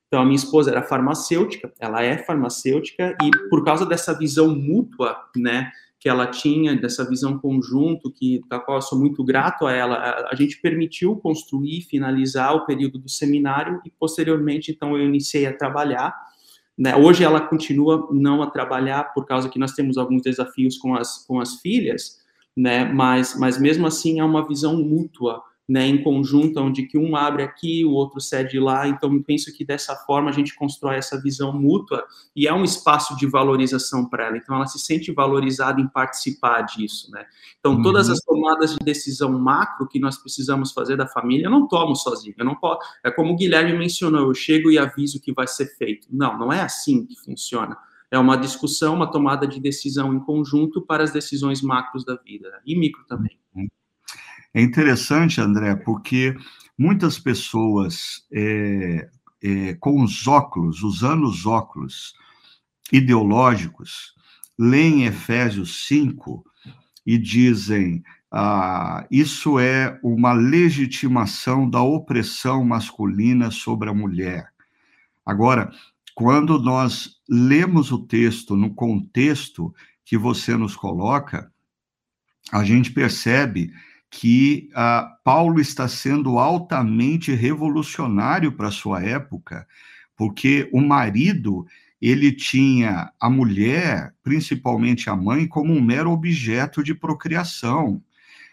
Então, 0.07 0.23
a 0.23 0.25
minha 0.25 0.37
esposa 0.37 0.71
era 0.71 0.83
farmacêutica, 0.83 1.73
ela 1.79 2.03
é 2.03 2.17
farmacêutica, 2.17 3.17
e 3.23 3.31
por 3.49 3.65
causa 3.65 3.85
dessa 3.85 4.17
visão 4.17 4.57
mútua, 4.57 5.17
né, 5.37 5.71
que 6.01 6.09
ela 6.09 6.27
tinha, 6.27 6.75
dessa 6.75 7.07
visão 7.07 7.39
conjunto, 7.39 8.11
que 8.11 8.41
da 8.49 8.59
qual 8.59 8.79
eu 8.79 8.83
sou 8.83 8.99
muito 8.99 9.23
grato 9.23 9.67
a 9.67 9.73
ela, 9.73 9.97
a, 9.97 10.31
a 10.33 10.35
gente 10.35 10.59
permitiu 10.59 11.15
construir, 11.15 11.83
finalizar 11.83 12.57
o 12.57 12.65
período 12.65 12.99
do 12.99 13.09
seminário, 13.09 13.83
e 13.85 13.91
posteriormente, 13.91 14.73
então, 14.73 14.97
eu 14.97 15.05
iniciei 15.05 15.45
a 15.45 15.55
trabalhar. 15.55 16.17
Né? 16.77 16.97
Hoje 16.97 17.23
ela 17.23 17.39
continua 17.39 18.09
não 18.11 18.43
a 18.43 18.51
trabalhar, 18.51 19.13
por 19.13 19.27
causa 19.27 19.51
que 19.51 19.59
nós 19.59 19.73
temos 19.73 19.99
alguns 19.99 20.23
desafios 20.23 20.79
com 20.79 20.95
as, 20.95 21.19
com 21.27 21.39
as 21.39 21.61
filhas, 21.61 22.19
né? 22.57 22.87
mas, 22.87 23.39
mas 23.39 23.61
mesmo 23.61 23.87
assim 23.87 24.21
é 24.21 24.25
uma 24.25 24.49
visão 24.49 24.83
mútua, 24.83 25.43
né, 25.71 25.87
em 25.87 26.03
conjunto, 26.03 26.59
onde 26.59 26.83
que 26.83 26.99
um 26.99 27.15
abre 27.15 27.45
aqui, 27.45 27.85
o 27.85 27.93
outro 27.93 28.21
cede 28.21 28.59
lá. 28.59 28.89
Então, 28.89 29.23
penso 29.23 29.57
que 29.57 29.65
dessa 29.65 29.95
forma 29.95 30.29
a 30.29 30.33
gente 30.33 30.53
constrói 30.57 30.97
essa 30.97 31.23
visão 31.23 31.53
mútua 31.53 32.05
e 32.35 32.49
é 32.49 32.53
um 32.53 32.65
espaço 32.65 33.17
de 33.17 33.25
valorização 33.25 34.05
para 34.05 34.27
ela. 34.27 34.37
Então, 34.37 34.57
ela 34.57 34.67
se 34.67 34.81
sente 34.81 35.13
valorizada 35.13 35.81
em 35.81 35.87
participar 35.87 36.63
disso, 36.63 37.09
né? 37.13 37.25
Então, 37.61 37.75
uhum. 37.75 37.83
todas 37.83 38.11
as 38.11 38.19
tomadas 38.19 38.73
de 38.73 38.85
decisão 38.85 39.31
macro 39.39 39.87
que 39.87 40.01
nós 40.01 40.19
precisamos 40.19 40.73
fazer 40.73 40.97
da 40.97 41.07
família, 41.07 41.47
eu 41.47 41.51
não 41.53 41.69
tomo 41.69 41.95
sozinho. 41.95 42.35
Eu 42.37 42.45
não 42.45 42.57
posso. 42.57 42.81
É 43.05 43.11
como 43.13 43.35
o 43.35 43.37
Guilherme 43.37 43.79
mencionou, 43.79 44.23
eu 44.23 44.35
chego 44.35 44.73
e 44.73 44.79
aviso 44.79 45.21
que 45.21 45.33
vai 45.33 45.47
ser 45.47 45.67
feito. 45.77 46.09
Não, 46.11 46.37
não 46.37 46.53
é 46.53 46.61
assim 46.61 47.07
que 47.07 47.15
funciona. 47.25 47.79
É 48.11 48.19
uma 48.19 48.35
discussão, 48.35 48.97
uma 48.97 49.09
tomada 49.09 49.47
de 49.47 49.61
decisão 49.61 50.13
em 50.13 50.19
conjunto 50.19 50.83
para 50.83 51.05
as 51.05 51.13
decisões 51.13 51.63
macros 51.63 52.05
da 52.05 52.17
vida 52.17 52.51
né? 52.51 52.59
e 52.67 52.77
micro 52.77 53.05
também. 53.07 53.40
É 54.53 54.61
interessante, 54.61 55.41
André, 55.41 55.77
porque 55.77 56.37
muitas 56.77 57.19
pessoas 57.19 58.25
é, 58.33 59.09
é, 59.43 59.75
com 59.75 60.03
os 60.03 60.27
óculos, 60.27 60.83
usando 60.83 61.25
os 61.25 61.47
óculos 61.47 62.15
ideológicos, 62.93 64.15
leem 64.59 65.05
Efésios 65.05 65.87
5 65.87 66.45
e 67.07 67.17
dizem: 67.17 68.03
ah, 68.31 69.07
isso 69.11 69.59
é 69.59 69.99
uma 70.03 70.33
legitimação 70.33 71.69
da 71.69 71.83
opressão 71.83 72.65
masculina 72.65 73.51
sobre 73.51 73.89
a 73.89 73.95
mulher. 73.95 74.53
Agora, 75.25 75.73
quando 76.15 76.59
nós 76.59 77.21
lemos 77.29 77.91
o 77.91 77.99
texto 78.07 78.57
no 78.57 78.75
contexto 78.75 79.75
que 80.05 80.19
você 80.19 80.57
nos 80.57 80.77
coloca, 80.77 81.53
a 82.53 82.65
gente 82.65 82.93
percebe 82.93 83.73
que 84.11 84.69
uh, 84.73 85.09
Paulo 85.23 85.61
está 85.61 85.87
sendo 85.87 86.39
altamente 86.39 87.33
revolucionário 87.33 88.53
para 88.53 88.71
sua 88.71 89.03
época, 89.03 89.67
porque 90.17 90.69
o 90.73 90.81
marido 90.81 91.65
ele 92.03 92.33
tinha 92.33 93.13
a 93.21 93.31
mulher, 93.31 94.13
principalmente 94.23 95.09
a 95.09 95.15
mãe, 95.15 95.47
como 95.47 95.73
um 95.73 95.81
mero 95.81 96.11
objeto 96.11 96.83
de 96.83 96.95
procriação. 96.95 98.03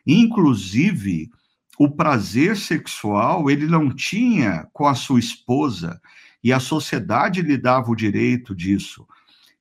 Inclusive, 0.06 1.32
o 1.80 1.90
prazer 1.90 2.56
sexual 2.56 3.50
ele 3.50 3.66
não 3.66 3.90
tinha 3.90 4.68
com 4.74 4.86
a 4.86 4.94
sua 4.94 5.20
esposa, 5.20 6.00
e 6.44 6.54
a 6.54 6.60
sociedade 6.60 7.42
lhe 7.42 7.58
dava 7.58 7.92
o 7.92 7.96
direito 7.96 8.56
disso. 8.56 9.08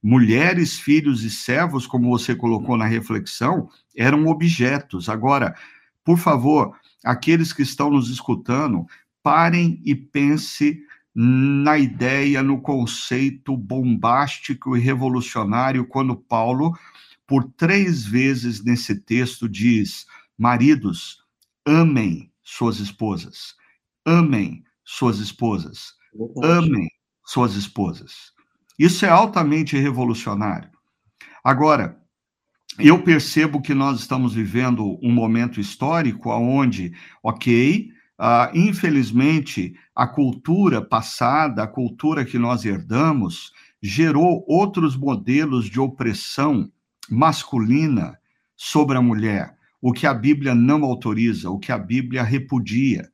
Mulheres, 0.03 0.79
filhos 0.79 1.25
e 1.25 1.31
servos, 1.31 1.87
como 1.87 2.11
você 2.11 2.35
colocou 2.35 2.77
na 2.77 2.87
reflexão, 2.87 3.69
eram 3.97 4.27
objetos. 4.27 5.09
Agora, 5.09 5.55
por 6.07 6.19
favor, 6.19 6.79
aqueles 7.05 7.53
que 7.53 7.63
estão 7.63 7.91
nos 7.91 8.09
escutando, 8.09 8.87
parem 9.25 9.83
e 9.85 9.93
pense 9.93 10.81
na 11.13 11.77
ideia, 11.77 12.45
no 12.45 12.61
conceito 12.61 13.57
bombástico 13.57 14.77
e 14.77 14.81
revolucionário, 14.81 15.85
quando 15.85 16.15
Paulo, 16.15 16.79
por 17.27 17.43
três 17.57 18.07
vezes 18.07 18.63
nesse 18.63 19.01
texto, 19.01 19.49
diz: 19.49 20.07
Maridos, 20.39 21.25
amem 21.67 22.31
suas 22.41 22.79
esposas, 22.79 23.57
amem 24.05 24.63
suas 24.85 25.19
esposas, 25.19 25.93
amem 26.41 26.89
suas 27.25 27.57
esposas. 27.57 28.33
Isso 28.79 29.05
é 29.05 29.09
altamente 29.09 29.77
revolucionário. 29.77 30.71
Agora, 31.43 32.01
eu 32.79 33.03
percebo 33.03 33.61
que 33.61 33.75
nós 33.75 34.01
estamos 34.01 34.35
vivendo 34.35 34.99
um 35.03 35.13
momento 35.13 35.61
histórico 35.61 36.31
onde, 36.31 36.93
ok, 37.23 37.91
uh, 38.19 38.57
infelizmente, 38.57 39.75
a 39.95 40.07
cultura 40.07 40.83
passada, 40.83 41.63
a 41.63 41.67
cultura 41.67 42.25
que 42.25 42.39
nós 42.39 42.65
herdamos, 42.65 43.53
gerou 43.83 44.45
outros 44.49 44.97
modelos 44.97 45.67
de 45.67 45.81
opressão 45.81 46.71
masculina 47.09 48.19
sobre 48.57 48.97
a 48.97 49.03
mulher, 49.03 49.55
o 49.81 49.93
que 49.93 50.07
a 50.07 50.15
Bíblia 50.15 50.55
não 50.55 50.85
autoriza, 50.85 51.51
o 51.51 51.59
que 51.59 51.71
a 51.71 51.79
Bíblia 51.79 52.23
repudia. 52.23 53.09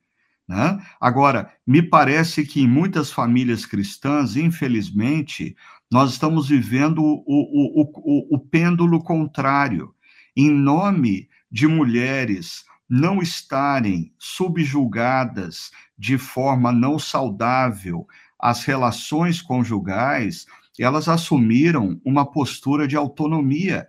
Né? 0.48 0.80
Agora, 1.00 1.52
me 1.66 1.82
parece 1.82 2.44
que 2.44 2.60
em 2.60 2.68
muitas 2.68 3.12
famílias 3.12 3.64
cristãs, 3.64 4.36
infelizmente, 4.36 5.56
nós 5.92 6.12
estamos 6.12 6.48
vivendo 6.48 7.04
o, 7.04 7.22
o, 7.26 7.82
o, 7.82 8.36
o 8.36 8.38
pêndulo 8.38 9.04
contrário. 9.04 9.94
Em 10.34 10.50
nome 10.50 11.28
de 11.50 11.66
mulheres 11.66 12.64
não 12.88 13.20
estarem 13.20 14.10
subjugadas 14.18 15.70
de 15.98 16.16
forma 16.16 16.72
não 16.72 16.98
saudável 16.98 18.06
às 18.40 18.64
relações 18.64 19.42
conjugais, 19.42 20.46
elas 20.80 21.10
assumiram 21.10 22.00
uma 22.02 22.24
postura 22.24 22.88
de 22.88 22.96
autonomia. 22.96 23.86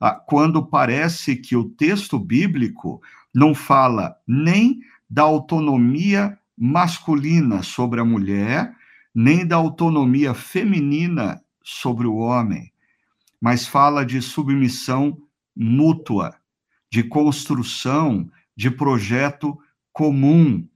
Ah, 0.00 0.14
quando 0.14 0.64
parece 0.64 1.34
que 1.34 1.56
o 1.56 1.68
texto 1.70 2.20
bíblico 2.20 3.02
não 3.34 3.52
fala 3.52 4.14
nem 4.28 4.78
da 5.10 5.22
autonomia 5.22 6.38
masculina 6.56 7.64
sobre 7.64 8.00
a 8.00 8.04
mulher, 8.04 8.72
nem 9.14 9.46
da 9.46 9.56
autonomia 9.56 10.34
feminina 10.34 11.42
sobre 11.62 12.06
o 12.06 12.16
homem, 12.16 12.72
mas 13.40 13.66
fala 13.66 14.04
de 14.04 14.20
submissão 14.20 15.18
mútua, 15.56 16.34
de 16.90 17.02
construção 17.02 18.30
de 18.56 18.70
projeto 18.70 19.58
comum. 19.92 20.66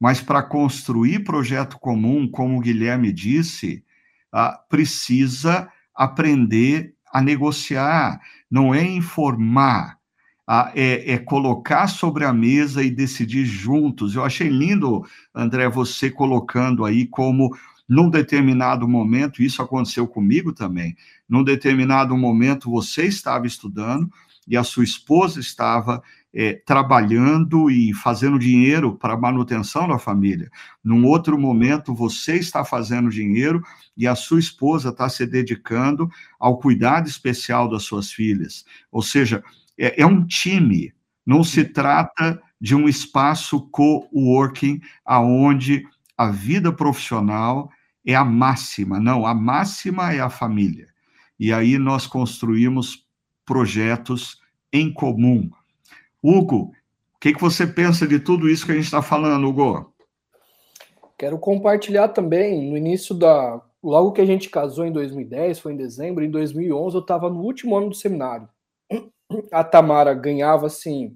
Mas 0.00 0.20
para 0.20 0.42
construir 0.42 1.24
projeto 1.24 1.78
comum, 1.78 2.28
como 2.28 2.58
o 2.58 2.60
Guilherme 2.60 3.12
disse, 3.12 3.84
ah, 4.32 4.58
precisa 4.68 5.68
aprender 5.94 6.94
a 7.12 7.20
negociar, 7.20 8.20
não 8.50 8.74
é 8.74 8.82
informar, 8.82 9.98
ah, 10.46 10.72
é, 10.74 11.12
é, 11.12 11.18
colocar 11.18 11.86
sobre 11.86 12.24
a 12.24 12.32
mesa 12.32 12.82
e 12.82 12.90
decidir 12.90 13.44
juntos. 13.46 14.14
Eu 14.14 14.24
achei 14.24 14.48
lindo, 14.48 15.04
André, 15.34 15.68
você 15.68 16.10
colocando 16.10 16.84
aí 16.84 17.06
como 17.06 17.56
num 17.88 18.08
determinado 18.08 18.88
momento, 18.88 19.42
isso 19.42 19.60
aconteceu 19.62 20.06
comigo 20.06 20.52
também, 20.52 20.96
num 21.28 21.44
determinado 21.44 22.16
momento 22.16 22.70
você 22.70 23.04
estava 23.04 23.46
estudando 23.46 24.10
e 24.46 24.56
a 24.56 24.64
sua 24.64 24.84
esposa 24.84 25.40
estava 25.40 26.02
é, 26.32 26.54
trabalhando 26.66 27.70
e 27.70 27.94
fazendo 27.94 28.38
dinheiro 28.38 28.96
para 28.96 29.14
a 29.14 29.18
manutenção 29.18 29.86
da 29.86 29.98
família. 29.98 30.50
Num 30.82 31.06
outro 31.06 31.38
momento, 31.38 31.94
você 31.94 32.34
está 32.36 32.64
fazendo 32.64 33.08
dinheiro 33.08 33.62
e 33.96 34.06
a 34.06 34.14
sua 34.14 34.40
esposa 34.40 34.88
está 34.88 35.08
se 35.08 35.26
dedicando 35.26 36.10
ao 36.38 36.58
cuidado 36.58 37.08
especial 37.08 37.68
das 37.68 37.84
suas 37.84 38.10
filhas. 38.10 38.64
Ou 38.90 39.00
seja, 39.00 39.42
é, 39.78 40.02
é 40.02 40.06
um 40.06 40.26
time, 40.26 40.92
não 41.24 41.44
se 41.44 41.64
trata 41.64 42.40
de 42.60 42.74
um 42.74 42.88
espaço 42.88 43.60
co-working 43.70 44.80
aonde 45.04 45.84
a 46.16 46.30
vida 46.30 46.72
profissional 46.72 47.70
é 48.06 48.14
a 48.14 48.24
máxima. 48.24 49.00
Não, 49.00 49.26
a 49.26 49.34
máxima 49.34 50.12
é 50.12 50.20
a 50.20 50.30
família. 50.30 50.86
E 51.38 51.52
aí 51.52 51.78
nós 51.78 52.06
construímos 52.06 53.06
projetos 53.44 54.40
em 54.72 54.92
comum. 54.92 55.50
Hugo, 56.22 56.72
o 57.16 57.20
que, 57.20 57.32
que 57.32 57.40
você 57.40 57.66
pensa 57.66 58.06
de 58.06 58.18
tudo 58.18 58.48
isso 58.48 58.66
que 58.66 58.72
a 58.72 58.74
gente 58.74 58.84
está 58.84 59.02
falando, 59.02 59.48
Hugo? 59.48 59.92
Quero 61.18 61.38
compartilhar 61.38 62.08
também, 62.08 62.70
no 62.70 62.76
início 62.76 63.14
da. 63.14 63.60
Logo 63.82 64.12
que 64.12 64.20
a 64.20 64.26
gente 64.26 64.48
casou 64.48 64.86
em 64.86 64.92
2010, 64.92 65.58
foi 65.58 65.74
em 65.74 65.76
dezembro, 65.76 66.24
em 66.24 66.30
2011 66.30 66.96
eu 66.96 67.02
estava 67.02 67.28
no 67.28 67.40
último 67.40 67.76
ano 67.76 67.90
do 67.90 67.94
seminário. 67.94 68.48
A 69.52 69.62
Tamara 69.62 70.14
ganhava, 70.14 70.66
assim, 70.66 71.14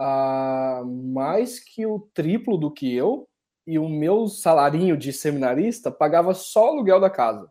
uh, 0.00 0.84
mais 0.84 1.60
que 1.60 1.86
o 1.86 2.00
triplo 2.12 2.58
do 2.58 2.70
que 2.70 2.92
eu, 2.92 3.28
e 3.66 3.78
o 3.78 3.88
meu 3.88 4.28
salarinho 4.28 4.96
de 4.96 5.12
seminarista 5.12 5.90
pagava 5.90 6.32
só 6.34 6.66
o 6.66 6.68
aluguel 6.68 7.00
da 7.00 7.10
casa, 7.10 7.50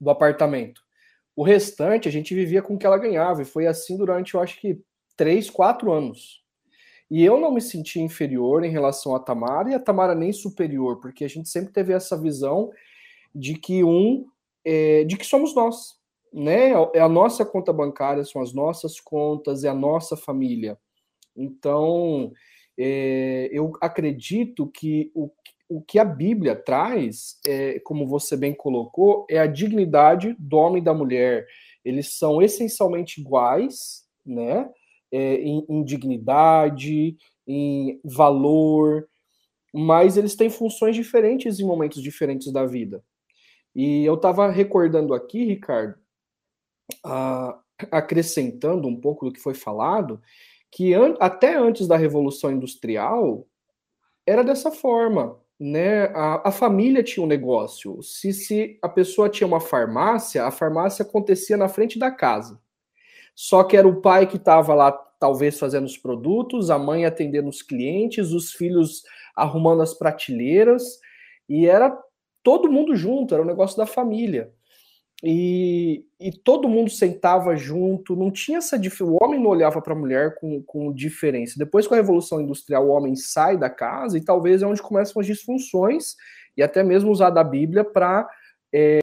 do 0.00 0.08
apartamento. 0.10 0.80
O 1.36 1.42
restante 1.42 2.08
a 2.08 2.12
gente 2.12 2.34
vivia 2.34 2.62
com 2.62 2.74
o 2.74 2.78
que 2.78 2.86
ela 2.86 2.98
ganhava, 2.98 3.42
e 3.42 3.44
foi 3.44 3.66
assim 3.66 3.96
durante, 3.96 4.34
eu 4.34 4.40
acho 4.40 4.60
que, 4.60 4.80
três, 5.16 5.50
quatro 5.50 5.92
anos. 5.92 6.42
E 7.10 7.24
eu 7.24 7.38
não 7.38 7.52
me 7.52 7.60
senti 7.60 8.00
inferior 8.00 8.64
em 8.64 8.70
relação 8.70 9.14
a 9.14 9.20
Tamara 9.20 9.70
e 9.70 9.74
a 9.74 9.80
Tamara 9.80 10.14
nem 10.14 10.32
superior, 10.32 11.00
porque 11.00 11.24
a 11.24 11.28
gente 11.28 11.48
sempre 11.48 11.72
teve 11.72 11.92
essa 11.92 12.16
visão 12.20 12.70
de 13.34 13.54
que 13.54 13.84
um 13.84 14.26
é, 14.64 15.04
de 15.04 15.16
que 15.16 15.24
somos 15.24 15.54
nós, 15.54 15.98
né? 16.32 16.72
É 16.94 17.00
a 17.00 17.08
nossa 17.08 17.44
conta 17.44 17.72
bancária, 17.72 18.24
são 18.24 18.42
as 18.42 18.52
nossas 18.52 19.00
contas, 19.00 19.64
é 19.64 19.68
a 19.68 19.74
nossa 19.74 20.16
família. 20.16 20.78
Então, 21.34 22.32
é, 22.78 23.48
eu 23.52 23.72
acredito 23.80 24.66
que 24.68 25.10
o, 25.14 25.30
o 25.68 25.82
que 25.82 25.98
a 25.98 26.04
Bíblia 26.04 26.54
traz, 26.54 27.38
é, 27.46 27.80
como 27.80 28.06
você 28.06 28.36
bem 28.36 28.54
colocou, 28.54 29.26
é 29.28 29.38
a 29.38 29.46
dignidade 29.46 30.36
do 30.38 30.56
homem 30.56 30.80
e 30.80 30.84
da 30.84 30.94
mulher. 30.94 31.46
Eles 31.84 32.16
são 32.16 32.40
essencialmente 32.40 33.20
iguais, 33.20 34.04
né? 34.24 34.70
É, 35.10 35.36
em, 35.36 35.64
em 35.68 35.82
dignidade, 35.82 37.16
em 37.46 37.98
valor, 38.04 39.08
mas 39.72 40.16
eles 40.18 40.36
têm 40.36 40.50
funções 40.50 40.94
diferentes 40.94 41.58
em 41.58 41.64
momentos 41.64 42.02
diferentes 42.02 42.52
da 42.52 42.66
vida. 42.66 43.02
E 43.74 44.04
eu 44.04 44.14
estava 44.14 44.50
recordando 44.50 45.14
aqui, 45.14 45.44
Ricardo, 45.44 45.94
acrescentando 47.90 48.86
um 48.86 49.00
pouco 49.00 49.26
do 49.26 49.32
que 49.32 49.40
foi 49.40 49.54
falado, 49.54 50.20
que 50.70 50.94
an 50.94 51.14
até 51.20 51.56
antes 51.56 51.86
da 51.86 51.96
Revolução 51.96 52.50
Industrial 52.50 53.46
era 54.26 54.42
dessa 54.44 54.70
forma. 54.70 55.38
Né? 55.58 56.04
A, 56.14 56.48
a, 56.48 56.52
família 56.52 57.02
tinha 57.02 57.24
um 57.24 57.28
negócio. 57.28 58.00
Se, 58.02 58.32
se 58.32 58.78
a 58.80 58.88
pessoa 58.88 59.28
tinha 59.28 59.46
uma 59.46 59.60
farmácia, 59.60 60.44
a 60.44 60.50
farmácia 60.50 61.02
acontecia 61.02 61.56
na 61.56 61.68
frente 61.68 61.98
da 61.98 62.10
casa. 62.10 62.60
Só 63.34 63.64
que 63.64 63.76
era 63.76 63.88
o 63.88 64.00
pai 64.00 64.26
que 64.26 64.36
estava 64.36 64.74
lá, 64.74 64.92
talvez, 64.92 65.58
fazendo 65.58 65.84
os 65.84 65.96
produtos, 65.96 66.70
a 66.70 66.78
mãe 66.78 67.04
atendendo 67.04 67.48
os 67.48 67.62
clientes, 67.62 68.32
os 68.32 68.52
filhos 68.52 69.02
arrumando 69.34 69.82
as 69.82 69.94
prateleiras, 69.94 70.98
e 71.48 71.66
era 71.66 71.96
todo 72.42 72.70
mundo 72.70 72.96
junto, 72.96 73.34
era 73.34 73.42
um 73.42 73.46
negócio 73.46 73.76
da 73.76 73.86
família. 73.86 74.52
E, 75.22 76.04
e 76.20 76.30
todo 76.30 76.68
mundo 76.68 76.90
sentava 76.90 77.56
junto, 77.56 78.14
não 78.14 78.30
tinha 78.30 78.58
essa 78.58 78.78
diferença. 78.78 79.16
O 79.16 79.24
homem 79.24 79.40
não 79.40 79.50
olhava 79.50 79.82
para 79.82 79.92
a 79.92 79.96
mulher 79.96 80.36
com, 80.36 80.62
com 80.62 80.92
diferença. 80.92 81.54
Depois, 81.58 81.86
com 81.86 81.94
a 81.94 81.96
Revolução 81.96 82.40
Industrial, 82.40 82.86
o 82.86 82.90
homem 82.90 83.16
sai 83.16 83.56
da 83.56 83.68
casa 83.68 84.16
e 84.16 84.24
talvez 84.24 84.62
é 84.62 84.66
onde 84.66 84.80
começam 84.80 85.20
as 85.20 85.26
disfunções 85.26 86.14
e 86.56 86.62
até 86.62 86.84
mesmo 86.84 87.10
usar 87.10 87.30
da 87.30 87.42
Bíblia 87.42 87.84
para 87.84 88.28
é, 88.72 89.00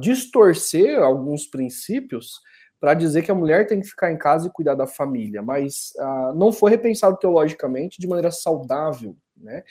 distorcer 0.00 0.98
alguns 0.98 1.46
princípios 1.46 2.40
para 2.78 2.92
dizer 2.92 3.22
que 3.22 3.30
a 3.30 3.34
mulher 3.34 3.66
tem 3.66 3.80
que 3.80 3.86
ficar 3.86 4.12
em 4.12 4.18
casa 4.18 4.46
e 4.46 4.52
cuidar 4.52 4.74
da 4.74 4.86
família, 4.86 5.40
mas 5.40 5.94
não 6.34 6.52
foi 6.52 6.70
repensado 6.70 7.16
teologicamente 7.16 7.98
de 7.98 8.06
maneira 8.06 8.30
saudável. 8.30 9.16
Né? 9.34 9.62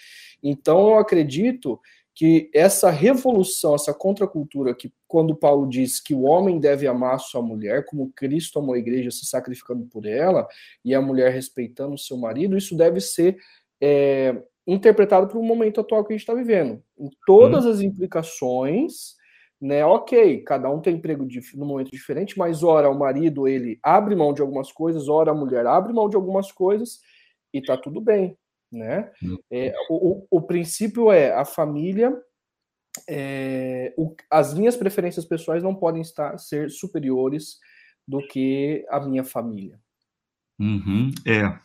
Então, 0.42 0.88
eu 0.88 0.98
acredito 0.98 1.80
que 2.16 2.50
essa 2.54 2.92
revolução, 2.92 3.74
essa 3.74 3.94
contracultura, 3.94 4.76
que 4.76 4.94
quando 5.08 5.36
Paulo 5.36 5.68
diz 5.68 6.00
que 6.00 6.14
o 6.14 6.24
homem 6.24 6.60
deve 6.60 6.88
amar 6.88 7.20
sua 7.20 7.42
mulher, 7.42 7.86
como 7.86 8.12
Cristo 8.16 8.60
amou 8.60 8.76
a 8.76 8.80
igreja 8.80 9.10
se 9.10 9.26
sacrificando 9.26 9.86
por 9.86 10.06
ela, 10.06 10.48
e 10.86 10.94
a 10.94 11.02
mulher 11.02 11.32
respeitando 11.32 11.96
o 11.96 11.98
seu 11.98 12.18
marido, 12.18 12.56
isso 12.56 12.78
deve 12.78 13.02
ser 13.02 13.38
é, 13.82 14.40
interpretado 14.68 15.28
para 15.28 15.40
o 15.40 15.44
momento 15.44 15.82
atual 15.82 16.04
que 16.06 16.14
a 16.14 16.16
gente 16.16 16.22
está 16.22 16.36
vivendo. 16.36 16.84
Em 16.98 17.10
todas 17.26 17.66
hum. 17.66 17.70
as 17.70 17.82
implicações, 17.82 19.16
né? 19.60 19.84
Ok, 19.84 20.42
cada 20.44 20.70
um 20.70 20.82
tem 20.82 20.96
emprego 20.96 21.26
de, 21.26 21.42
no 21.56 21.66
momento 21.66 21.90
diferente, 21.90 22.38
mas 22.38 22.64
ora 22.64 22.90
o 22.90 23.00
marido 23.00 23.48
ele 23.48 23.80
abre 23.82 24.16
mão 24.16 24.34
de 24.34 24.42
algumas 24.42 24.72
coisas, 24.72 25.08
ora 25.08 25.32
a 25.32 25.36
mulher 25.36 25.66
abre 25.66 25.94
mão 25.94 26.08
de 26.08 26.16
algumas 26.16 26.52
coisas, 26.52 27.00
e 27.52 27.62
tá 27.62 27.76
tudo 27.76 28.00
bem 28.00 28.38
né? 28.74 29.12
Hum. 29.22 29.38
É, 29.52 29.74
o, 29.90 30.26
o, 30.30 30.42
princípio 30.42 31.12
é 31.12 31.32
a 31.32 31.46
família, 31.46 32.12
é, 33.08 33.94
o, 33.98 34.16
as 34.30 34.54
minhas 34.54 34.76
preferências 34.76 35.26
pessoais 35.26 35.62
não 35.62 35.76
podem 35.76 36.02
estar 36.02 36.38
ser 36.38 36.70
superiores 36.72 37.60
do 38.08 38.26
que 38.28 38.86
a 38.90 39.00
minha 39.00 39.24
família. 39.24 39.80
Uhum, 40.60 41.12
é. 41.26 41.58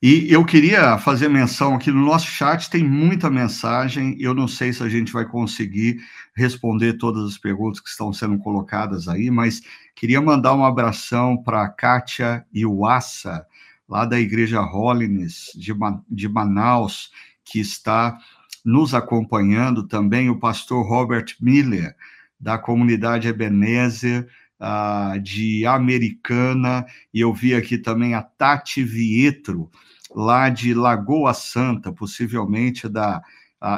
E 0.00 0.32
eu 0.32 0.44
queria 0.44 0.96
fazer 0.98 1.28
menção 1.28 1.74
aqui 1.74 1.90
no 1.90 2.04
nosso 2.04 2.26
chat, 2.26 2.70
tem 2.70 2.84
muita 2.84 3.28
mensagem. 3.28 4.16
Eu 4.20 4.32
não 4.32 4.46
sei 4.46 4.72
se 4.72 4.80
a 4.82 4.88
gente 4.88 5.12
vai 5.12 5.24
conseguir 5.24 5.98
responder 6.36 6.94
todas 6.94 7.24
as 7.24 7.36
perguntas 7.36 7.80
que 7.80 7.88
estão 7.88 8.12
sendo 8.12 8.38
colocadas 8.38 9.08
aí, 9.08 9.28
mas 9.28 9.60
queria 9.96 10.20
mandar 10.20 10.54
um 10.54 10.64
abração 10.64 11.36
para 11.42 11.62
a 11.62 11.68
Kátia 11.68 12.46
Iwassa, 12.52 13.44
lá 13.88 14.04
da 14.04 14.20
Igreja 14.20 14.60
Holiness 14.60 15.52
de, 15.54 15.72
de 16.10 16.28
Manaus, 16.28 17.10
que 17.44 17.58
está 17.58 18.18
nos 18.64 18.94
acompanhando, 18.94 19.86
também 19.86 20.28
o 20.28 20.38
pastor 20.38 20.86
Robert 20.86 21.34
Miller, 21.40 21.96
da 22.38 22.58
comunidade 22.58 23.26
Ebenezer, 23.26 24.28
uh, 24.60 25.18
de 25.20 25.64
Americana, 25.64 26.84
e 27.12 27.20
eu 27.20 27.32
vi 27.32 27.54
aqui 27.54 27.78
também 27.78 28.14
a 28.14 28.22
Tati 28.22 28.82
Vietro, 28.82 29.70
lá 30.14 30.48
de 30.48 30.74
Lagoa 30.74 31.32
Santa, 31.34 31.92
possivelmente 31.92 32.88
da 32.88 33.22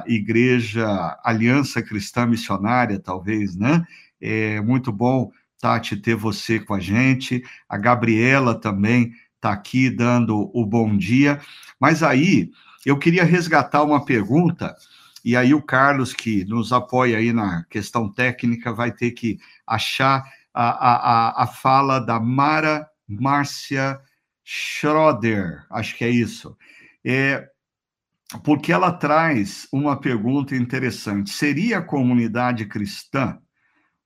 Igreja 0.06 1.18
Aliança 1.24 1.80
Cristã 1.80 2.26
Missionária, 2.26 2.98
talvez, 2.98 3.56
né? 3.56 3.82
É 4.20 4.60
muito 4.60 4.92
bom, 4.92 5.30
Tati, 5.58 5.96
ter 5.96 6.14
você 6.14 6.60
com 6.60 6.74
a 6.74 6.80
gente, 6.80 7.42
a 7.68 7.78
Gabriela 7.78 8.54
também 8.54 9.12
está 9.40 9.52
aqui 9.52 9.88
dando 9.88 10.50
o 10.54 10.66
bom 10.66 10.96
dia. 10.96 11.40
Mas 11.80 12.02
aí 12.02 12.50
eu 12.84 12.98
queria 12.98 13.24
resgatar 13.24 13.82
uma 13.82 14.04
pergunta, 14.04 14.76
e 15.24 15.34
aí 15.34 15.54
o 15.54 15.62
Carlos, 15.62 16.12
que 16.12 16.44
nos 16.44 16.72
apoia 16.72 17.18
aí 17.18 17.32
na 17.32 17.64
questão 17.64 18.10
técnica, 18.12 18.72
vai 18.72 18.92
ter 18.92 19.12
que 19.12 19.38
achar 19.66 20.22
a, 20.52 20.68
a, 20.68 21.44
a 21.44 21.46
fala 21.46 21.98
da 21.98 22.20
Mara 22.20 22.86
Márcia 23.08 23.98
Schroeder, 24.44 25.64
acho 25.70 25.96
que 25.96 26.04
é 26.04 26.10
isso. 26.10 26.56
É, 27.04 27.48
porque 28.44 28.72
ela 28.72 28.92
traz 28.92 29.66
uma 29.72 29.98
pergunta 29.98 30.54
interessante. 30.54 31.30
Seria 31.30 31.78
a 31.78 31.82
comunidade 31.82 32.66
cristã 32.66 33.38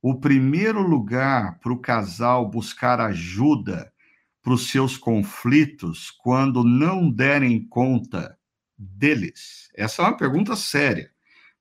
o 0.01 0.15
primeiro 0.21 0.83
lugar 0.83 1.59
para 1.61 1.73
o 1.73 1.79
casal 1.79 2.49
buscar 2.49 3.01
ajuda 3.01 3.91
para 4.45 4.53
os 4.53 4.69
seus 4.69 4.99
conflitos 4.99 6.11
quando 6.11 6.63
não 6.63 7.11
derem 7.11 7.67
conta 7.67 8.39
deles? 8.77 9.71
Essa 9.75 10.03
é 10.03 10.05
uma 10.05 10.17
pergunta 10.17 10.55
séria, 10.55 11.11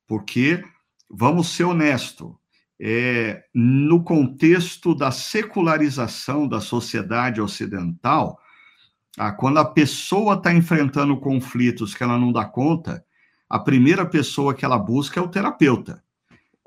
porque, 0.06 0.62
vamos 1.10 1.48
ser 1.48 1.64
honestos, 1.64 2.34
é, 2.78 3.46
no 3.54 4.04
contexto 4.04 4.94
da 4.94 5.12
secularização 5.12 6.46
da 6.46 6.60
sociedade 6.60 7.40
ocidental, 7.40 8.38
ah, 9.18 9.32
quando 9.32 9.60
a 9.60 9.66
pessoa 9.66 10.36
está 10.36 10.54
enfrentando 10.54 11.18
conflitos 11.18 11.96
que 11.96 12.04
ela 12.04 12.18
não 12.18 12.34
dá 12.34 12.44
conta, 12.44 13.06
a 13.48 13.60
primeira 13.60 14.06
pessoa 14.06 14.54
que 14.54 14.66
ela 14.66 14.78
busca 14.78 15.22
é 15.22 15.24
o 15.24 15.30
terapeuta. 15.30 16.04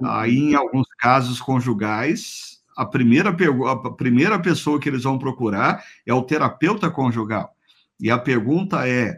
Aí, 0.02 0.38
em 0.38 0.54
alguns 0.54 0.86
casos 0.98 1.40
conjugais, 1.40 2.55
a 2.76 2.84
primeira, 2.84 3.30
a 3.30 3.90
primeira 3.90 4.38
pessoa 4.38 4.78
que 4.78 4.88
eles 4.88 5.04
vão 5.04 5.18
procurar 5.18 5.82
é 6.04 6.12
o 6.12 6.22
terapeuta 6.22 6.90
conjugal. 6.90 7.56
E 7.98 8.10
a 8.10 8.18
pergunta 8.18 8.86
é: 8.86 9.16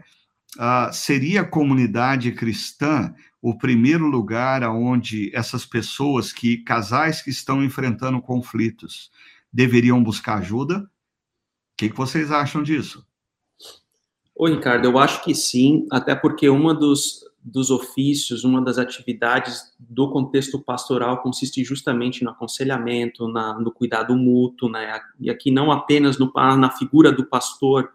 uh, 0.57 0.93
seria 0.93 1.41
a 1.41 1.45
comunidade 1.45 2.31
cristã 2.31 3.13
o 3.41 3.57
primeiro 3.57 4.05
lugar 4.05 4.63
aonde 4.63 5.33
essas 5.35 5.65
pessoas 5.65 6.31
que 6.31 6.57
casais 6.57 7.21
que 7.21 7.29
estão 7.29 7.63
enfrentando 7.63 8.21
conflitos 8.21 9.11
deveriam 9.51 10.01
buscar 10.03 10.39
ajuda? 10.39 10.79
O 10.79 10.87
que, 11.77 11.89
que 11.89 11.95
vocês 11.95 12.31
acham 12.31 12.61
disso? 12.61 13.05
Oi, 14.35 14.55
Ricardo, 14.55 14.85
eu 14.85 14.97
acho 14.97 15.23
que 15.23 15.35
sim, 15.35 15.85
até 15.91 16.15
porque 16.15 16.49
uma 16.49 16.73
dos, 16.73 17.25
dos 17.49 17.71
ofícios, 17.71 18.43
uma 18.43 18.61
das 18.61 18.77
atividades 18.77 19.73
do 19.79 20.09
contexto 20.11 20.59
pastoral 20.59 21.21
consiste 21.21 21.63
justamente 21.63 22.23
no 22.23 22.31
aconselhamento, 22.31 23.27
na, 23.27 23.59
no 23.59 23.71
cuidado 23.71 24.15
mútuo, 24.15 24.69
né? 24.69 24.99
E 25.19 25.29
aqui 25.29 25.51
não 25.51 25.71
apenas 25.71 26.17
no, 26.17 26.31
na 26.35 26.69
figura 26.71 27.11
do 27.11 27.25
pastor, 27.25 27.89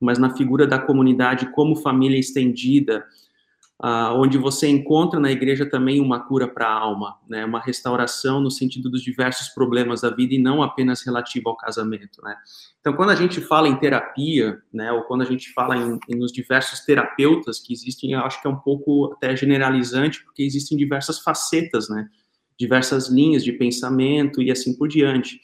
mas 0.00 0.18
na 0.18 0.34
figura 0.36 0.66
da 0.66 0.78
comunidade 0.78 1.50
como 1.52 1.76
família 1.76 2.18
estendida, 2.18 3.04
ah, 3.78 4.14
onde 4.14 4.38
você 4.38 4.66
encontra 4.68 5.20
na 5.20 5.30
igreja 5.30 5.68
também 5.68 6.00
uma 6.00 6.20
cura 6.20 6.48
para 6.48 6.66
a 6.66 6.72
alma, 6.72 7.18
né? 7.28 7.44
Uma 7.44 7.60
restauração 7.60 8.40
no 8.40 8.50
sentido 8.50 8.90
dos 8.90 9.02
diversos 9.02 9.48
problemas 9.48 10.00
da 10.00 10.08
vida 10.08 10.34
e 10.34 10.38
não 10.38 10.62
apenas 10.62 11.02
relativo 11.02 11.50
ao 11.50 11.56
casamento, 11.56 12.22
né? 12.22 12.34
Então, 12.80 12.94
quando 12.94 13.10
a 13.10 13.14
gente 13.14 13.40
fala 13.40 13.68
em 13.68 13.76
terapia, 13.76 14.58
né, 14.72 14.92
ou 14.92 15.02
quando 15.02 15.22
a 15.22 15.24
gente 15.26 15.52
fala 15.52 15.76
em, 15.76 15.98
em 16.08 16.16
nos 16.16 16.32
diversos 16.32 16.80
terapeutas 16.80 17.60
que 17.60 17.72
existem, 17.72 18.12
eu 18.12 18.20
acho 18.20 18.40
que 18.40 18.46
é 18.46 18.50
um 18.50 18.56
pouco 18.56 19.12
até 19.12 19.36
generalizante, 19.36 20.24
porque 20.24 20.42
existem 20.42 20.78
diversas 20.78 21.18
facetas, 21.18 21.90
né? 21.90 22.08
Diversas 22.58 23.10
linhas 23.10 23.44
de 23.44 23.52
pensamento 23.52 24.40
e 24.40 24.50
assim 24.50 24.74
por 24.74 24.88
diante. 24.88 25.38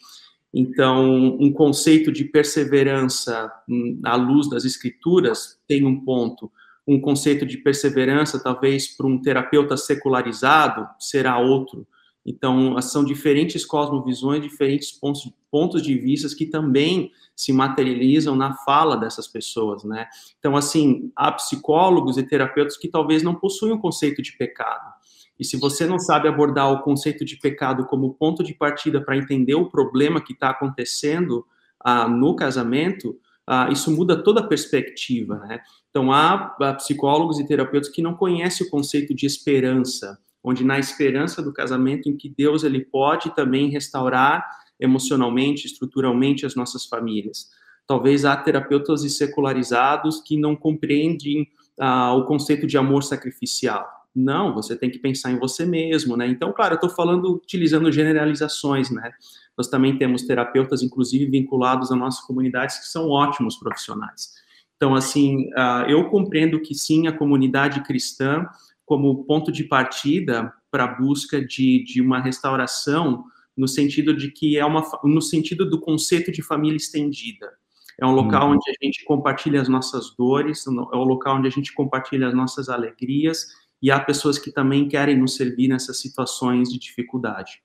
Então, 0.55 1.37
um 1.39 1.53
conceito 1.53 2.11
de 2.11 2.25
perseverança 2.25 3.51
hum, 3.69 4.01
à 4.05 4.17
luz 4.17 4.49
das 4.49 4.65
escrituras 4.65 5.59
tem 5.69 5.85
um 5.85 6.03
ponto. 6.03 6.51
Um 6.87 7.01
conceito 7.01 7.47
de 7.47 7.59
perseverança, 7.59 8.43
talvez 8.43 8.97
para 8.97 9.07
um 9.07 9.21
terapeuta 9.21 9.77
secularizado, 9.77 10.89
será 10.99 11.39
outro. 11.39 11.87
Então, 12.25 12.81
são 12.81 13.05
diferentes 13.05 13.65
cosmovisões, 13.65 14.43
diferentes 14.43 14.93
pontos, 14.93 15.29
pontos 15.51 15.83
de 15.83 15.97
vista 15.99 16.35
que 16.37 16.47
também 16.47 17.11
se 17.35 17.53
materializam 17.53 18.37
na 18.37 18.55
fala 18.59 18.97
dessas 18.97 19.27
pessoas, 19.27 19.83
né? 19.83 20.07
Então, 20.39 20.57
assim, 20.57 21.11
há 21.17 21.33
psicólogos 21.33 22.17
e 22.17 22.23
terapeutas 22.23 22.77
que 22.77 22.89
talvez 22.89 23.23
não 23.23 23.35
possuem 23.35 23.73
o 23.73 23.81
conceito 23.81 24.23
de 24.23 24.37
pecado. 24.37 24.93
E 25.39 25.45
se 25.45 25.57
você 25.57 25.87
não 25.87 25.99
sabe 25.99 26.29
abordar 26.29 26.71
o 26.71 26.83
conceito 26.83 27.25
de 27.25 27.37
pecado 27.37 27.87
como 27.87 28.15
ponto 28.15 28.45
de 28.45 28.55
partida 28.55 29.01
para 29.01 29.17
entender 29.17 29.55
o 29.55 29.69
problema 29.69 30.21
que 30.21 30.33
está 30.33 30.51
acontecendo 30.51 31.45
ah, 31.81 32.07
no 32.07 32.37
casamento, 32.37 33.19
ah, 33.45 33.69
isso 33.71 33.91
muda 33.91 34.23
toda 34.23 34.41
a 34.41 34.47
perspectiva, 34.47 35.39
né? 35.39 35.61
Então, 35.93 36.11
há, 36.11 36.57
psicólogos 36.79 37.39
e 37.39 37.47
terapeutas 37.47 37.91
que 37.91 38.01
não 38.01 38.15
conhecem 38.15 38.67
o 38.67 38.71
conceito 38.71 39.15
de 39.15 39.27
esperança, 39.27 40.19
onde 40.43 40.65
na 40.65 40.79
esperança 40.79 41.43
do 41.43 41.53
casamento 41.53 42.09
em 42.09 42.17
que 42.17 42.31
Deus 42.31 42.65
ele 42.65 42.81
pode 42.81 43.35
também 43.35 43.69
restaurar 43.69 44.43
emocionalmente, 44.81 45.67
estruturalmente 45.67 46.47
as 46.47 46.57
nossas 46.57 46.87
famílias. 46.87 47.51
Talvez 47.87 48.25
há 48.25 48.35
terapeutas 48.35 49.03
secularizados 49.13 50.23
que 50.23 50.39
não 50.39 50.57
compreendem 50.57 51.47
ah, 51.79 52.15
o 52.15 52.25
conceito 52.25 52.67
de 52.67 52.79
amor 52.79 53.03
sacrificial. 53.03 53.87
Não, 54.15 54.55
você 54.55 54.75
tem 54.75 54.91
que 54.91 54.99
pensar 54.99 55.31
em 55.31 55.39
você 55.39 55.67
mesmo, 55.67 56.17
né? 56.17 56.27
Então, 56.27 56.53
claro, 56.55 56.75
eu 56.75 56.77
estou 56.77 56.91
falando 56.91 57.35
utilizando 57.35 57.93
generalizações, 57.93 58.91
né? 58.91 59.11
Nós 59.57 59.69
também 59.69 59.99
temos 59.99 60.23
terapeutas, 60.23 60.83
inclusive 60.83 61.27
vinculados 61.27 61.93
à 61.93 61.97
nossa 61.97 62.27
comunidade, 62.27 62.79
que 62.79 62.89
são 62.89 63.09
ótimos 63.09 63.57
profissionais. 63.57 64.42
Então, 64.83 64.97
assim, 64.97 65.49
uh, 65.53 65.89
eu 65.89 66.11
compreendo 66.11 66.59
que 66.59 66.75
sim, 66.75 67.07
a 67.07 67.17
comunidade 67.17 67.85
cristã 67.85 68.45
como 68.85 69.23
ponto 69.23 69.53
de 69.53 69.63
partida 69.63 70.53
para 70.73 70.83
a 70.83 70.89
busca 70.89 71.41
de, 71.41 71.85
de 71.85 72.03
uma 72.03 72.21
restauração 72.21 73.23
no 73.57 73.69
sentido 73.69 74.13
de 74.13 74.33
que 74.33 74.59
é 74.59 74.67
uma 74.67 74.85
no 75.05 75.23
sentido 75.23 75.71
do 75.71 75.81
conceito 75.81 76.33
de 76.33 76.43
família 76.43 76.77
estendida. 76.77 77.53
É 77.97 78.05
um 78.05 78.11
local 78.11 78.49
uhum. 78.49 78.55
onde 78.57 78.69
a 78.69 78.85
gente 78.85 79.05
compartilha 79.05 79.63
as 79.63 79.69
nossas 79.69 80.17
dores, 80.19 80.67
é 80.67 80.71
um 80.71 81.05
local 81.05 81.37
onde 81.37 81.47
a 81.47 81.53
gente 81.53 81.73
compartilha 81.73 82.27
as 82.27 82.35
nossas 82.35 82.69
alegrias 82.69 83.47
e 83.81 83.89
há 83.89 84.01
pessoas 84.01 84.37
que 84.37 84.51
também 84.51 84.89
querem 84.89 85.17
nos 85.17 85.37
servir 85.37 85.69
nessas 85.69 86.01
situações 86.01 86.69
de 86.69 86.77
dificuldade. 86.81 87.63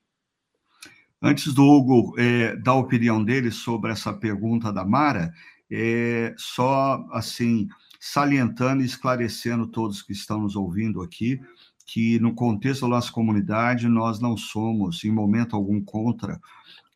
Antes 1.19 1.51
do 1.51 1.63
Hugo 1.63 2.13
é, 2.15 2.55
dar 2.57 2.73
a 2.73 2.75
opinião 2.75 3.23
dele 3.23 3.49
sobre 3.49 3.91
essa 3.91 4.13
pergunta 4.13 4.71
da 4.71 4.85
Mara, 4.85 5.33
é, 5.71 6.33
só 6.37 7.05
assim 7.11 7.67
salientando 7.99 8.81
e 8.81 8.85
esclarecendo 8.85 9.67
todos 9.67 10.01
que 10.01 10.13
estão 10.13 10.41
nos 10.41 10.55
ouvindo 10.55 11.01
aqui 11.01 11.39
que 11.87 12.19
no 12.19 12.35
contexto 12.35 12.81
da 12.81 12.89
nossa 12.89 13.11
comunidade 13.11 13.87
nós 13.87 14.19
não 14.19 14.35
somos 14.35 15.03
em 15.05 15.11
momento 15.11 15.55
algum 15.55 15.81
contra 15.81 16.39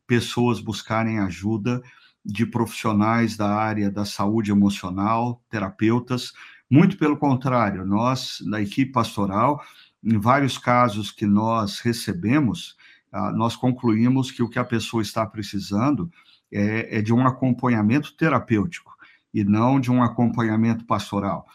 pessoas 0.05 0.59
buscarem 0.59 1.19
ajuda 1.19 1.81
de 2.23 2.45
profissionais 2.45 3.37
da 3.37 3.49
área 3.49 3.89
da 3.89 4.03
saúde 4.03 4.51
emocional, 4.51 5.41
terapeutas, 5.49 6.33
muito 6.69 6.97
pelo 6.97 7.17
contrário, 7.17 7.85
nós 7.85 8.43
na 8.45 8.61
equipe 8.61 8.91
pastoral, 8.91 9.63
em 10.03 10.19
vários 10.19 10.57
casos 10.57 11.11
que 11.11 11.25
nós 11.25 11.79
recebemos, 11.79 12.75
ah, 13.11 13.31
nós 13.31 13.55
concluímos 13.55 14.29
que 14.31 14.43
o 14.43 14.49
que 14.49 14.59
a 14.59 14.65
pessoa 14.65 15.01
está 15.01 15.25
precisando 15.25 16.11
é, 16.51 16.97
é 16.97 17.01
de 17.01 17.13
um 17.13 17.25
acompanhamento 17.25 18.13
terapêutico 18.15 18.95
e 19.33 19.43
não 19.43 19.79
de 19.79 19.91
um 19.91 20.03
acompanhamento 20.03 20.85
pastoral. 20.85 21.47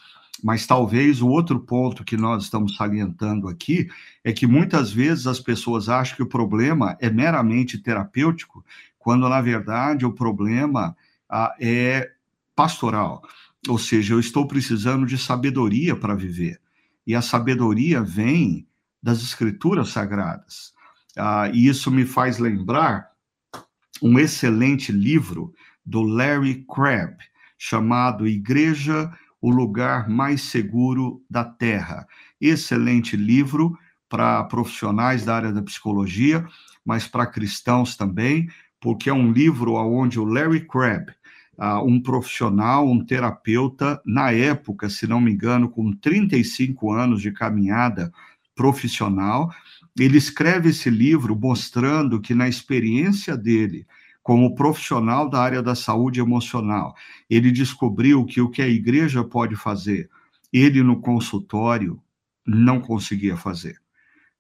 Mas 0.42 0.66
talvez 0.66 1.22
o 1.22 1.28
outro 1.28 1.59
ponto 1.61 2.05
que 2.05 2.16
nós 2.16 2.44
estamos 2.44 2.76
salientando 2.76 3.49
aqui 3.49 3.88
é 4.22 4.32
que 4.32 4.47
muitas 4.47 4.92
vezes 4.92 5.26
as 5.26 5.40
pessoas 5.40 5.88
acham 5.88 6.16
que 6.16 6.22
o 6.22 6.28
problema 6.28 6.97
é 7.01 7.09
meramente 7.09 7.78
terapêutico, 7.78 8.64
quando 8.99 9.28
na 9.28 9.40
verdade 9.40 10.05
o 10.05 10.12
problema 10.12 10.97
ah, 11.28 11.55
é 11.61 12.11
pastoral. 12.55 13.22
Ou 13.68 13.78
seja, 13.78 14.14
eu 14.14 14.20
estou 14.20 14.47
precisando 14.47 15.07
de 15.07 15.16
sabedoria 15.16 15.97
para 15.97 16.14
viver. 16.14 16.61
E 17.07 17.14
a 17.14 17.22
sabedoria 17.22 18.03
vem 18.03 18.66
das 19.03 19.22
escrituras 19.22 19.88
sagradas. 19.90 20.74
Ah, 21.16 21.49
e 21.53 21.66
isso 21.66 21.90
me 21.90 22.05
faz 22.05 22.38
lembrar 22.38 23.11
um 24.03 24.18
excelente 24.18 24.92
livro 24.92 25.53
do 25.84 26.03
Larry 26.03 26.64
Crabb, 26.68 27.16
chamado 27.59 28.26
Igreja, 28.26 29.11
o 29.40 29.51
Lugar 29.51 30.09
Mais 30.09 30.42
Seguro 30.42 31.22
da 31.30 31.44
Terra. 31.44 32.07
Excelente 32.40 33.16
livro 33.16 33.78
para 34.09 34.44
profissionais 34.44 35.24
da 35.24 35.36
área 35.36 35.53
da 35.53 35.62
psicologia, 35.62 36.47
mas 36.84 37.07
para 37.07 37.26
cristãos 37.26 37.97
também, 37.97 38.49
porque 38.80 39.11
é 39.11 39.12
um 39.12 39.32
livro 39.32 39.74
onde 39.74 40.18
o 40.18 40.24
Larry 40.24 40.66
Crabb, 40.66 41.11
uh, 41.59 41.84
um 41.84 42.01
profissional, 42.01 42.88
um 42.88 43.05
terapeuta, 43.05 44.01
na 44.05 44.30
época, 44.30 44.88
se 44.88 45.07
não 45.07 45.20
me 45.20 45.32
engano, 45.32 45.68
com 45.68 45.92
35 45.92 46.92
anos 46.92 47.20
de 47.20 47.32
caminhada 47.32 48.12
profissional, 48.55 49.53
ele 49.99 50.18
escreve 50.18 50.70
esse 50.70 50.90
livro 50.90 51.34
mostrando 51.34 52.20
que 52.20 52.34
na 52.34 52.49
experiência 52.49 53.36
dele, 53.36 53.86
como 54.22 54.55
profissional 54.55 55.28
da 55.28 55.40
área 55.40 55.62
da 55.62 55.74
saúde 55.74 56.20
emocional, 56.20 56.94
ele 57.30 57.51
descobriu 57.51 58.24
que 58.24 58.40
o 58.40 58.51
que 58.51 58.61
a 58.61 58.68
igreja 58.68 59.24
pode 59.24 59.57
fazer, 59.57 60.11
ele 60.53 60.82
no 60.82 61.01
consultório 61.01 62.01
não 62.47 62.80
conseguia 62.80 63.36
fazer. 63.36 63.80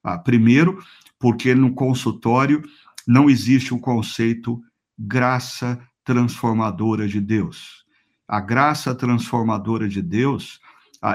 Ah, 0.02 0.18
primeiro, 0.18 0.82
porque 1.18 1.54
no 1.54 1.74
consultório 1.74 2.62
não 3.06 3.30
existe 3.30 3.72
o 3.72 3.78
conceito 3.78 4.60
graça 4.98 5.80
transformadora 6.04 7.08
de 7.08 7.20
Deus. 7.20 7.84
A 8.28 8.40
graça 8.40 8.94
transformadora 8.94 9.88
de 9.88 10.02
Deus 10.02 10.60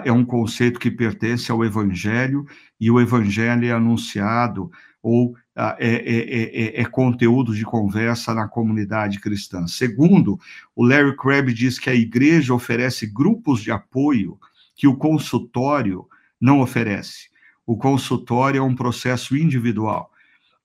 é 0.06 0.12
um 0.12 0.26
conceito 0.26 0.80
que 0.80 0.92
pertence 0.92 1.52
ao 1.52 1.64
Evangelho, 1.66 2.46
e 2.80 2.90
o 2.90 3.00
Evangelho 3.00 3.66
é 3.66 3.72
anunciado 3.72 4.72
ou 5.04 5.36
ah, 5.56 5.76
é, 5.80 5.90
é, 5.90 6.80
é, 6.80 6.82
é, 6.82 6.86
conteúdo 6.86 7.56
de 7.56 7.66
conversa 7.66 8.34
na 8.34 8.48
comunidade 8.48 9.20
cristã. 9.20 9.68
Segundo, 9.68 10.40
o 10.76 10.86
Larry 10.86 11.16
Crabb 11.18 11.54
diz 11.54 11.78
que 11.78 11.90
a 11.90 11.96
igreja 11.96 12.54
oferece 12.54 13.08
grupos 13.08 13.62
de 13.62 13.72
apoio 13.72 14.40
que 14.76 14.88
o 14.88 14.96
consultório 14.96 16.06
não 16.40 16.62
oferece. 16.62 17.30
O 17.66 17.78
consultório 17.78 18.60
é 18.60 18.62
um 18.62 18.76
processo 18.76 19.36
individual. 19.36 20.10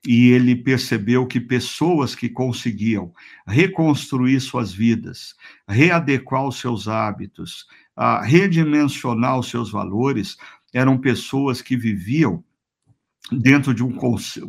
E 0.07 0.29
ele 0.31 0.55
percebeu 0.55 1.27
que 1.27 1.41
pessoas 1.41 2.15
que 2.15 2.29
conseguiam 2.29 3.13
reconstruir 3.47 4.41
suas 4.41 4.73
vidas, 4.73 5.35
readequar 5.69 6.47
os 6.47 6.61
seus 6.61 6.87
hábitos, 6.87 7.67
redimensionar 8.23 9.39
os 9.39 9.49
seus 9.49 9.71
valores, 9.71 10.37
eram 10.73 10.99
pessoas 10.99 11.63
que 11.63 11.77
viviam 11.77 12.45
dentro 13.33 13.75
de 13.75 13.83
um 13.83 13.93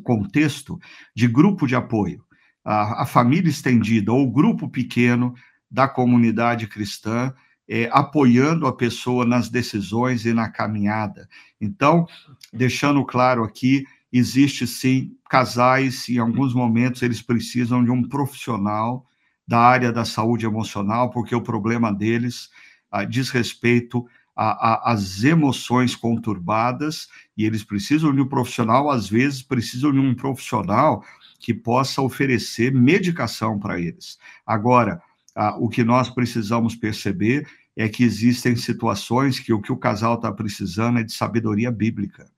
contexto 0.04 0.80
de 1.16 1.28
grupo 1.28 1.66
de 1.66 1.76
apoio. 1.76 2.24
A, 2.64 3.04
a 3.04 3.06
família 3.06 3.50
estendida 3.50 4.12
ou 4.12 4.30
grupo 4.30 4.70
pequeno 4.70 5.34
da 5.70 5.88
comunidade 5.88 6.68
cristã 6.68 7.34
é, 7.68 7.90
apoiando 7.92 8.66
a 8.66 8.74
pessoa 8.74 9.26
nas 9.26 9.50
decisões 9.50 10.26
e 10.26 10.34
na 10.34 10.50
caminhada. 10.50 11.28
Então, 11.60 12.06
deixando 12.54 13.04
claro 13.06 13.44
aqui, 13.44 13.86
existe 14.12 14.66
sim 14.66 15.18
casais, 15.30 16.08
em 16.08 16.18
alguns 16.18 16.54
momentos 16.54 17.02
eles 17.02 17.22
precisam 17.22 17.84
de 17.84 17.92
um 17.92 18.08
profissional 18.08 19.06
da 19.46 19.60
área 19.60 19.92
da 19.92 20.06
saúde 20.06 20.46
emocional, 20.46 21.10
porque 21.10 21.36
o 21.36 21.42
problema 21.42 21.94
deles 21.94 22.50
ah, 22.92 23.04
diz 23.04 23.30
respeito 23.30 24.06
as 24.38 25.24
emoções 25.24 25.96
conturbadas 25.96 27.08
e 27.36 27.44
eles 27.44 27.64
precisam 27.64 28.14
de 28.14 28.22
um 28.22 28.28
profissional, 28.28 28.92
às 28.92 29.10
vezes 29.10 29.42
precisam 29.42 29.92
de 29.92 29.98
um 29.98 30.14
profissional 30.14 31.04
que 31.40 31.56
possa 31.56 32.04
oferecer 32.04 32.72
medicação 32.72 33.58
para 33.58 33.80
eles. 33.80 34.20
Agora, 34.46 35.02
a, 35.36 35.58
o 35.58 35.68
que 35.68 35.84
nós 35.84 36.10
precisamos 36.10 36.76
perceber 36.76 37.48
é 37.76 37.90
que 37.90 38.04
existem 38.04 38.56
situações 38.56 39.40
que 39.40 39.52
o 39.52 39.62
que 39.62 39.72
o 39.72 39.78
casal 39.78 40.16
está 40.16 40.32
precisando 40.32 41.00
é 41.00 41.04
de 41.04 41.14
sabedoria 41.14 41.72
bíblica. 41.72 42.30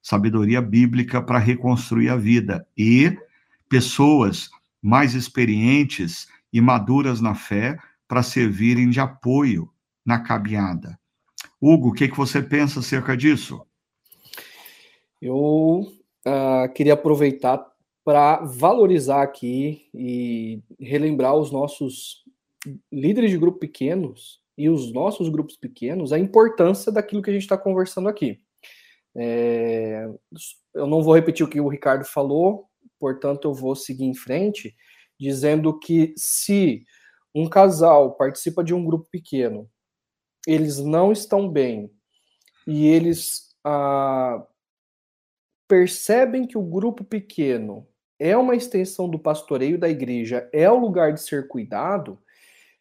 Sabedoria 0.00 0.62
bíblica 0.62 1.20
para 1.20 1.38
reconstruir 1.38 2.08
a 2.08 2.16
vida. 2.16 2.64
E 2.76 3.16
pessoas 3.68 4.48
mais 4.80 5.14
experientes 5.14 6.28
e 6.52 6.60
maduras 6.60 7.20
na 7.20 7.34
fé 7.34 7.78
para 8.06 8.22
servirem 8.22 8.90
de 8.90 9.00
apoio 9.00 9.71
na 10.04 10.20
caminhada. 10.20 10.98
Hugo, 11.60 11.88
o 11.88 11.92
que, 11.92 12.08
que 12.08 12.16
você 12.16 12.42
pensa 12.42 12.80
acerca 12.80 13.16
disso? 13.16 13.64
Eu 15.20 15.86
uh, 16.26 16.72
queria 16.74 16.94
aproveitar 16.94 17.64
para 18.04 18.40
valorizar 18.40 19.22
aqui 19.22 19.88
e 19.94 20.60
relembrar 20.80 21.36
os 21.36 21.52
nossos 21.52 22.24
líderes 22.90 23.30
de 23.30 23.38
grupo 23.38 23.58
pequenos 23.58 24.40
e 24.58 24.68
os 24.68 24.92
nossos 24.92 25.28
grupos 25.28 25.56
pequenos 25.56 26.12
a 26.12 26.18
importância 26.18 26.90
daquilo 26.90 27.22
que 27.22 27.30
a 27.30 27.32
gente 27.32 27.42
está 27.42 27.56
conversando 27.56 28.08
aqui. 28.08 28.38
É, 29.14 30.08
eu 30.74 30.86
não 30.86 31.02
vou 31.02 31.14
repetir 31.14 31.44
o 31.44 31.48
que 31.48 31.60
o 31.60 31.68
Ricardo 31.68 32.04
falou, 32.04 32.66
portanto, 32.98 33.48
eu 33.48 33.54
vou 33.54 33.74
seguir 33.74 34.04
em 34.04 34.14
frente, 34.14 34.74
dizendo 35.18 35.78
que 35.78 36.12
se 36.16 36.84
um 37.34 37.48
casal 37.48 38.14
participa 38.16 38.62
de 38.62 38.74
um 38.74 38.84
grupo 38.84 39.06
pequeno, 39.10 39.68
eles 40.46 40.78
não 40.78 41.12
estão 41.12 41.48
bem 41.48 41.90
e 42.66 42.86
eles 42.86 43.54
ah, 43.64 44.44
percebem 45.68 46.46
que 46.46 46.58
o 46.58 46.62
grupo 46.62 47.04
pequeno 47.04 47.86
é 48.18 48.36
uma 48.36 48.54
extensão 48.54 49.08
do 49.08 49.18
pastoreio 49.18 49.78
da 49.78 49.88
igreja, 49.88 50.48
é 50.52 50.70
o 50.70 50.78
lugar 50.78 51.12
de 51.12 51.20
ser 51.20 51.48
cuidado, 51.48 52.18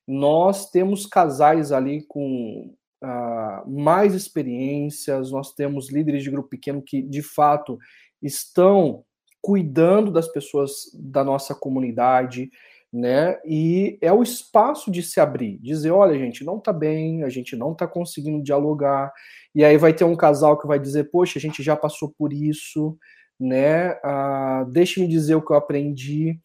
nós 0.07 0.69
temos 0.69 1.05
casais 1.05 1.71
ali 1.71 2.03
com 2.03 2.75
uh, 3.03 3.69
mais 3.69 4.13
experiências, 4.13 5.31
nós 5.31 5.53
temos 5.53 5.89
líderes 5.89 6.23
de 6.23 6.29
grupo 6.29 6.49
pequeno 6.49 6.81
que, 6.81 7.01
de 7.01 7.21
fato, 7.21 7.79
estão 8.21 9.03
cuidando 9.41 10.11
das 10.11 10.27
pessoas 10.27 10.91
da 10.93 11.23
nossa 11.23 11.55
comunidade, 11.55 12.51
né? 12.91 13.39
E 13.45 13.97
é 14.01 14.11
o 14.11 14.21
espaço 14.21 14.91
de 14.91 15.01
se 15.01 15.19
abrir, 15.19 15.57
dizer, 15.59 15.91
olha, 15.91 16.17
gente, 16.19 16.43
não 16.43 16.59
tá 16.59 16.73
bem, 16.73 17.23
a 17.23 17.29
gente 17.29 17.55
não 17.55 17.73
tá 17.73 17.87
conseguindo 17.87 18.43
dialogar. 18.43 19.13
E 19.55 19.63
aí 19.63 19.77
vai 19.77 19.93
ter 19.93 20.03
um 20.03 20.15
casal 20.15 20.57
que 20.59 20.67
vai 20.67 20.79
dizer, 20.79 21.05
poxa, 21.05 21.39
a 21.39 21.41
gente 21.41 21.63
já 21.63 21.75
passou 21.75 22.13
por 22.17 22.33
isso, 22.33 22.97
né? 23.39 23.97
Ah, 24.03 24.65
Deixe-me 24.69 25.07
dizer 25.07 25.35
o 25.35 25.41
que 25.41 25.53
eu 25.53 25.57
aprendi 25.57 26.37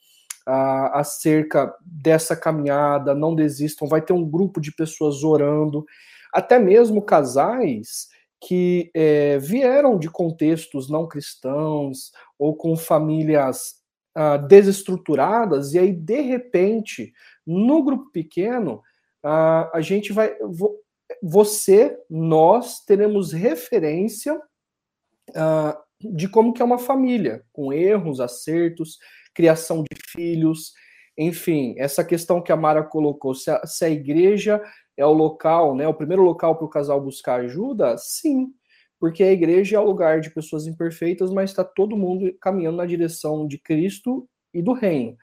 ah, 0.47 1.01
acerca 1.01 1.74
dessa 1.84 2.36
caminhada, 2.36 3.14
não 3.14 3.34
desistam. 3.34 3.88
Vai 3.88 4.01
ter 4.01 4.12
um 4.12 4.24
grupo 4.24 4.61
de 4.61 4.72
pessoas 4.72 5.24
orando, 5.24 5.84
até 6.32 6.59
mesmo 6.59 7.03
casais 7.03 8.09
que 8.40 8.90
é, 8.94 9.38
vieram 9.38 9.99
de 9.99 10.09
contextos 10.11 10.88
não 10.88 11.09
cristãos 11.09 12.12
ou 12.38 12.55
com 12.55 12.76
famílias 12.76 13.74
ah, 14.18 14.38
desestruturadas, 14.38 15.74
e 15.74 15.78
aí, 15.78 15.92
de 15.92 16.22
repente, 16.22 17.12
no 17.46 17.84
grupo 17.84 18.10
pequeno, 18.10 18.82
ah, 19.22 19.70
a 19.74 19.82
gente 19.82 20.10
vai. 20.10 20.34
Você, 21.22 21.94
nós, 22.08 22.82
teremos 22.82 23.32
referência 23.32 24.34
uh, 24.34 25.76
de 26.00 26.30
como 26.30 26.54
que 26.54 26.62
é 26.62 26.64
uma 26.64 26.78
família, 26.78 27.44
com 27.52 27.70
erros, 27.74 28.18
acertos, 28.18 28.98
criação 29.34 29.82
de 29.82 29.98
filhos, 30.08 30.72
enfim, 31.18 31.74
essa 31.76 32.02
questão 32.02 32.42
que 32.42 32.50
a 32.50 32.56
Mara 32.56 32.82
colocou, 32.82 33.34
se 33.34 33.50
a, 33.50 33.66
se 33.66 33.84
a 33.84 33.90
igreja 33.90 34.62
é 34.96 35.04
o 35.04 35.12
local, 35.12 35.76
né, 35.76 35.86
o 35.86 35.94
primeiro 35.94 36.22
local 36.22 36.56
para 36.56 36.64
o 36.64 36.70
casal 36.70 37.00
buscar 37.02 37.40
ajuda, 37.40 37.98
sim, 37.98 38.48
porque 38.99 39.22
a 39.22 39.32
igreja 39.32 39.76
é 39.76 39.80
o 39.80 39.84
lugar 39.84 40.20
de 40.20 40.30
pessoas 40.30 40.66
imperfeitas, 40.66 41.30
mas 41.32 41.51
está 41.51 41.64
todo 41.64 41.97
mundo 41.97 42.32
caminhando 42.40 42.78
na 42.78 42.86
direção 42.86 43.47
de 43.47 43.59
Cristo 43.59 44.28
e 44.53 44.62
do 44.62 44.72
reino. 44.72 45.16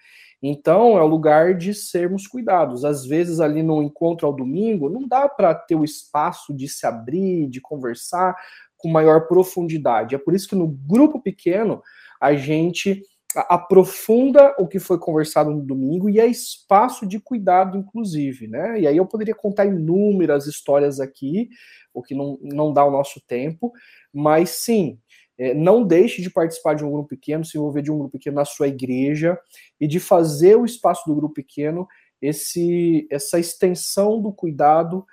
Então, 0.46 0.98
é 0.98 1.02
o 1.02 1.08
lugar 1.08 1.58
de 1.58 1.74
sermos 1.74 2.28
cuidados. 2.28 2.84
Às 2.84 3.06
vezes, 3.06 3.40
ali 3.40 3.64
no 3.64 3.82
encontro 3.82 4.28
ao 4.28 4.34
domingo, 4.34 4.90
não 4.90 5.08
dá 5.08 5.30
para 5.30 5.56
ter 5.56 5.76
o 5.76 5.86
espaço 5.86 6.54
de 6.54 6.68
se 6.68 6.86
abrir, 6.86 7.48
de 7.48 7.62
conversar, 7.62 8.36
com 8.76 8.90
maior 8.90 9.28
profundidade. 9.28 10.14
É 10.14 10.18
por 10.18 10.36
isso 10.36 10.50
que 10.50 10.56
no 10.56 10.68
grupo 10.68 11.22
pequeno 11.22 11.82
a 12.20 12.36
gente 12.36 13.02
aprofunda 13.36 14.56
o 14.60 14.68
que 14.68 14.80
foi 14.80 14.98
conversado 15.00 15.52
no 15.52 15.62
domingo 15.62 16.10
e 16.10 16.20
é 16.20 16.26
espaço 16.26 17.06
de 17.06 17.20
cuidado, 17.20 17.78
inclusive, 17.78 18.48
né? 18.48 18.80
E 18.80 18.88
aí 18.88 18.98
eu 18.98 19.06
poderia 19.06 19.36
contar 19.36 19.66
inúmeras 19.66 20.48
histórias 20.48 21.00
aqui, 21.00 21.50
o 21.94 22.02
que 22.02 22.16
não, 22.16 22.38
não 22.42 22.74
dá 22.74 22.86
o 22.86 22.92
nosso 22.92 23.22
tempo, 23.28 23.72
mas 24.14 24.50
sim, 24.52 25.00
é, 25.38 25.54
não 25.54 25.84
deixe 25.84 26.22
de 26.22 26.30
participar 26.30 26.76
de 26.76 26.86
um 26.86 26.92
grupo 26.92 27.10
pequeno, 27.10 27.44
se 27.44 27.58
envolver 27.58 27.82
de 27.82 27.92
um 27.92 27.98
grupo 27.98 28.14
pequeno 28.14 28.36
na 28.36 28.46
sua 28.46 28.68
igreja 28.68 29.38
e 29.80 29.88
de 29.88 30.00
fazer 30.00 30.56
o 30.56 30.66
espaço 30.66 31.04
do 31.08 31.16
grupo 31.16 31.34
pequeno 31.34 31.88
esse, 32.22 33.08
essa 33.12 33.40
extensão 33.40 34.22
do 34.22 34.32
cuidado 34.32 35.06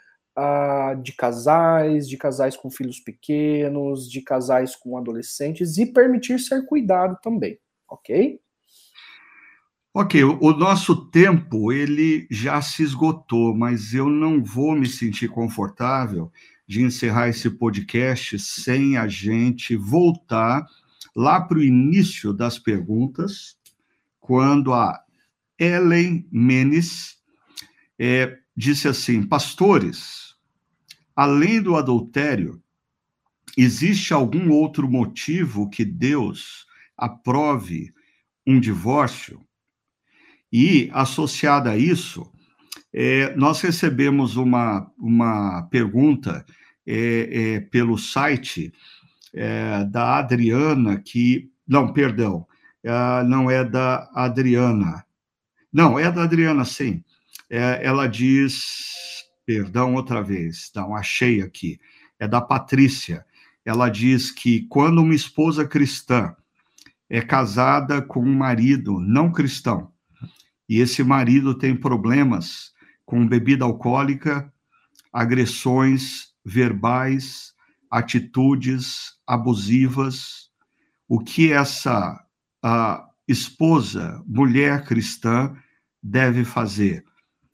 de 1.03 1.13
casais, 1.13 2.09
de 2.09 2.17
casais 2.17 2.57
com 2.57 2.71
filhos 2.71 3.01
pequenos, 3.01 4.11
de 4.11 4.23
casais 4.23 4.75
com 4.75 4.97
adolescentes 4.97 5.77
e 5.77 5.85
permitir 5.85 6.39
ser 6.39 6.65
cuidado 6.65 7.19
também, 7.23 7.59
ok? 7.91 8.41
Ok, 9.93 10.23
o 10.23 10.53
nosso 10.53 11.11
tempo 11.11 11.73
ele 11.73 12.29
já 12.31 12.63
se 12.63 12.85
esgotou, 12.85 13.53
mas 13.57 13.93
eu 13.93 14.09
não 14.09 14.43
vou 14.43 14.77
me 14.77 14.89
sentir 14.89 15.29
confortável 15.29 16.31
de 16.65 16.81
encerrar 16.81 17.29
esse 17.29 17.51
podcast 17.51 18.39
sem 18.39 18.97
a 18.97 19.09
gente 19.09 19.75
voltar 19.75 20.65
lá 21.17 21.41
para 21.41 21.59
o 21.59 21.63
início 21.63 22.33
das 22.33 22.57
perguntas, 22.57 23.57
quando 24.21 24.73
a 24.73 25.03
Ellen 25.59 26.25
Menes 26.31 27.19
é, 27.99 28.39
disse 28.57 28.87
assim: 28.87 29.27
Pastores, 29.27 30.37
além 31.17 31.61
do 31.61 31.75
adultério, 31.75 32.63
existe 33.57 34.15
algum 34.15 34.51
outro 34.53 34.89
motivo 34.89 35.69
que 35.69 35.85
Deus 35.85 36.65
aprove 37.01 37.93
um 38.47 38.61
divórcio? 38.61 39.41
E, 40.53 40.91
associada 40.93 41.71
a 41.71 41.77
isso, 41.77 42.31
é, 42.93 43.35
nós 43.37 43.61
recebemos 43.61 44.37
uma, 44.37 44.91
uma 44.99 45.63
pergunta 45.71 46.45
é, 46.87 47.55
é, 47.55 47.61
pelo 47.61 47.97
site 47.97 48.73
é, 49.35 49.85
da 49.85 50.19
Adriana, 50.19 51.01
que. 51.01 51.51
Não, 51.67 51.93
perdão, 51.93 52.47
é, 52.83 53.23
não 53.25 53.51
é 53.51 53.65
da 53.65 54.11
Adriana. 54.13 55.05
Não, 55.73 55.99
é 55.99 56.11
da 56.11 56.25
Adriana, 56.25 56.65
sim. 56.65 57.05
É, 57.49 57.81
ela 57.83 58.09
diz 58.09 59.01
Perdão 59.51 59.97
outra 59.97 60.23
vez. 60.23 60.71
Não, 60.77 60.95
achei 60.95 61.43
aqui. 61.43 61.81
É 62.21 62.29
da 62.29 62.41
Patrícia. 62.41 63.27
Ela 63.65 63.89
diz 63.89 64.31
que 64.31 64.63
quando 64.69 65.03
uma 65.03 65.13
esposa 65.13 65.67
cristã 65.67 66.37
é 67.11 67.21
casada 67.21 68.01
com 68.01 68.21
um 68.21 68.35
marido 68.35 69.01
não 69.01 69.33
cristão, 69.33 69.93
e 70.69 70.79
esse 70.79 71.03
marido 71.03 71.53
tem 71.53 71.75
problemas 71.75 72.71
com 73.05 73.27
bebida 73.27 73.65
alcoólica, 73.65 74.53
agressões 75.13 76.29
verbais, 76.45 77.53
atitudes 77.91 79.15
abusivas, 79.27 80.49
o 81.09 81.19
que 81.19 81.53
essa 81.53 82.25
a 82.63 83.05
esposa, 83.27 84.23
mulher 84.27 84.85
cristã, 84.85 85.57
deve 86.01 86.45
fazer? 86.45 87.05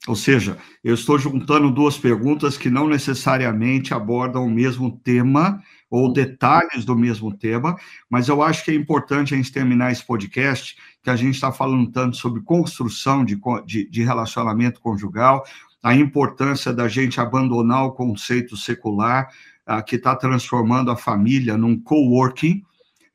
Ou 0.07 0.15
seja, 0.15 0.57
eu 0.83 0.93
estou 0.93 1.17
juntando 1.17 1.71
duas 1.71 1.97
perguntas 1.97 2.57
que 2.57 2.69
não 2.69 2.87
necessariamente 2.87 3.93
abordam 3.93 4.45
o 4.45 4.51
mesmo 4.51 4.99
tema 4.99 5.61
ou 5.89 6.11
detalhes 6.11 6.83
do 6.83 6.97
mesmo 6.97 7.35
tema, 7.35 7.77
mas 8.09 8.27
eu 8.27 8.41
acho 8.41 8.63
que 8.65 8.71
é 8.71 8.75
importante 8.75 9.33
a 9.33 9.37
gente 9.37 9.51
terminar 9.51 9.91
esse 9.91 10.05
podcast, 10.05 10.75
que 11.01 11.09
a 11.09 11.15
gente 11.15 11.35
está 11.35 11.51
falando 11.51 11.89
tanto 11.89 12.17
sobre 12.17 12.41
construção 12.41 13.23
de, 13.23 13.39
de, 13.65 13.89
de 13.89 14.03
relacionamento 14.03 14.81
conjugal, 14.81 15.45
a 15.81 15.95
importância 15.95 16.73
da 16.73 16.87
gente 16.87 17.21
abandonar 17.21 17.85
o 17.85 17.91
conceito 17.91 18.57
secular, 18.57 19.29
uh, 19.67 19.83
que 19.83 19.95
está 19.95 20.15
transformando 20.15 20.91
a 20.91 20.97
família 20.97 21.57
num 21.57 21.79
coworking, 21.79 22.63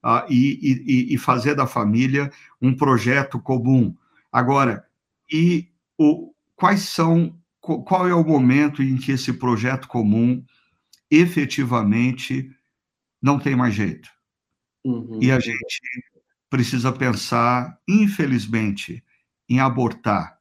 uh, 0.04 0.24
e, 0.28 0.58
e, 1.10 1.14
e 1.14 1.18
fazer 1.18 1.54
da 1.54 1.66
família 1.66 2.30
um 2.60 2.74
projeto 2.74 3.38
comum. 3.38 3.94
Agora, 4.32 4.84
e 5.30 5.68
o, 5.98 6.32
quais 6.56 6.82
são, 6.82 7.36
qual 7.60 8.08
é 8.08 8.14
o 8.14 8.24
momento 8.24 8.82
em 8.82 8.96
que 8.96 9.12
esse 9.12 9.32
projeto 9.32 9.88
comum 9.88 10.42
efetivamente 11.10 12.50
não 13.22 13.38
tem 13.38 13.54
mais 13.54 13.74
jeito. 13.74 14.10
Uhum. 14.84 15.18
E 15.22 15.30
a 15.30 15.38
gente 15.38 15.80
precisa 16.50 16.92
pensar, 16.92 17.78
infelizmente, 17.88 19.02
em 19.48 19.60
abortar 19.60 20.38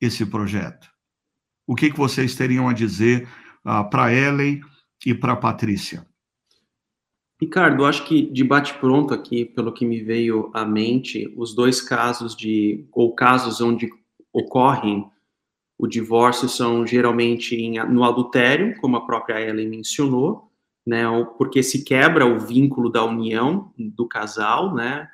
esse 0.00 0.24
projeto. 0.24 0.88
O 1.66 1.74
que, 1.74 1.90
que 1.90 1.96
vocês 1.96 2.34
teriam 2.34 2.68
a 2.68 2.72
dizer 2.72 3.28
uh, 3.64 3.88
para 3.88 4.12
Ellen 4.12 4.60
e 5.04 5.14
para 5.14 5.36
Patrícia? 5.36 6.06
Ricardo, 7.40 7.84
acho 7.84 8.06
que 8.06 8.22
de 8.22 8.42
bate-pronto 8.42 9.12
aqui, 9.12 9.44
pelo 9.44 9.72
que 9.72 9.84
me 9.84 10.02
veio 10.02 10.50
à 10.54 10.64
mente, 10.64 11.32
os 11.36 11.54
dois 11.54 11.80
casos 11.80 12.34
de, 12.36 12.86
ou 12.92 13.14
casos 13.14 13.60
onde 13.60 13.90
ocorrem 14.32 15.10
o 15.78 15.86
divórcio 15.86 16.48
são 16.48 16.86
geralmente 16.86 17.56
em, 17.56 17.78
no 17.86 18.04
adultério, 18.04 18.76
como 18.80 18.96
a 18.96 19.04
própria 19.04 19.40
Ellen 19.40 19.68
mencionou, 19.68 20.43
né, 20.86 21.04
porque 21.38 21.62
se 21.62 21.84
quebra 21.84 22.26
o 22.26 22.38
vínculo 22.38 22.90
da 22.90 23.04
união 23.04 23.72
do 23.78 24.06
casal, 24.06 24.74
né, 24.74 25.08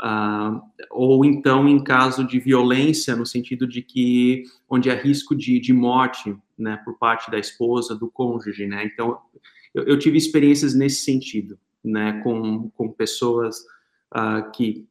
Uh, 0.00 0.62
ou 0.92 1.24
então 1.24 1.68
em 1.68 1.82
caso 1.82 2.24
de 2.24 2.38
violência, 2.38 3.16
no 3.16 3.26
sentido 3.26 3.66
de 3.66 3.82
que 3.82 4.44
onde 4.70 4.88
há 4.88 4.94
risco 4.94 5.34
de, 5.34 5.58
de 5.58 5.72
morte, 5.72 6.36
né, 6.56 6.80
por 6.84 6.96
parte 6.98 7.28
da 7.30 7.38
esposa, 7.38 7.96
do 7.96 8.08
cônjuge, 8.08 8.66
né? 8.66 8.84
Então, 8.84 9.18
eu, 9.74 9.82
eu 9.84 9.98
tive 9.98 10.16
experiências 10.16 10.72
nesse 10.72 11.04
sentido, 11.04 11.58
né, 11.84 12.20
com, 12.22 12.70
com 12.70 12.88
pessoas 12.88 13.58
uh, 14.14 14.48
que 14.52 14.86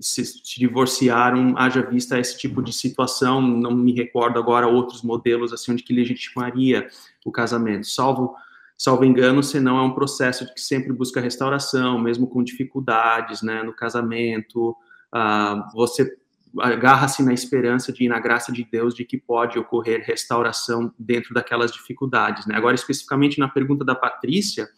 se, 0.00 0.24
se, 0.24 0.58
divorciaram, 0.58 1.54
haja 1.56 1.82
vista 1.82 2.18
esse 2.18 2.38
tipo 2.38 2.62
de 2.62 2.72
situação, 2.72 3.40
não 3.40 3.74
me 3.74 3.92
recordo 3.92 4.38
agora 4.38 4.68
outros 4.68 5.02
modelos 5.02 5.52
assim 5.52 5.72
onde 5.72 5.82
que 5.82 5.92
legitimaria 5.92 6.88
o 7.24 7.32
casamento, 7.32 7.88
salvo 7.88 8.36
salvo 8.76 9.04
engano, 9.04 9.42
senão 9.42 9.78
é 9.78 9.82
um 9.82 9.94
processo 9.94 10.52
que 10.52 10.60
sempre 10.60 10.92
busca 10.92 11.20
restauração, 11.20 11.98
mesmo 11.98 12.26
com 12.26 12.42
dificuldades, 12.42 13.42
né, 13.42 13.62
no 13.62 13.72
casamento, 13.72 14.70
uh, 15.14 15.72
você 15.74 16.16
agarra-se 16.60 17.22
na 17.22 17.32
esperança 17.32 17.92
de, 17.92 18.08
na 18.08 18.20
graça 18.20 18.52
de 18.52 18.64
Deus, 18.64 18.94
de 18.94 19.04
que 19.04 19.18
pode 19.18 19.58
ocorrer 19.58 20.04
restauração 20.06 20.92
dentro 20.98 21.34
daquelas 21.34 21.72
dificuldades, 21.72 22.46
né. 22.46 22.56
Agora, 22.56 22.74
especificamente 22.74 23.38
na 23.38 23.48
pergunta 23.48 23.84
da 23.84 23.94
Patrícia, 23.94 24.68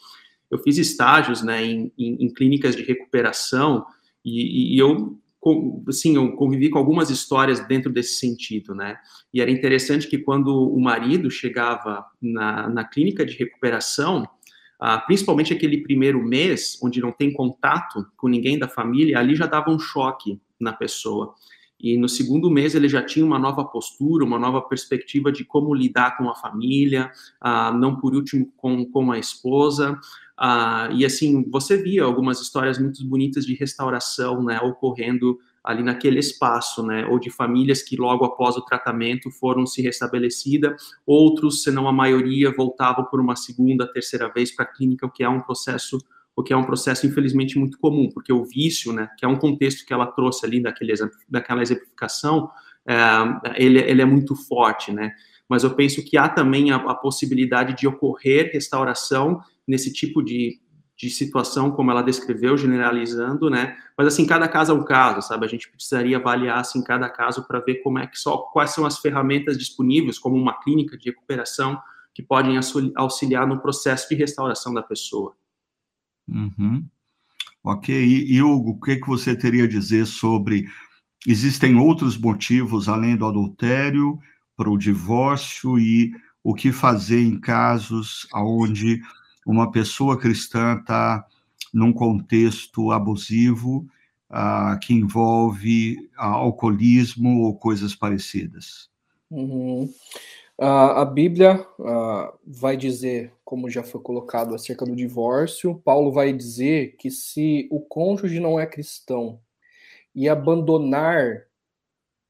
eu 0.51 0.59
fiz 0.59 0.79
estágios, 0.79 1.43
né, 1.43 1.65
em, 1.65 1.93
em, 1.99 2.25
em 2.25 2.33
clínicas 2.33 2.77
de 2.77 2.83
recuperação, 2.83 3.85
e, 4.25 4.75
e 4.75 4.79
eu 4.79 5.19
sim, 5.91 6.17
eu 6.17 6.33
convivi 6.33 6.71
com 6.71 6.79
algumas 6.79 7.11
histórias 7.11 7.61
dentro 7.67 7.93
desse 7.93 8.15
sentido, 8.15 8.75
né? 8.75 8.97
E 9.33 9.41
era 9.41 9.51
interessante 9.51 10.09
que 10.09 10.19
quando 10.19 10.49
o 10.49 10.81
marido 10.81 11.31
chegava 11.31 12.05
na, 12.21 12.69
na 12.69 12.85
clínica 12.85 13.25
de 13.25 13.37
recuperação, 13.37 14.27
ah, 14.79 14.99
principalmente 14.99 15.53
aquele 15.53 15.83
primeiro 15.83 16.23
mês, 16.23 16.79
onde 16.83 17.01
não 17.01 17.13
tem 17.13 17.33
contato 17.33 18.07
com 18.17 18.29
ninguém 18.29 18.59
da 18.59 18.69
família, 18.69 19.19
ali 19.19 19.35
já 19.35 19.47
dava 19.47 19.71
um 19.71 19.79
choque 19.79 20.41
na 20.61 20.73
pessoa. 20.73 21.35
E 21.79 21.97
no 21.99 22.09
segundo 22.09 22.51
mês 22.51 22.75
ele 22.75 22.89
já 22.89 23.03
tinha 23.03 23.25
uma 23.25 23.39
nova 23.39 23.65
postura, 23.65 24.25
uma 24.25 24.39
nova 24.39 24.63
perspectiva 24.63 25.31
de 25.31 25.45
como 25.45 25.75
lidar 25.75 26.17
com 26.17 26.29
a 26.31 26.35
família, 26.35 27.11
ah, 27.41 27.71
não 27.73 27.97
por 27.97 28.15
último 28.15 28.51
com, 28.57 28.85
com 28.87 29.13
a 29.13 29.19
esposa. 29.19 29.99
Ah, 30.39 30.91
e 30.93 31.05
assim, 31.05 31.49
você 31.51 31.77
via 31.83 32.05
algumas 32.05 32.41
histórias 32.41 32.79
muito 32.79 33.03
bonitas 33.07 33.47
de 33.47 33.55
restauração, 33.55 34.43
né, 34.43 34.61
ocorrendo 34.61 35.39
ali 35.65 35.83
naquele 35.83 36.19
espaço, 36.21 36.83
né, 36.83 37.07
ou 37.07 37.19
de 37.19 37.31
famílias 37.31 37.83
que 37.83 37.97
logo 37.97 38.25
após 38.25 38.55
o 38.57 38.61
tratamento 38.61 39.31
foram 39.31 39.67
se 39.67 39.81
restabelecida, 39.81 40.77
outros, 41.07 41.63
se 41.63 41.71
não 41.71 41.89
a 41.89 41.93
maioria, 41.93 42.55
voltavam 42.55 43.05
por 43.07 43.19
uma 43.19 43.35
segunda, 43.35 43.91
terceira 43.91 44.31
vez 44.33 44.55
para 44.55 44.65
a 44.65 44.69
clínica, 44.69 45.07
o 45.07 45.11
que 45.11 45.25
é 45.25 45.29
um 45.29 45.41
processo, 45.41 45.99
o 46.37 46.43
que 46.43 46.53
é 46.53 46.57
um 46.57 46.65
processo 46.65 47.07
infelizmente 47.07 47.59
muito 47.59 47.79
comum, 47.79 48.11
porque 48.13 48.33
o 48.33 48.45
vício, 48.45 48.93
né, 48.93 49.09
que 49.19 49.25
é 49.25 49.29
um 49.29 49.39
contexto 49.39 49.87
que 49.87 49.93
ela 49.93 50.07
trouxe 50.07 50.45
ali 50.45 50.63
daquele, 50.63 50.93
daquela 51.29 51.63
exemplificação, 51.63 52.51
é, 52.87 52.95
ele, 53.57 53.81
ele 53.81 54.03
é 54.03 54.07
muito 54.07 54.37
forte, 54.37 54.93
né, 54.93 55.13
mas 55.49 55.65
eu 55.65 55.75
penso 55.75 56.05
que 56.05 56.19
há 56.19 56.29
também 56.29 56.71
a, 56.71 56.77
a 56.77 56.95
possibilidade 56.95 57.75
de 57.75 57.89
ocorrer 57.89 58.51
restauração 58.53 59.41
nesse 59.67 59.93
tipo 59.93 60.23
de, 60.23 60.61
de 60.97 61.11
situação, 61.11 61.71
como 61.71 61.91
ela 61.91 62.03
descreveu, 62.03 62.57
generalizando, 62.57 63.51
né? 63.51 63.77
Mas 63.97 64.09
assim, 64.09 64.27
cada 64.27 64.49
caso 64.49 64.73
é 64.73 64.75
um 64.75 64.85
caso, 64.85 65.27
sabe? 65.27 65.45
A 65.45 65.49
gente 65.49 65.71
precisaria 65.71 66.17
avaliar 66.17 66.59
assim 66.59 66.83
cada 66.83 67.09
caso 67.09 67.47
para 67.47 67.61
ver 67.61 67.77
como 67.83 67.99
é 67.99 68.07
que 68.07 68.19
só 68.19 68.39
quais 68.39 68.71
são 68.71 68.87
as 68.87 68.99
ferramentas 68.99 69.59
disponíveis, 69.59 70.19
como 70.19 70.37
uma 70.37 70.59
clínica 70.61 70.97
de 70.97 71.11
recuperação 71.11 71.79
que 72.15 72.23
podem 72.23 72.59
auxiliar 72.97 73.47
no 73.47 73.61
processo 73.61 74.09
de 74.09 74.15
restauração 74.15 74.73
da 74.73 74.83
pessoa. 74.83 75.37
Uhum. 76.27 76.87
Ok. 77.63 77.95
E, 77.95 78.43
Hugo, 78.43 78.71
o 78.71 78.81
que, 78.81 78.97
que 78.97 79.07
você 79.07 79.37
teria 79.37 79.65
a 79.65 79.69
dizer 79.69 80.07
sobre 80.07 80.67
existem 81.27 81.77
outros 81.77 82.17
motivos 82.17 82.89
além 82.89 83.17
do 83.17 83.27
adultério 83.27 84.19
para 84.57 84.71
o 84.71 84.79
divórcio 84.79 85.79
e 85.79 86.13
o 86.43 86.55
que 86.55 86.73
fazer 86.73 87.21
em 87.21 87.39
casos 87.39 88.27
onde 88.33 89.03
uma 89.47 89.71
pessoa 89.71 90.19
cristã 90.19 90.77
está 90.81 91.25
num 91.73 91.93
contexto 91.93 92.91
abusivo 92.91 93.87
uh, 94.29 94.79
que 94.81 94.93
envolve 94.93 96.11
uh, 96.19 96.23
alcoolismo 96.23 97.43
ou 97.43 97.57
coisas 97.57 97.95
parecidas. 97.95 98.91
Uhum. 99.31 99.85
Uh, 100.59 100.65
a 100.65 101.05
Bíblia 101.05 101.67
vai 102.47 102.77
dizer, 102.77 103.33
como 103.45 103.69
já 103.69 103.83
foi 103.83 104.01
colocado 104.01 104.55
acerca 104.55 104.85
do 104.87 104.97
divórcio, 104.97 105.81
Paulo 105.85 106.11
vai 106.11 106.33
dizer 106.33 106.97
que 106.97 107.11
se 107.11 107.69
o 107.71 107.79
cônjuge 107.79 108.41
não 108.41 108.59
é 108.59 108.67
cristão 108.67 109.39
e 110.15 110.29
abandonar 110.29 111.43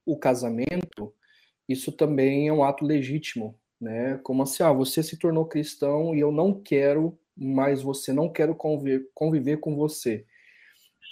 o 0.05 0.19
casamento, 0.19 1.15
isso 1.69 1.93
também 1.93 2.49
é 2.49 2.53
um 2.53 2.65
ato 2.65 2.85
legítimo 2.85 3.57
né? 3.81 4.19
Como 4.23 4.43
assim, 4.43 4.63
ah, 4.63 4.73
você 4.73 5.03
se 5.03 5.19
tornou 5.19 5.47
cristão 5.47 6.15
e 6.15 6.21
eu 6.21 6.33
não 6.33 6.53
quero 6.53 7.19
mais 7.37 7.83
você, 7.83 8.13
não 8.13 8.29
quero 8.29 8.55
conviver, 8.55 9.09
conviver 9.15 9.59
com 9.59 9.77
você. 9.77 10.25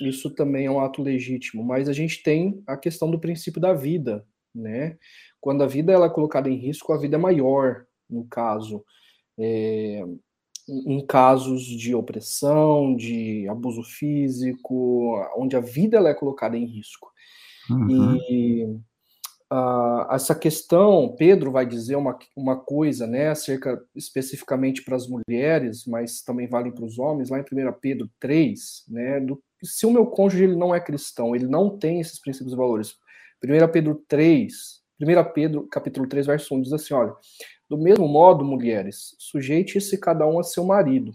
Isso 0.01 0.31
também 0.31 0.67
é 0.67 0.71
um 0.71 0.81
ato 0.81 1.03
legítimo, 1.03 1.63
mas 1.63 1.89
a 1.89 1.93
gente 1.93 2.23
tem 2.23 2.63
a 2.67 2.77
questão 2.77 3.11
do 3.11 3.21
princípio 3.21 3.61
da 3.61 3.73
vida, 3.73 4.27
né? 4.55 4.99
Quando 5.41 5.63
a 5.63 5.67
vida 5.67 5.93
ela 5.93 6.07
é 6.07 6.11
colocada 6.11 6.49
em 6.49 6.57
risco, 6.57 6.93
a 6.93 6.99
vida 6.99 7.17
é 7.17 7.19
maior, 7.19 7.87
no 8.09 8.25
caso. 8.25 8.85
É, 9.39 10.03
em 10.69 11.05
casos 11.07 11.63
de 11.63 11.95
opressão, 11.95 12.97
de 12.97 13.47
abuso 13.49 13.83
físico, 13.83 15.15
onde 15.37 15.57
a 15.57 15.61
vida 15.61 15.97
ela 15.97 16.09
é 16.09 16.15
colocada 16.15 16.57
em 16.57 16.65
risco. 16.65 17.11
Uhum. 17.71 18.17
E 18.17 18.81
Essa 20.11 20.35
questão, 20.35 21.15
Pedro 21.17 21.53
vai 21.53 21.67
dizer 21.67 21.97
uma, 21.97 22.19
uma 22.35 22.57
coisa, 22.57 23.07
né, 23.07 23.29
acerca 23.29 23.81
especificamente 23.95 24.83
para 24.83 24.97
as 24.97 25.07
mulheres, 25.07 25.85
mas 25.87 26.23
também 26.23 26.49
vale 26.49 26.73
para 26.73 26.85
os 26.85 26.99
homens, 26.99 27.29
lá 27.29 27.39
em 27.39 27.43
1 27.43 27.73
Pedro 27.81 28.11
3, 28.19 28.85
né, 28.89 29.21
do, 29.21 29.43
se 29.63 29.87
o 29.87 29.91
meu 29.91 30.07
cônjuge 30.07 30.45
ele 30.45 30.57
não 30.57 30.75
é 30.75 30.81
cristão, 30.81 31.37
ele 31.37 31.47
não 31.47 31.79
tem 31.79 32.01
esses 32.01 32.19
princípios 32.19 32.53
e 32.53 32.57
valores. 32.57 32.97
1 33.45 33.71
Pedro 33.71 34.03
3, 34.09 34.55
1 35.01 35.33
Pedro 35.35 35.69
capítulo 35.69 36.09
3, 36.09 36.27
verso 36.27 36.55
1, 36.55 36.63
diz 36.63 36.73
assim, 36.73 36.95
olha, 36.95 37.15
do 37.69 37.77
mesmo 37.77 38.09
modo, 38.09 38.45
mulheres, 38.45 39.15
sujeite-se 39.19 39.99
cada 39.99 40.27
um 40.27 40.39
a 40.39 40.43
seu 40.43 40.65
marido, 40.65 41.13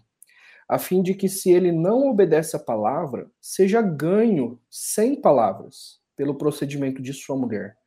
a 0.68 0.78
fim 0.78 1.02
de 1.02 1.16
que 1.16 1.28
se 1.28 1.52
ele 1.52 1.72
não 1.72 2.10
obedece 2.10 2.56
à 2.56 2.60
palavra, 2.60 3.30
seja 3.42 3.82
ganho 3.82 4.60
sem 4.70 5.20
palavras 5.20 6.00
pelo 6.16 6.36
procedimento 6.36 7.02
de 7.02 7.12
sua 7.12 7.36
mulher 7.36 7.79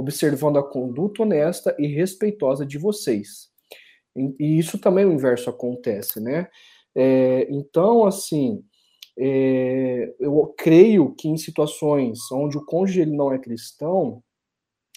observando 0.00 0.58
a 0.58 0.62
conduta 0.62 1.22
honesta 1.22 1.76
e 1.78 1.86
respeitosa 1.86 2.64
de 2.64 2.78
vocês. 2.78 3.50
E 4.16 4.58
isso 4.58 4.78
também 4.78 5.04
o 5.04 5.12
inverso 5.12 5.50
acontece, 5.50 6.20
né? 6.20 6.48
É, 6.94 7.46
então, 7.50 8.04
assim, 8.04 8.64
é, 9.16 10.12
eu 10.18 10.52
creio 10.58 11.14
que 11.14 11.28
em 11.28 11.36
situações 11.36 12.18
onde 12.32 12.58
o 12.58 12.64
cônjuge 12.64 13.02
ele 13.02 13.14
não 13.14 13.32
é 13.32 13.38
cristão 13.38 14.22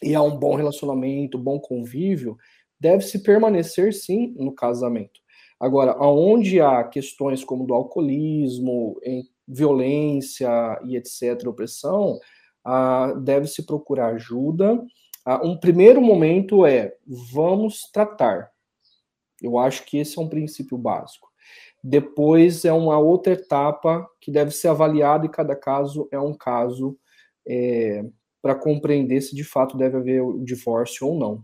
e 0.01 0.15
há 0.15 0.21
um 0.21 0.37
bom 0.37 0.55
relacionamento, 0.55 1.37
bom 1.37 1.59
convívio, 1.59 2.37
deve-se 2.79 3.21
permanecer 3.21 3.93
sim 3.93 4.33
no 4.37 4.53
casamento. 4.53 5.21
Agora, 5.59 5.91
aonde 5.91 6.59
há 6.59 6.83
questões 6.83 7.43
como 7.43 7.65
do 7.65 7.73
alcoolismo, 7.73 8.99
violência 9.47 10.49
e 10.85 10.97
etc., 10.97 11.47
opressão, 11.47 12.19
ah, 12.63 13.13
deve-se 13.13 13.65
procurar 13.65 14.13
ajuda. 14.15 14.81
Ah, 15.25 15.41
um 15.43 15.57
primeiro 15.57 16.01
momento 16.01 16.65
é 16.65 16.93
vamos 17.31 17.89
tratar. 17.91 18.49
Eu 19.41 19.57
acho 19.57 19.85
que 19.85 19.97
esse 19.97 20.17
é 20.17 20.21
um 20.21 20.29
princípio 20.29 20.77
básico. 20.77 21.27
Depois 21.83 22.63
é 22.63 22.71
uma 22.71 22.97
outra 22.97 23.33
etapa 23.33 24.07
que 24.21 24.31
deve 24.31 24.51
ser 24.51 24.69
avaliada 24.69 25.25
e 25.25 25.29
cada 25.29 25.55
caso 25.55 26.07
é 26.11 26.19
um 26.19 26.33
caso 26.33 26.97
é, 27.45 28.05
para 28.41 28.55
compreender 28.55 29.19
se 29.21 29.35
de 29.35 29.43
fato 29.43 29.77
deve 29.77 29.97
haver 29.97 30.21
o 30.21 30.39
divórcio 30.43 31.07
ou 31.07 31.19
não. 31.19 31.43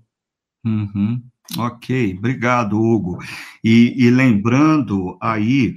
Uhum. 0.65 1.21
Ok, 1.57 2.15
obrigado, 2.17 2.79
Hugo. 2.79 3.17
E, 3.63 3.93
e 3.97 4.09
lembrando 4.09 5.17
aí 5.21 5.75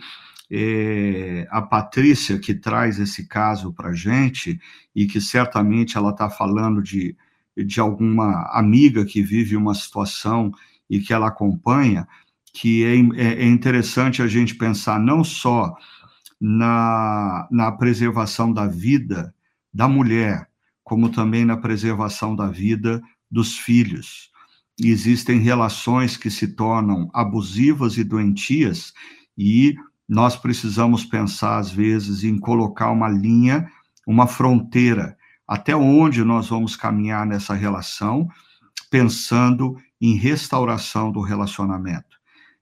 é, 0.55 1.46
a 1.50 1.62
Patrícia, 1.62 2.38
que 2.38 2.53
traz 2.53 2.98
esse 2.98 3.26
caso 3.26 3.72
para 3.72 3.88
a 3.88 3.94
gente, 3.94 4.61
e 4.94 5.07
que 5.07 5.18
certamente 5.18 5.96
ela 5.96 6.11
está 6.11 6.28
falando 6.28 6.82
de, 6.82 7.16
de 7.57 7.80
alguma 7.80 8.42
amiga 8.53 9.03
que 9.07 9.22
vive 9.22 9.57
uma 9.57 9.74
situação 9.74 10.53
e 10.90 11.00
que 11.00 11.14
ela 11.14 11.28
acompanha, 11.28 12.07
que 12.53 12.84
é, 12.84 12.94
é, 13.18 13.44
é 13.44 13.46
interessante 13.46 14.20
a 14.20 14.26
gente 14.26 14.55
pensar 14.55 15.00
não 15.00 15.24
só 15.24 15.74
na, 16.38 17.48
na 17.50 17.72
preservação 17.72 18.53
da 18.53 18.66
vida 18.66 19.34
da 19.72 19.88
mulher, 19.88 20.46
como 20.84 21.09
também 21.09 21.46
na 21.46 21.57
preservação 21.57 22.36
da 22.36 22.48
vida 22.48 23.00
dos 23.30 23.57
filhos. 23.57 24.30
Existem 24.78 25.38
relações 25.38 26.18
que 26.18 26.28
se 26.28 26.48
tornam 26.48 27.09
abusivas 27.14 27.96
e 27.96 28.05
doentias, 28.05 28.92
e 29.38 29.74
nós 30.12 30.36
precisamos 30.36 31.06
pensar, 31.06 31.56
às 31.56 31.70
vezes, 31.70 32.22
em 32.22 32.38
colocar 32.38 32.90
uma 32.90 33.08
linha 33.08 33.66
uma 34.06 34.26
fronteira 34.26 35.16
até 35.48 35.74
onde 35.74 36.22
nós 36.22 36.50
vamos 36.50 36.76
caminhar 36.76 37.24
nessa 37.26 37.54
relação, 37.54 38.28
pensando 38.90 39.74
em 39.98 40.14
restauração 40.14 41.10
do 41.10 41.22
relacionamento. 41.22 42.18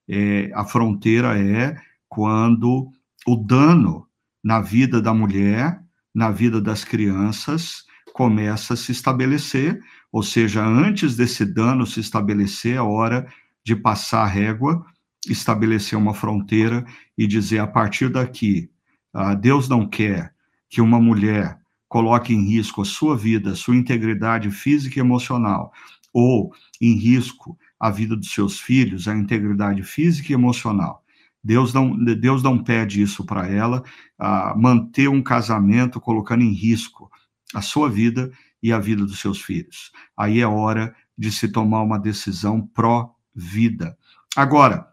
É, 0.09 0.53
a 0.55 0.65
fronteira 0.65 1.37
é 1.37 1.77
quando 2.09 2.93
o 3.27 3.35
dano 3.35 4.07
na 4.45 4.61
vida 4.61 5.03
da 5.03 5.13
mulher, 5.13 5.83
na 6.15 6.31
vida 6.31 6.61
das 6.61 6.85
crianças, 6.85 7.85
começa 8.13 8.75
a 8.75 8.77
se 8.77 8.93
estabelecer, 8.93 9.81
ou 10.13 10.23
seja, 10.23 10.65
antes 10.65 11.17
desse 11.17 11.45
dano 11.45 11.85
se 11.85 11.99
estabelecer, 11.99 12.77
é 12.77 12.81
hora 12.81 13.27
de 13.65 13.75
passar 13.75 14.23
a 14.23 14.29
régua, 14.29 14.87
estabelecer 15.29 15.99
uma 15.99 16.15
fronteira 16.15 16.85
e 17.17 17.27
dizer 17.27 17.59
a 17.59 17.67
partir 17.67 18.09
daqui, 18.09 18.71
ah, 19.13 19.35
Deus 19.35 19.69
não 19.69 19.87
quer 19.87 20.33
que 20.69 20.81
uma 20.81 21.01
mulher 21.01 21.59
coloque 21.89 22.33
em 22.33 22.45
risco 22.45 22.83
a 22.83 22.85
sua 22.85 23.17
vida, 23.17 23.51
a 23.51 23.57
sua 23.57 23.77
integridade 23.77 24.51
física 24.51 24.99
e 24.99 25.01
emocional, 25.01 25.73
ou 26.13 26.55
em 26.81 26.95
risco 26.95 27.59
a 27.79 27.91
vida 27.91 28.17
dos 28.17 28.33
seus 28.33 28.61
filhos, 28.61 29.09
a 29.09 29.17
integridade 29.17 29.83
física 29.83 30.31
e 30.31 30.35
emocional. 30.35 31.05
Deus 31.43 31.73
não, 31.73 31.97
Deus 31.97 32.43
não 32.43 32.63
pede 32.63 33.03
isso 33.03 33.25
para 33.25 33.49
ela, 33.49 33.83
ah, 34.19 34.55
manter 34.57 35.09
um 35.09 35.23
casamento 35.23 36.01
colocando 36.01 36.43
em 36.43 36.53
risco 36.53 37.11
a 37.55 37.61
sua 37.61 37.89
vida 37.91 38.31
e 38.63 38.73
a 38.73 38.79
vida 38.79 39.05
dos 39.05 39.19
seus 39.19 39.41
filhos. 39.41 39.91
Aí 40.17 40.41
é 40.41 40.47
hora 40.47 40.95
de 41.17 41.33
se 41.33 41.49
tomar 41.49 41.83
uma 41.83 41.99
decisão 41.99 42.61
pró-vida. 42.75 43.97
Agora, 44.37 44.90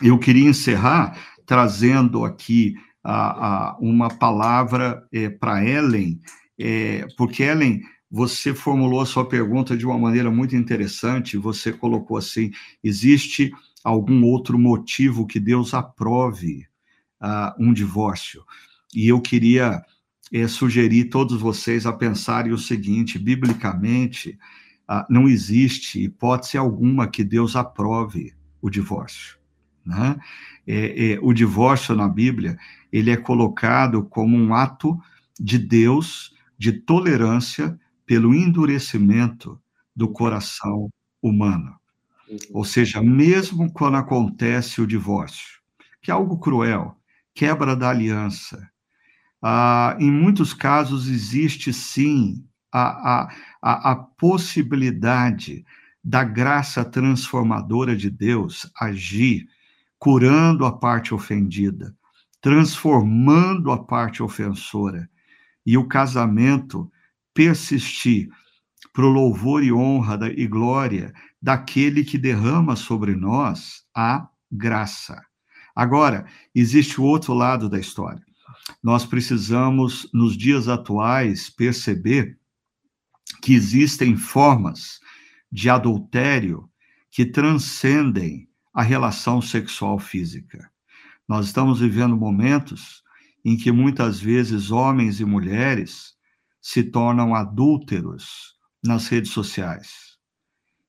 eu 0.00 0.18
queria 0.18 0.48
encerrar 0.48 1.18
trazendo 1.44 2.24
aqui 2.24 2.74
a, 3.02 3.72
a 3.72 3.78
uma 3.78 4.08
palavra 4.08 5.06
é, 5.12 5.28
para 5.28 5.64
Ellen, 5.64 6.20
é, 6.58 7.06
porque 7.16 7.42
Ellen, 7.42 7.82
você 8.10 8.52
formulou 8.52 9.00
a 9.00 9.06
sua 9.06 9.26
pergunta 9.26 9.76
de 9.76 9.86
uma 9.86 9.98
maneira 9.98 10.30
muito 10.30 10.56
interessante. 10.56 11.36
Você 11.38 11.72
colocou 11.72 12.16
assim: 12.16 12.50
existe 12.82 13.52
algum 13.84 14.24
outro 14.24 14.58
motivo 14.58 15.26
que 15.26 15.38
Deus 15.38 15.72
aprove 15.72 16.66
uh, 17.22 17.54
um 17.58 17.72
divórcio? 17.72 18.44
E 18.94 19.08
eu 19.08 19.20
queria 19.20 19.80
é, 20.32 20.48
sugerir 20.48 21.04
todos 21.04 21.40
vocês 21.40 21.86
a 21.86 21.92
pensarem 21.92 22.52
o 22.52 22.58
seguinte: 22.58 23.18
biblicamente, 23.18 24.36
uh, 24.90 25.04
não 25.08 25.28
existe 25.28 26.02
hipótese 26.02 26.58
alguma 26.58 27.06
que 27.06 27.22
Deus 27.22 27.54
aprove 27.54 28.34
o 28.60 28.68
divórcio. 28.68 29.39
Né? 29.84 30.18
É, 30.66 31.12
é, 31.12 31.18
o 31.22 31.32
divórcio 31.32 31.94
na 31.94 32.08
Bíblia 32.08 32.58
ele 32.92 33.10
é 33.10 33.16
colocado 33.16 34.04
como 34.04 34.36
um 34.36 34.54
ato 34.54 34.98
de 35.38 35.58
Deus 35.58 36.34
de 36.58 36.72
tolerância 36.72 37.78
pelo 38.04 38.34
endurecimento 38.34 39.60
do 39.94 40.08
coração 40.08 40.90
humano. 41.22 41.74
Ou 42.52 42.64
seja, 42.64 43.02
mesmo 43.02 43.72
quando 43.72 43.96
acontece 43.96 44.80
o 44.80 44.86
divórcio, 44.86 45.60
que 46.02 46.10
é 46.10 46.14
algo 46.14 46.38
cruel, 46.38 46.96
quebra 47.34 47.74
da 47.74 47.90
aliança, 47.90 48.70
ah, 49.42 49.96
em 49.98 50.10
muitos 50.10 50.52
casos 50.52 51.08
existe 51.08 51.72
sim 51.72 52.44
a, 52.72 53.22
a, 53.22 53.34
a, 53.62 53.92
a 53.92 53.96
possibilidade 53.96 55.64
da 56.02 56.24
graça 56.24 56.84
transformadora 56.84 57.96
de 57.96 58.10
Deus 58.10 58.70
agir, 58.78 59.46
curando 60.00 60.64
a 60.64 60.72
parte 60.72 61.12
ofendida, 61.12 61.94
transformando 62.40 63.70
a 63.70 63.84
parte 63.84 64.22
ofensora, 64.22 65.08
e 65.64 65.76
o 65.76 65.86
casamento 65.86 66.90
persistir 67.34 68.30
para 68.94 69.04
o 69.04 69.10
louvor 69.10 69.62
e 69.62 69.70
honra 69.70 70.18
e 70.34 70.46
glória 70.46 71.12
daquele 71.40 72.02
que 72.02 72.16
derrama 72.16 72.74
sobre 72.76 73.14
nós 73.14 73.84
a 73.94 74.26
graça. 74.50 75.22
Agora, 75.76 76.26
existe 76.54 76.98
o 76.98 77.04
outro 77.04 77.34
lado 77.34 77.68
da 77.68 77.78
história. 77.78 78.24
Nós 78.82 79.04
precisamos, 79.04 80.08
nos 80.14 80.36
dias 80.36 80.66
atuais, 80.66 81.50
perceber 81.50 82.38
que 83.42 83.52
existem 83.54 84.16
formas 84.16 84.98
de 85.52 85.68
adultério 85.68 86.68
que 87.10 87.26
transcendem 87.26 88.49
a 88.72 88.82
relação 88.82 89.42
sexual 89.42 89.98
física. 89.98 90.70
Nós 91.28 91.46
estamos 91.46 91.80
vivendo 91.80 92.16
momentos 92.16 93.02
em 93.44 93.56
que 93.56 93.72
muitas 93.72 94.20
vezes 94.20 94.70
homens 94.70 95.20
e 95.20 95.24
mulheres 95.24 96.14
se 96.60 96.82
tornam 96.82 97.34
adúlteros 97.34 98.54
nas 98.82 99.08
redes 99.08 99.30
sociais, 99.30 100.18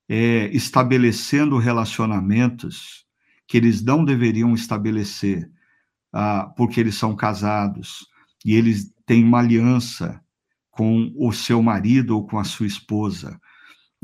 é, 0.07 0.49
estabelecendo 0.53 1.57
relacionamentos 1.57 3.05
que 3.47 3.57
eles 3.57 3.81
não 3.81 4.03
deveriam 4.03 4.53
estabelecer, 4.53 5.49
ah, 6.13 6.51
porque 6.55 6.79
eles 6.79 6.95
são 6.95 7.15
casados 7.15 8.07
e 8.45 8.55
eles 8.55 8.93
têm 9.05 9.23
uma 9.23 9.39
aliança 9.39 10.21
com 10.69 11.11
o 11.15 11.31
seu 11.31 11.61
marido 11.61 12.15
ou 12.15 12.25
com 12.25 12.39
a 12.39 12.43
sua 12.43 12.65
esposa. 12.65 13.39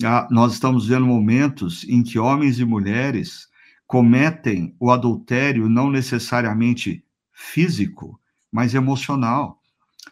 Ah, 0.04 0.28
nós 0.30 0.54
estamos 0.54 0.88
vendo 0.88 1.06
momentos 1.06 1.84
em 1.86 2.04
que 2.04 2.20
homens 2.20 2.60
e 2.60 2.66
mulheres 2.66 3.48
cometem 3.88 4.76
o 4.80 4.92
adultério 4.92 5.70
não 5.70 5.90
necessariamente 5.90 7.04
físico, 7.32 8.20
mas 8.52 8.76
emocional. 8.76 9.62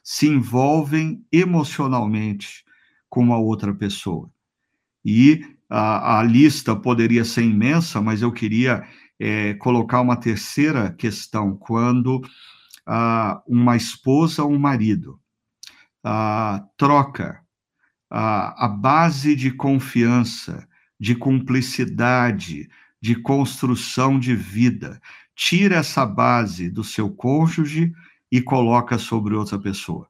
Se 0.01 0.28
envolvem 0.28 1.23
emocionalmente 1.32 2.63
com 3.09 3.21
uma 3.21 3.38
outra 3.38 3.73
pessoa. 3.73 4.30
E 5.03 5.41
a, 5.69 6.19
a 6.19 6.23
lista 6.23 6.76
poderia 6.76 7.26
ser 7.26 7.43
imensa, 7.43 8.01
mas 8.01 8.21
eu 8.21 8.32
queria 8.32 8.88
é, 9.19 9.53
colocar 9.55 10.01
uma 10.01 10.15
terceira 10.15 10.91
questão: 10.91 11.55
quando 11.55 12.21
ah, 12.86 13.41
uma 13.47 13.76
esposa 13.76 14.43
ou 14.43 14.51
um 14.51 14.59
marido 14.59 15.19
ah, 16.03 16.63
troca 16.78 17.41
ah, 18.09 18.65
a 18.65 18.67
base 18.67 19.36
de 19.36 19.51
confiança, 19.51 20.67
de 20.99 21.15
cumplicidade, 21.15 22.69
de 23.06 23.14
construção 23.14 24.18
de 24.18 24.36
vida. 24.36 24.99
Tira 25.36 25.76
essa 25.76 26.03
base 26.08 26.72
do 26.72 26.84
seu 26.84 27.08
cônjuge 27.08 27.93
e 28.32 28.41
coloca 28.41 28.97
sobre 28.97 29.36
outra 29.36 29.60
pessoa. 29.60 30.10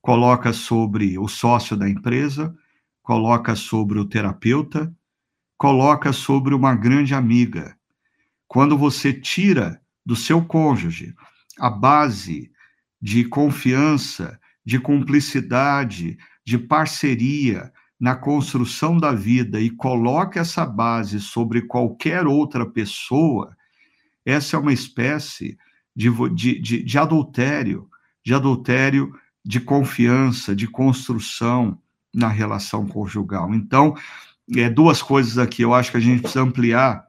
Coloca 0.00 0.50
sobre 0.54 1.18
o 1.18 1.28
sócio 1.28 1.76
da 1.76 1.86
empresa, 1.86 2.56
coloca 3.02 3.54
sobre 3.54 3.98
o 3.98 4.06
terapeuta, 4.06 4.90
coloca 5.58 6.10
sobre 6.10 6.54
uma 6.54 6.74
grande 6.74 7.14
amiga. 7.14 7.76
Quando 8.48 8.78
você 8.78 9.12
tira 9.12 9.78
do 10.02 10.16
seu 10.16 10.42
cônjuge 10.42 11.14
a 11.58 11.68
base 11.68 12.50
de 12.98 13.26
confiança, 13.26 14.40
de 14.64 14.78
cumplicidade, 14.78 16.16
de 16.42 16.56
parceria, 16.56 17.70
na 17.98 18.14
construção 18.14 18.98
da 18.98 19.12
vida 19.12 19.60
e 19.60 19.70
coloca 19.70 20.40
essa 20.40 20.66
base 20.66 21.20
sobre 21.20 21.62
qualquer 21.62 22.26
outra 22.26 22.66
pessoa, 22.66 23.56
essa 24.24 24.56
é 24.56 24.58
uma 24.58 24.72
espécie 24.72 25.56
de, 25.94 26.10
de, 26.34 26.60
de, 26.60 26.82
de 26.82 26.98
adultério, 26.98 27.88
de 28.24 28.34
adultério 28.34 29.12
de 29.44 29.60
confiança, 29.60 30.54
de 30.54 30.66
construção 30.66 31.80
na 32.12 32.28
relação 32.28 32.86
conjugal. 32.86 33.54
Então, 33.54 33.94
é, 34.56 34.68
duas 34.68 35.02
coisas 35.02 35.38
aqui. 35.38 35.62
Eu 35.62 35.72
acho 35.72 35.90
que 35.90 35.96
a 35.96 36.00
gente 36.00 36.22
precisa 36.22 36.42
ampliar 36.42 37.06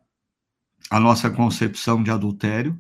a 0.89 0.99
nossa 0.99 1.29
concepção 1.29 2.01
de 2.01 2.11
adultério 2.11 2.79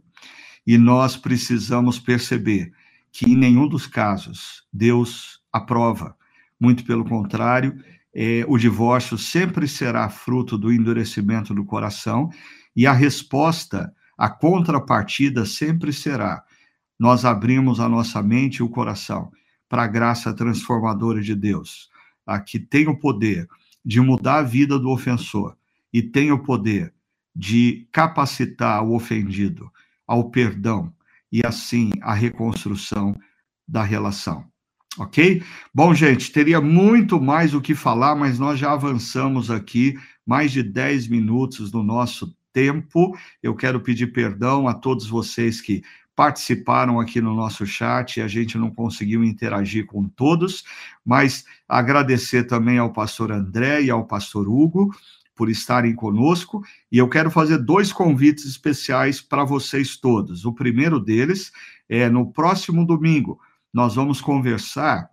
e 0.65 0.77
nós 0.77 1.17
precisamos 1.17 1.99
perceber 1.99 2.71
que 3.11 3.31
em 3.31 3.35
nenhum 3.35 3.67
dos 3.67 3.87
casos 3.87 4.63
Deus 4.71 5.41
aprova. 5.51 6.15
Muito 6.59 6.83
pelo 6.85 7.05
contrário, 7.05 7.83
é, 8.19 8.43
o 8.47 8.57
divórcio 8.57 9.15
sempre 9.15 9.67
será 9.67 10.09
fruto 10.09 10.57
do 10.57 10.73
endurecimento 10.73 11.53
do 11.53 11.63
coração 11.63 12.31
e 12.75 12.87
a 12.87 12.91
resposta, 12.91 13.93
a 14.17 14.27
contrapartida 14.27 15.45
sempre 15.45 15.93
será: 15.93 16.43
nós 16.99 17.25
abrimos 17.25 17.79
a 17.79 17.87
nossa 17.87 18.23
mente 18.23 18.55
e 18.55 18.63
o 18.63 18.69
coração 18.69 19.31
para 19.69 19.83
a 19.83 19.87
graça 19.87 20.33
transformadora 20.33 21.21
de 21.21 21.35
Deus, 21.35 21.91
a 22.25 22.39
que 22.39 22.59
tem 22.59 22.87
o 22.87 22.97
poder 22.97 23.47
de 23.85 24.01
mudar 24.01 24.39
a 24.39 24.43
vida 24.43 24.79
do 24.79 24.89
ofensor 24.89 25.55
e 25.93 26.01
tem 26.01 26.31
o 26.31 26.41
poder 26.41 26.91
de 27.35 27.87
capacitar 27.91 28.83
o 28.83 28.95
ofendido 28.95 29.71
ao 30.07 30.31
perdão 30.31 30.91
e 31.31 31.45
assim 31.45 31.91
a 32.01 32.15
reconstrução 32.15 33.15
da 33.67 33.83
relação. 33.83 34.43
Ok? 34.97 35.43
Bom, 35.73 35.93
gente, 35.93 36.31
teria 36.31 36.59
muito 36.59 37.21
mais 37.21 37.53
o 37.53 37.61
que 37.61 37.75
falar, 37.75 38.15
mas 38.15 38.39
nós 38.39 38.59
já 38.59 38.71
avançamos 38.71 39.51
aqui 39.51 39.95
mais 40.25 40.51
de 40.51 40.63
10 40.63 41.07
minutos 41.07 41.69
do 41.69 41.83
nosso 41.83 42.35
tempo. 42.51 43.15
Eu 43.41 43.55
quero 43.55 43.79
pedir 43.79 44.07
perdão 44.07 44.67
a 44.67 44.73
todos 44.73 45.07
vocês 45.07 45.61
que 45.61 45.83
participaram 46.15 46.99
aqui 46.99 47.21
no 47.21 47.35
nosso 47.35 47.63
chat 47.67 48.17
e 48.17 48.21
a 48.23 48.27
gente 48.27 48.57
não 48.57 48.71
conseguiu 48.71 49.23
interagir 49.23 49.85
com 49.85 50.09
todos, 50.09 50.63
mas 51.05 51.45
agradecer 51.69 52.45
também 52.45 52.79
ao 52.79 52.91
pastor 52.91 53.31
André 53.31 53.83
e 53.83 53.91
ao 53.91 54.03
pastor 54.03 54.49
Hugo 54.49 54.91
por 55.35 55.51
estarem 55.51 55.93
conosco, 55.93 56.63
e 56.91 56.97
eu 56.97 57.07
quero 57.07 57.29
fazer 57.29 57.59
dois 57.59 57.93
convites 57.93 58.45
especiais 58.45 59.21
para 59.21 59.43
vocês 59.43 59.95
todos. 59.95 60.43
O 60.43 60.51
primeiro 60.51 60.99
deles 60.99 61.51
é 61.87 62.09
no 62.09 62.33
próximo 62.33 62.83
domingo, 62.83 63.39
nós 63.77 63.93
vamos 63.93 64.19
conversar 64.19 65.07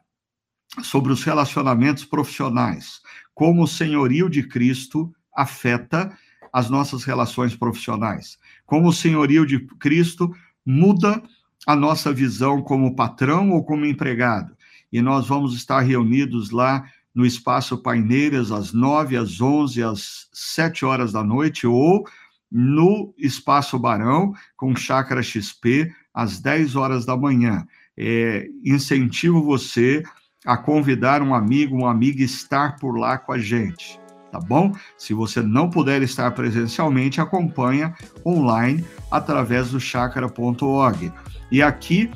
sobre 0.82 1.12
os 1.12 1.22
relacionamentos 1.22 2.02
profissionais, 2.02 3.02
como 3.34 3.62
o 3.62 3.68
senhorio 3.68 4.26
de 4.30 4.42
Cristo 4.42 5.14
afeta 5.36 6.16
as 6.50 6.70
nossas 6.70 7.04
relações 7.04 7.54
profissionais, 7.54 8.38
como 8.64 8.88
o 8.88 8.92
senhorio 8.92 9.44
de 9.44 9.58
Cristo 9.78 10.34
muda 10.64 11.22
a 11.66 11.76
nossa 11.76 12.10
visão 12.10 12.62
como 12.62 12.96
patrão 12.96 13.50
ou 13.50 13.62
como 13.62 13.84
empregado. 13.84 14.56
E 14.90 15.02
nós 15.02 15.26
vamos 15.26 15.54
estar 15.54 15.80
reunidos 15.80 16.48
lá 16.48 16.88
no 17.14 17.26
Espaço 17.26 17.76
Paineiras 17.76 18.50
às 18.50 18.72
9, 18.72 19.18
às 19.18 19.42
11, 19.42 19.82
às 19.82 20.30
7 20.32 20.86
horas 20.86 21.12
da 21.12 21.22
noite, 21.22 21.66
ou 21.66 22.02
no 22.50 23.14
Espaço 23.18 23.78
Barão, 23.78 24.32
com 24.56 24.74
Chácara 24.74 25.22
XP, 25.22 25.92
às 26.14 26.40
10 26.40 26.76
horas 26.76 27.04
da 27.04 27.14
manhã. 27.14 27.66
É, 27.96 28.46
incentivo 28.64 29.42
você 29.42 30.02
a 30.44 30.56
convidar 30.56 31.22
um 31.22 31.34
amigo, 31.34 31.76
uma 31.76 31.90
amiga 31.90 32.22
estar 32.22 32.76
por 32.76 32.98
lá 32.98 33.16
com 33.16 33.32
a 33.32 33.38
gente, 33.38 33.98
tá 34.30 34.38
bom? 34.38 34.72
Se 34.98 35.14
você 35.14 35.40
não 35.40 35.70
puder 35.70 36.02
estar 36.02 36.30
presencialmente, 36.32 37.20
acompanha 37.20 37.94
online 38.26 38.84
através 39.10 39.70
do 39.70 39.80
chakra.org. 39.80 41.12
E 41.50 41.62
aqui 41.62 42.10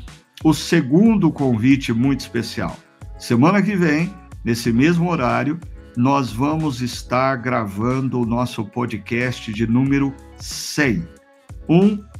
o 0.45 0.53
segundo 0.53 1.33
convite 1.33 1.93
muito 1.93 2.21
especial. 2.21 2.77
Semana 3.19 3.63
que 3.63 3.75
vem, 3.75 4.15
nesse 4.45 4.73
mesmo 4.73 5.11
horário, 5.11 5.59
nós 5.97 6.33
vamos 6.33 6.81
estar 6.81 7.35
gravando 7.37 8.21
o 8.21 8.27
nosso 8.27 8.65
podcast 8.65 9.53
de 9.53 9.67
número 9.67 10.15
100, 10.37 11.09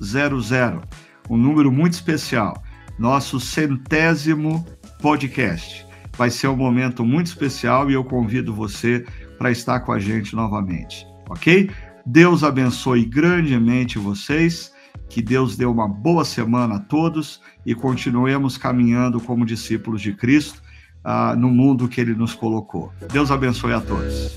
100, 0.01 0.81
um 1.31 1.37
número 1.37 1.71
muito 1.71 1.93
especial, 1.93 2.61
nosso 2.99 3.39
centésimo 3.39 4.67
podcast. 5.01 5.87
Vai 6.17 6.31
ser 6.31 6.49
um 6.49 6.57
momento 6.57 7.05
muito 7.05 7.27
especial 7.27 7.91
e 7.91 7.95
eu 7.95 8.03
convido 8.03 8.53
você 8.53 9.07
para 9.39 9.51
estar 9.51 9.81
com 9.81 9.93
a 9.93 9.99
gente 9.99 10.35
novamente, 10.35 11.07
ok? 11.31 11.71
Deus 12.05 12.43
abençoe 12.43 13.05
grandemente 13.05 13.99
vocês, 13.99 14.73
que 15.09 15.23
Deus 15.23 15.57
dê 15.57 15.65
uma 15.65 15.87
boa 15.87 16.25
semana 16.25 16.77
a 16.77 16.81
todos 16.81 17.41
e 17.65 17.75
continuemos 17.75 18.59
caminhando 18.59 19.21
como 19.21 19.47
discípulos 19.47 20.01
de 20.01 20.13
Cristo 20.13 20.61
uh, 21.05 21.37
no 21.37 21.49
mundo 21.49 21.89
que 21.89 22.01
Ele 22.01 22.15
nos 22.15 22.35
colocou. 22.35 22.93
Deus 23.13 23.31
abençoe 23.31 23.73
a 23.73 23.81
todos. 23.81 24.37